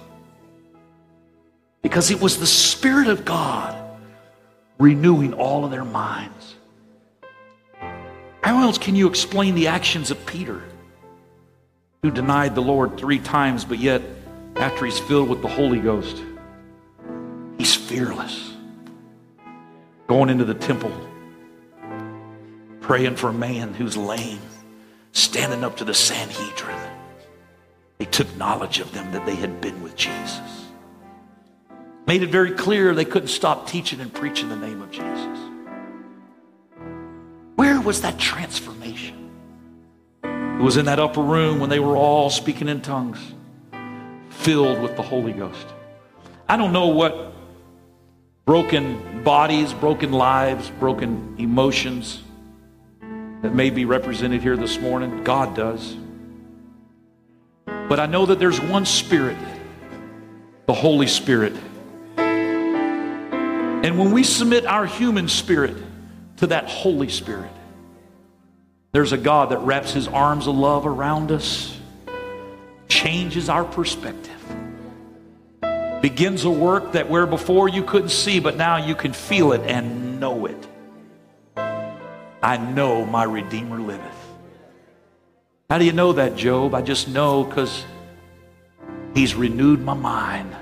Because 1.82 2.10
it 2.10 2.22
was 2.22 2.40
the 2.40 2.48
Spirit 2.48 3.08
of 3.08 3.26
God 3.26 3.76
renewing 4.80 5.34
all 5.34 5.66
of 5.66 5.72
their 5.72 5.84
minds. 5.84 6.56
How 8.42 8.62
else 8.62 8.78
can 8.78 8.96
you 8.96 9.10
explain 9.10 9.56
the 9.56 9.68
actions 9.68 10.10
of 10.10 10.26
Peter, 10.26 10.64
who 12.02 12.12
denied 12.12 12.56
the 12.56 12.62
Lord 12.62 12.98
three 12.98 13.20
times, 13.20 13.66
but 13.66 13.80
yet, 13.80 14.02
after 14.56 14.86
he's 14.86 15.00
filled 15.00 15.28
with 15.28 15.42
the 15.42 15.48
Holy 15.50 15.80
Ghost, 15.80 16.22
He's 17.58 17.76
fearless. 17.76 18.54
Going 20.08 20.30
into 20.30 20.46
the 20.46 20.54
temple, 20.54 20.92
praying 22.82 23.16
for 23.16 23.30
a 23.30 23.34
man 23.34 23.74
who's 23.74 23.98
lame, 23.98 24.40
standing 25.14 25.64
up 25.64 25.78
to 25.78 25.86
the 25.86 25.94
Sanhedrin. 25.94 26.78
They 27.98 28.06
took 28.06 28.36
knowledge 28.38 28.80
of 28.80 28.94
them 28.94 29.12
that 29.14 29.26
they 29.26 29.36
had 29.36 29.62
been 29.62 29.82
with 29.82 29.96
Jesus. 29.96 30.66
Made 32.06 32.22
it 32.22 32.30
very 32.30 32.52
clear 32.52 32.94
they 32.94 33.06
couldn't 33.06 33.30
stop 33.30 33.68
teaching 33.68 34.00
and 34.00 34.14
preaching 34.14 34.50
the 34.50 34.56
name 34.56 34.82
of 34.82 34.92
Jesus. 34.92 35.40
Where 37.56 37.82
was 37.82 38.02
that 38.02 38.20
transformation? 38.20 39.32
It 40.24 40.62
was 40.62 40.78
in 40.78 40.86
that 40.86 41.00
upper 41.00 41.22
room 41.22 41.60
when 41.60 41.70
they 41.70 41.80
were 41.80 41.98
all 41.98 42.30
speaking 42.30 42.70
in 42.70 42.82
tongues, 42.82 43.20
filled 44.30 44.82
with 44.82 44.96
the 44.96 45.02
Holy 45.02 45.34
Ghost. 45.34 45.66
I 46.48 46.58
don't 46.58 46.74
know 46.74 46.88
what 46.88 47.34
broken 48.46 49.24
bodies, 49.24 49.74
broken 49.74 50.12
lives, 50.12 50.70
broken 50.80 51.36
emotions 51.40 52.22
that 53.42 53.54
may 53.54 53.72
be 53.72 53.86
represented 53.86 54.42
here 54.42 54.56
this 54.56 54.80
morning. 54.80 55.24
God 55.24 55.56
does. 55.56 55.98
But 57.66 58.00
I 58.00 58.06
know 58.06 58.28
that 58.28 58.38
there's 58.40 58.62
one 58.62 58.86
Spirit, 58.86 59.38
the 60.68 60.74
Holy 60.74 61.08
Spirit. 61.08 61.54
And 62.18 64.00
when 64.00 64.12
we 64.12 64.24
submit 64.24 64.66
our 64.66 64.86
human 64.86 65.28
spirit 65.28 65.78
to 66.38 66.48
that 66.48 66.66
Holy 66.66 67.10
Spirit, 67.10 67.52
there's 68.92 69.12
a 69.12 69.18
God 69.18 69.50
that 69.50 69.60
wraps 69.60 69.92
his 69.92 70.08
arms 70.08 70.48
of 70.48 70.56
love 70.56 70.86
around 70.88 71.32
us, 71.32 71.76
changes 72.88 73.50
our 73.50 73.64
perspective 73.64 74.35
begins 76.06 76.46
a 76.46 76.50
work 76.52 76.92
that 76.92 77.10
where 77.10 77.26
before 77.26 77.68
you 77.68 77.82
couldn't 77.82 78.10
see, 78.10 78.40
but 78.40 78.56
now 78.56 78.78
you 78.78 78.94
can 78.94 79.12
feel 79.12 79.54
it 79.54 79.62
and 79.62 80.20
know 80.20 80.46
it. 80.46 80.68
I 82.44 82.58
know 82.58 83.08
my 83.08 83.24
Redeemer 83.24 83.80
liveth. 83.80 84.38
How 85.68 85.80
do 85.80 85.86
you 85.86 85.94
know 85.94 86.14
that, 86.14 86.36
Job? 86.36 86.76
I 86.76 86.84
just 86.84 87.08
know 87.08 87.44
because 87.44 87.84
he's 89.16 89.34
renewed 89.34 89.82
my 89.82 89.96
mind. 89.96 90.56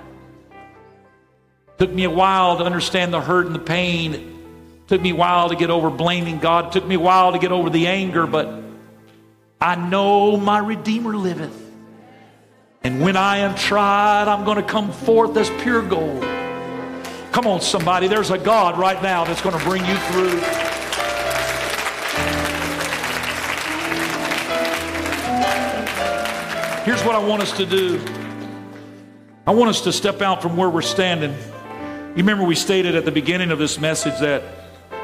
Took 1.78 1.92
me 1.92 2.06
a 2.06 2.10
while 2.10 2.60
to 2.60 2.64
understand 2.64 3.12
the 3.12 3.20
hurt 3.20 3.46
and 3.46 3.54
the 3.54 3.60
pain. 3.60 4.40
Took 4.88 5.02
me 5.02 5.10
a 5.10 5.16
while 5.16 5.50
to 5.50 5.58
get 5.58 5.70
over 5.70 5.90
blaming 5.90 6.40
God. 6.40 6.72
Took 6.72 6.86
me 6.88 6.96
a 6.96 7.02
while 7.02 7.34
to 7.34 7.38
get 7.38 7.52
over 7.52 7.70
the 7.70 7.88
anger, 7.88 8.26
but 8.26 8.64
I 9.60 9.76
know 9.76 10.38
my 10.38 10.60
Redeemer 10.60 11.18
liveth. 11.18 11.63
And 12.86 13.00
when 13.00 13.16
I 13.16 13.38
am 13.38 13.56
tried, 13.56 14.28
I'm 14.28 14.44
going 14.44 14.58
to 14.58 14.64
come 14.64 14.92
forth 14.92 15.38
as 15.38 15.50
pure 15.62 15.82
gold. 15.82 16.22
Come 17.32 17.48
on, 17.48 17.62
somebody. 17.62 18.08
There's 18.08 18.30
a 18.30 18.38
God 18.38 18.78
right 18.78 19.02
now 19.02 19.24
that's 19.24 19.42
going 19.42 19.58
to 19.58 19.64
bring 19.64 19.86
you 19.86 19.96
through. 19.96 20.40
Here's 26.84 27.02
what 27.06 27.16
I 27.16 27.26
want 27.26 27.42
us 27.42 27.56
to 27.56 27.66
do 27.66 28.04
I 29.48 29.52
want 29.52 29.70
us 29.70 29.82
to 29.82 29.94
step 29.94 30.22
out 30.22 30.42
from 30.42 30.58
where 30.58 30.70
we're 30.70 30.82
standing. 30.82 31.32
You 31.32 32.18
remember 32.18 32.44
we 32.44 32.56
stated 32.56 32.96
at 32.96 33.06
the 33.06 33.12
beginning 33.12 33.52
of 33.52 33.60
this 33.60 33.80
message 33.80 34.20
that 34.20 34.44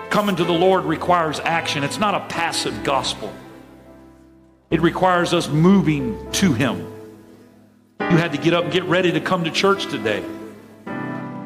coming 0.09 0.36
to 0.36 0.43
the 0.43 0.51
Lord 0.51 0.84
requires 0.84 1.39
action, 1.39 1.86
it's 1.86 1.97
not 1.97 2.13
a 2.13 2.27
passive 2.27 2.84
gospel. 2.84 3.34
It 4.69 4.82
requires 4.82 5.34
us 5.34 5.47
moving 5.47 6.30
to 6.34 6.51
Him. 6.51 6.98
You 7.99 8.17
had 8.17 8.31
to 8.31 8.37
get 8.37 8.53
up 8.53 8.63
and 8.63 8.73
get 8.73 8.83
ready 8.85 9.11
to 9.11 9.21
come 9.21 9.43
to 9.43 9.51
church 9.51 9.85
today. 9.85 10.23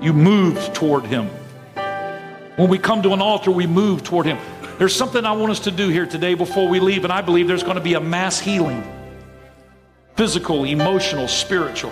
You 0.01 0.13
moved 0.13 0.73
toward 0.75 1.05
Him. 1.05 1.29
When 2.55 2.69
we 2.69 2.77
come 2.77 3.01
to 3.03 3.13
an 3.13 3.21
altar, 3.21 3.51
we 3.51 3.67
move 3.67 4.03
toward 4.03 4.25
Him. 4.25 4.37
There's 4.77 4.95
something 4.95 5.25
I 5.25 5.33
want 5.33 5.51
us 5.51 5.61
to 5.61 5.71
do 5.71 5.89
here 5.89 6.05
today 6.05 6.35
before 6.35 6.67
we 6.67 6.79
leave, 6.79 7.03
and 7.03 7.11
I 7.11 7.21
believe 7.21 7.47
there's 7.47 7.63
going 7.63 7.75
to 7.75 7.81
be 7.81 7.95
a 7.95 7.99
mass 7.99 8.39
healing 8.39 8.83
physical, 10.15 10.63
emotional, 10.63 11.27
spiritual. 11.27 11.91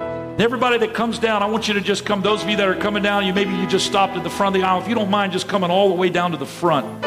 Everybody 0.00 0.76
that 0.78 0.92
comes 0.92 1.18
down, 1.18 1.42
I 1.42 1.46
want 1.46 1.68
you 1.68 1.74
to 1.74 1.80
just 1.80 2.04
come. 2.04 2.20
Those 2.20 2.42
of 2.42 2.50
you 2.50 2.56
that 2.56 2.68
are 2.68 2.74
coming 2.74 3.02
down, 3.02 3.24
you 3.24 3.32
maybe 3.32 3.54
you 3.54 3.66
just 3.66 3.86
stopped 3.86 4.16
at 4.16 4.24
the 4.24 4.30
front 4.30 4.54
of 4.54 4.60
the 4.60 4.66
aisle. 4.66 4.82
If 4.82 4.88
you 4.88 4.94
don't 4.94 5.08
mind 5.08 5.32
just 5.32 5.48
coming 5.48 5.70
all 5.70 5.88
the 5.88 5.94
way 5.94 6.10
down 6.10 6.32
to 6.32 6.36
the 6.36 6.46
front. 6.46 7.02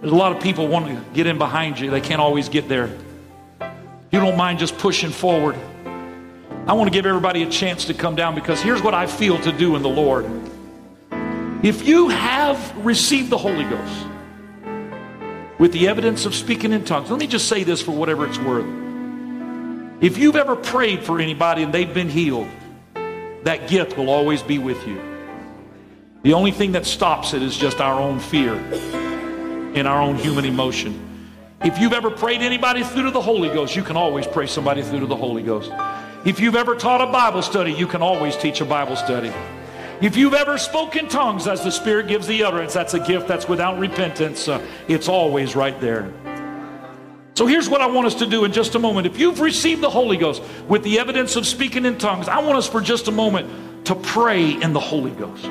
There's 0.00 0.12
a 0.12 0.16
lot 0.16 0.34
of 0.34 0.42
people 0.42 0.66
want 0.66 0.86
to 0.86 1.00
get 1.12 1.26
in 1.26 1.38
behind 1.38 1.78
you. 1.78 1.90
They 1.90 2.00
can't 2.00 2.20
always 2.20 2.48
get 2.48 2.68
there. 2.68 2.86
If 3.60 4.12
you 4.12 4.18
don't 4.18 4.36
mind 4.36 4.58
just 4.58 4.76
pushing 4.78 5.10
forward. 5.10 5.56
I 6.66 6.72
want 6.72 6.90
to 6.90 6.96
give 6.96 7.04
everybody 7.04 7.42
a 7.42 7.50
chance 7.50 7.84
to 7.86 7.94
come 7.94 8.16
down 8.16 8.34
because 8.34 8.62
here's 8.62 8.82
what 8.82 8.94
I 8.94 9.06
feel 9.06 9.38
to 9.42 9.52
do 9.52 9.76
in 9.76 9.82
the 9.82 9.88
Lord. 9.90 10.24
If 11.62 11.86
you 11.86 12.08
have 12.08 12.74
received 12.84 13.28
the 13.28 13.36
Holy 13.36 13.64
Ghost 13.64 14.06
with 15.58 15.72
the 15.72 15.88
evidence 15.88 16.24
of 16.24 16.34
speaking 16.34 16.72
in 16.72 16.82
tongues, 16.86 17.10
let 17.10 17.20
me 17.20 17.26
just 17.26 17.48
say 17.48 17.64
this 17.64 17.82
for 17.82 17.90
whatever 17.90 18.26
it's 18.26 18.38
worth. 18.38 18.64
If 20.02 20.16
you've 20.16 20.36
ever 20.36 20.56
prayed 20.56 21.04
for 21.04 21.20
anybody 21.20 21.62
and 21.64 21.72
they've 21.72 21.92
been 21.92 22.08
healed, 22.08 22.48
that 23.42 23.68
gift 23.68 23.98
will 23.98 24.08
always 24.08 24.42
be 24.42 24.56
with 24.56 24.86
you. 24.88 24.98
The 26.22 26.32
only 26.32 26.50
thing 26.50 26.72
that 26.72 26.86
stops 26.86 27.34
it 27.34 27.42
is 27.42 27.58
just 27.58 27.82
our 27.82 28.00
own 28.00 28.20
fear 28.20 28.54
and 29.74 29.86
our 29.86 30.00
own 30.00 30.16
human 30.16 30.46
emotion. 30.46 30.98
If 31.62 31.78
you've 31.78 31.92
ever 31.92 32.10
prayed 32.10 32.40
anybody 32.40 32.84
through 32.84 33.04
to 33.04 33.10
the 33.10 33.20
Holy 33.20 33.50
Ghost, 33.50 33.76
you 33.76 33.82
can 33.82 33.98
always 33.98 34.26
pray 34.26 34.46
somebody 34.46 34.82
through 34.82 35.00
to 35.00 35.06
the 35.06 35.16
Holy 35.16 35.42
Ghost. 35.42 35.70
If 36.24 36.40
you've 36.40 36.56
ever 36.56 36.74
taught 36.74 37.02
a 37.02 37.12
Bible 37.12 37.42
study, 37.42 37.72
you 37.72 37.86
can 37.86 38.00
always 38.00 38.34
teach 38.34 38.62
a 38.62 38.64
Bible 38.64 38.96
study. 38.96 39.30
If 40.00 40.16
you've 40.16 40.32
ever 40.32 40.56
spoken 40.56 41.06
tongues 41.06 41.46
as 41.46 41.62
the 41.62 41.70
Spirit 41.70 42.08
gives 42.08 42.26
the 42.26 42.42
utterance, 42.44 42.72
that's 42.72 42.94
a 42.94 42.98
gift 42.98 43.28
that's 43.28 43.46
without 43.46 43.78
repentance. 43.78 44.48
Uh, 44.48 44.64
it's 44.88 45.06
always 45.06 45.54
right 45.54 45.78
there. 45.82 46.10
So 47.34 47.46
here's 47.46 47.68
what 47.68 47.82
I 47.82 47.86
want 47.86 48.06
us 48.06 48.14
to 48.16 48.26
do 48.26 48.44
in 48.44 48.52
just 48.52 48.74
a 48.74 48.78
moment. 48.78 49.06
If 49.06 49.18
you've 49.18 49.40
received 49.40 49.82
the 49.82 49.90
Holy 49.90 50.16
Ghost 50.16 50.42
with 50.66 50.82
the 50.82 50.98
evidence 50.98 51.36
of 51.36 51.46
speaking 51.46 51.84
in 51.84 51.98
tongues, 51.98 52.26
I 52.26 52.38
want 52.40 52.56
us 52.56 52.66
for 52.66 52.80
just 52.80 53.06
a 53.08 53.12
moment 53.12 53.86
to 53.86 53.94
pray 53.94 54.50
in 54.50 54.72
the 54.72 54.80
Holy 54.80 55.10
Ghost. 55.10 55.44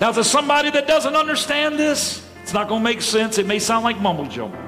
Now, 0.00 0.12
to 0.12 0.24
somebody 0.24 0.70
that 0.70 0.86
doesn't 0.86 1.14
understand 1.14 1.78
this, 1.78 2.26
it's 2.42 2.54
not 2.54 2.68
going 2.68 2.80
to 2.80 2.84
make 2.84 3.02
sense. 3.02 3.36
It 3.36 3.46
may 3.46 3.58
sound 3.58 3.84
like 3.84 4.00
mumble 4.00 4.26
jumble. 4.26 4.67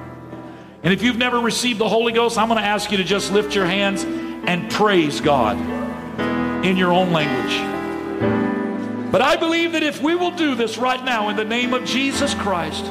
And 0.83 0.95
if 0.95 1.03
you've 1.03 1.19
never 1.19 1.39
received 1.39 1.79
the 1.79 1.89
Holy 1.89 2.13
Ghost, 2.13 2.39
I'm 2.39 2.49
going 2.49 2.61
to 2.61 2.67
ask 2.67 2.91
you 2.91 2.97
to 2.97 3.05
just 3.05 3.33
lift 3.33 3.55
your 3.55 3.67
hands 3.67 4.05
and 4.05 4.71
praise 4.71 5.21
God 5.21 5.59
in 6.65 6.77
your 6.77 6.93
own 6.93 7.13
language. 7.13 7.81
But 9.13 9.21
I 9.21 9.37
believe 9.37 9.73
that 9.73 9.83
if 9.83 10.01
we 10.01 10.15
will 10.15 10.31
do 10.31 10.55
this 10.55 10.79
right 10.79 11.05
now 11.05 11.29
in 11.29 11.37
the 11.37 11.45
name 11.45 11.75
of 11.75 11.85
Jesus 11.85 12.33
Christ, 12.35 12.85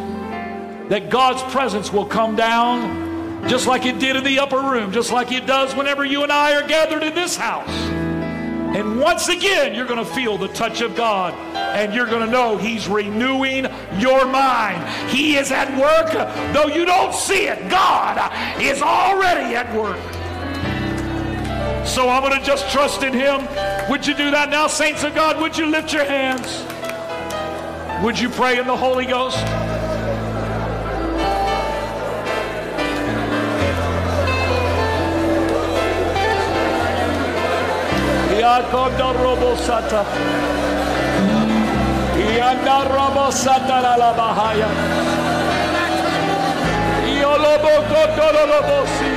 that 0.89 1.09
God's 1.09 1.41
presence 1.51 1.91
will 1.91 2.05
come 2.05 2.35
down 2.35 3.47
just 3.47 3.67
like 3.67 3.85
it 3.85 3.99
did 3.99 4.15
in 4.15 4.23
the 4.23 4.39
upper 4.39 4.59
room, 4.59 4.91
just 4.91 5.11
like 5.11 5.31
it 5.31 5.47
does 5.47 5.73
whenever 5.73 6.03
you 6.03 6.23
and 6.23 6.31
I 6.31 6.61
are 6.61 6.67
gathered 6.67 7.03
in 7.03 7.15
this 7.15 7.35
house. 7.35 7.98
And 8.75 8.99
once 8.99 9.29
again, 9.29 9.73
you're 9.73 9.87
going 9.87 10.03
to 10.03 10.11
feel 10.13 10.37
the 10.37 10.47
touch 10.49 10.81
of 10.81 10.95
God 10.95 11.33
and 11.55 11.91
you're 11.93 12.05
going 12.05 12.23
to 12.23 12.31
know 12.31 12.55
He's 12.55 12.87
renewing 12.87 13.65
your 13.97 14.25
mind. 14.25 14.87
He 15.09 15.37
is 15.37 15.51
at 15.51 15.69
work, 15.75 16.11
though 16.53 16.67
you 16.67 16.85
don't 16.85 17.13
see 17.13 17.47
it. 17.47 17.69
God 17.69 18.31
is 18.61 18.81
already 18.81 19.55
at 19.55 19.73
work. 19.75 19.97
So 21.85 22.09
I'm 22.09 22.21
going 22.21 22.39
to 22.39 22.45
just 22.45 22.69
trust 22.71 23.01
in 23.01 23.13
Him. 23.13 23.47
Would 23.89 24.05
you 24.05 24.13
do 24.13 24.29
that 24.29 24.49
now, 24.51 24.67
saints 24.67 25.03
of 25.03 25.15
God? 25.15 25.41
Would 25.41 25.57
you 25.57 25.65
lift 25.65 25.91
your 25.91 26.05
hands? 26.05 26.63
Would 28.03 28.19
you 28.19 28.29
pray 28.29 28.59
in 28.59 28.67
the 28.67 28.77
Holy 28.77 29.07
Ghost? 29.07 29.39
Yakonda 38.39 39.11
robosata. 39.21 40.01
Yanda 42.37 42.77
robosata 42.93 43.81
la 43.81 43.93
la 44.01 44.11
bahaya. 44.17 44.69
Yolobo 47.21 47.73
kotolo 47.89 48.43
lobosi. 48.51 49.11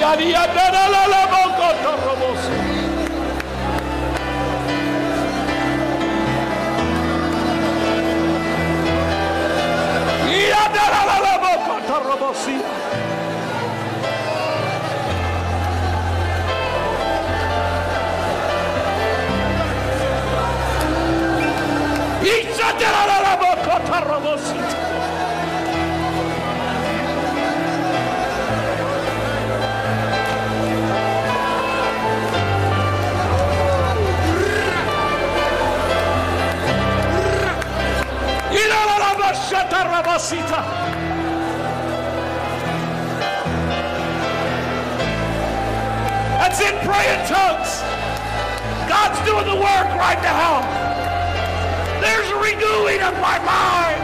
Yadi 0.00 0.26
yanda 0.34 0.66
la 0.74 1.02
la 1.12 1.22
bokoto 1.32 1.92
robosi. 2.04 2.56
Yanda 10.50 10.84
la 10.92 11.16
la 11.24 11.34
bokoto 11.42 11.96
robosi. 12.08 12.56
That's 46.38 46.60
it, 46.60 46.74
pray 46.82 47.06
in 47.12 47.26
tongues. 47.26 47.82
God's 48.88 49.18
doing 49.26 49.46
the 49.46 49.56
work 49.56 49.88
right 49.98 50.22
now. 50.22 50.83
Renewing 52.44 53.00
of 53.00 53.14
my 53.22 53.38
mind. 53.40 54.00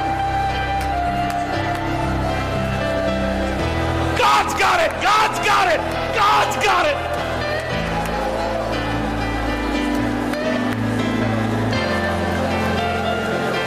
God's 4.16 4.54
got 4.58 4.80
it. 4.80 4.90
God's 5.02 5.38
got 5.46 5.68
it. 5.68 5.80
God's 6.16 6.56
got 6.64 6.86
it. 6.86 6.96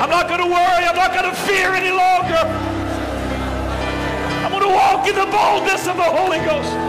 I'm 0.01 0.09
not 0.09 0.27
going 0.27 0.41
to 0.41 0.47
worry. 0.47 0.85
I'm 0.89 0.95
not 0.95 1.13
going 1.13 1.29
to 1.29 1.35
fear 1.41 1.75
any 1.75 1.91
longer. 1.91 2.41
I'm 4.43 4.51
going 4.51 4.63
to 4.63 4.73
walk 4.73 5.07
in 5.07 5.13
the 5.13 5.27
boldness 5.27 5.85
of 5.87 5.97
the 5.97 6.03
Holy 6.03 6.39
Ghost. 6.39 6.82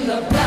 in 0.00 0.06
the 0.06 0.39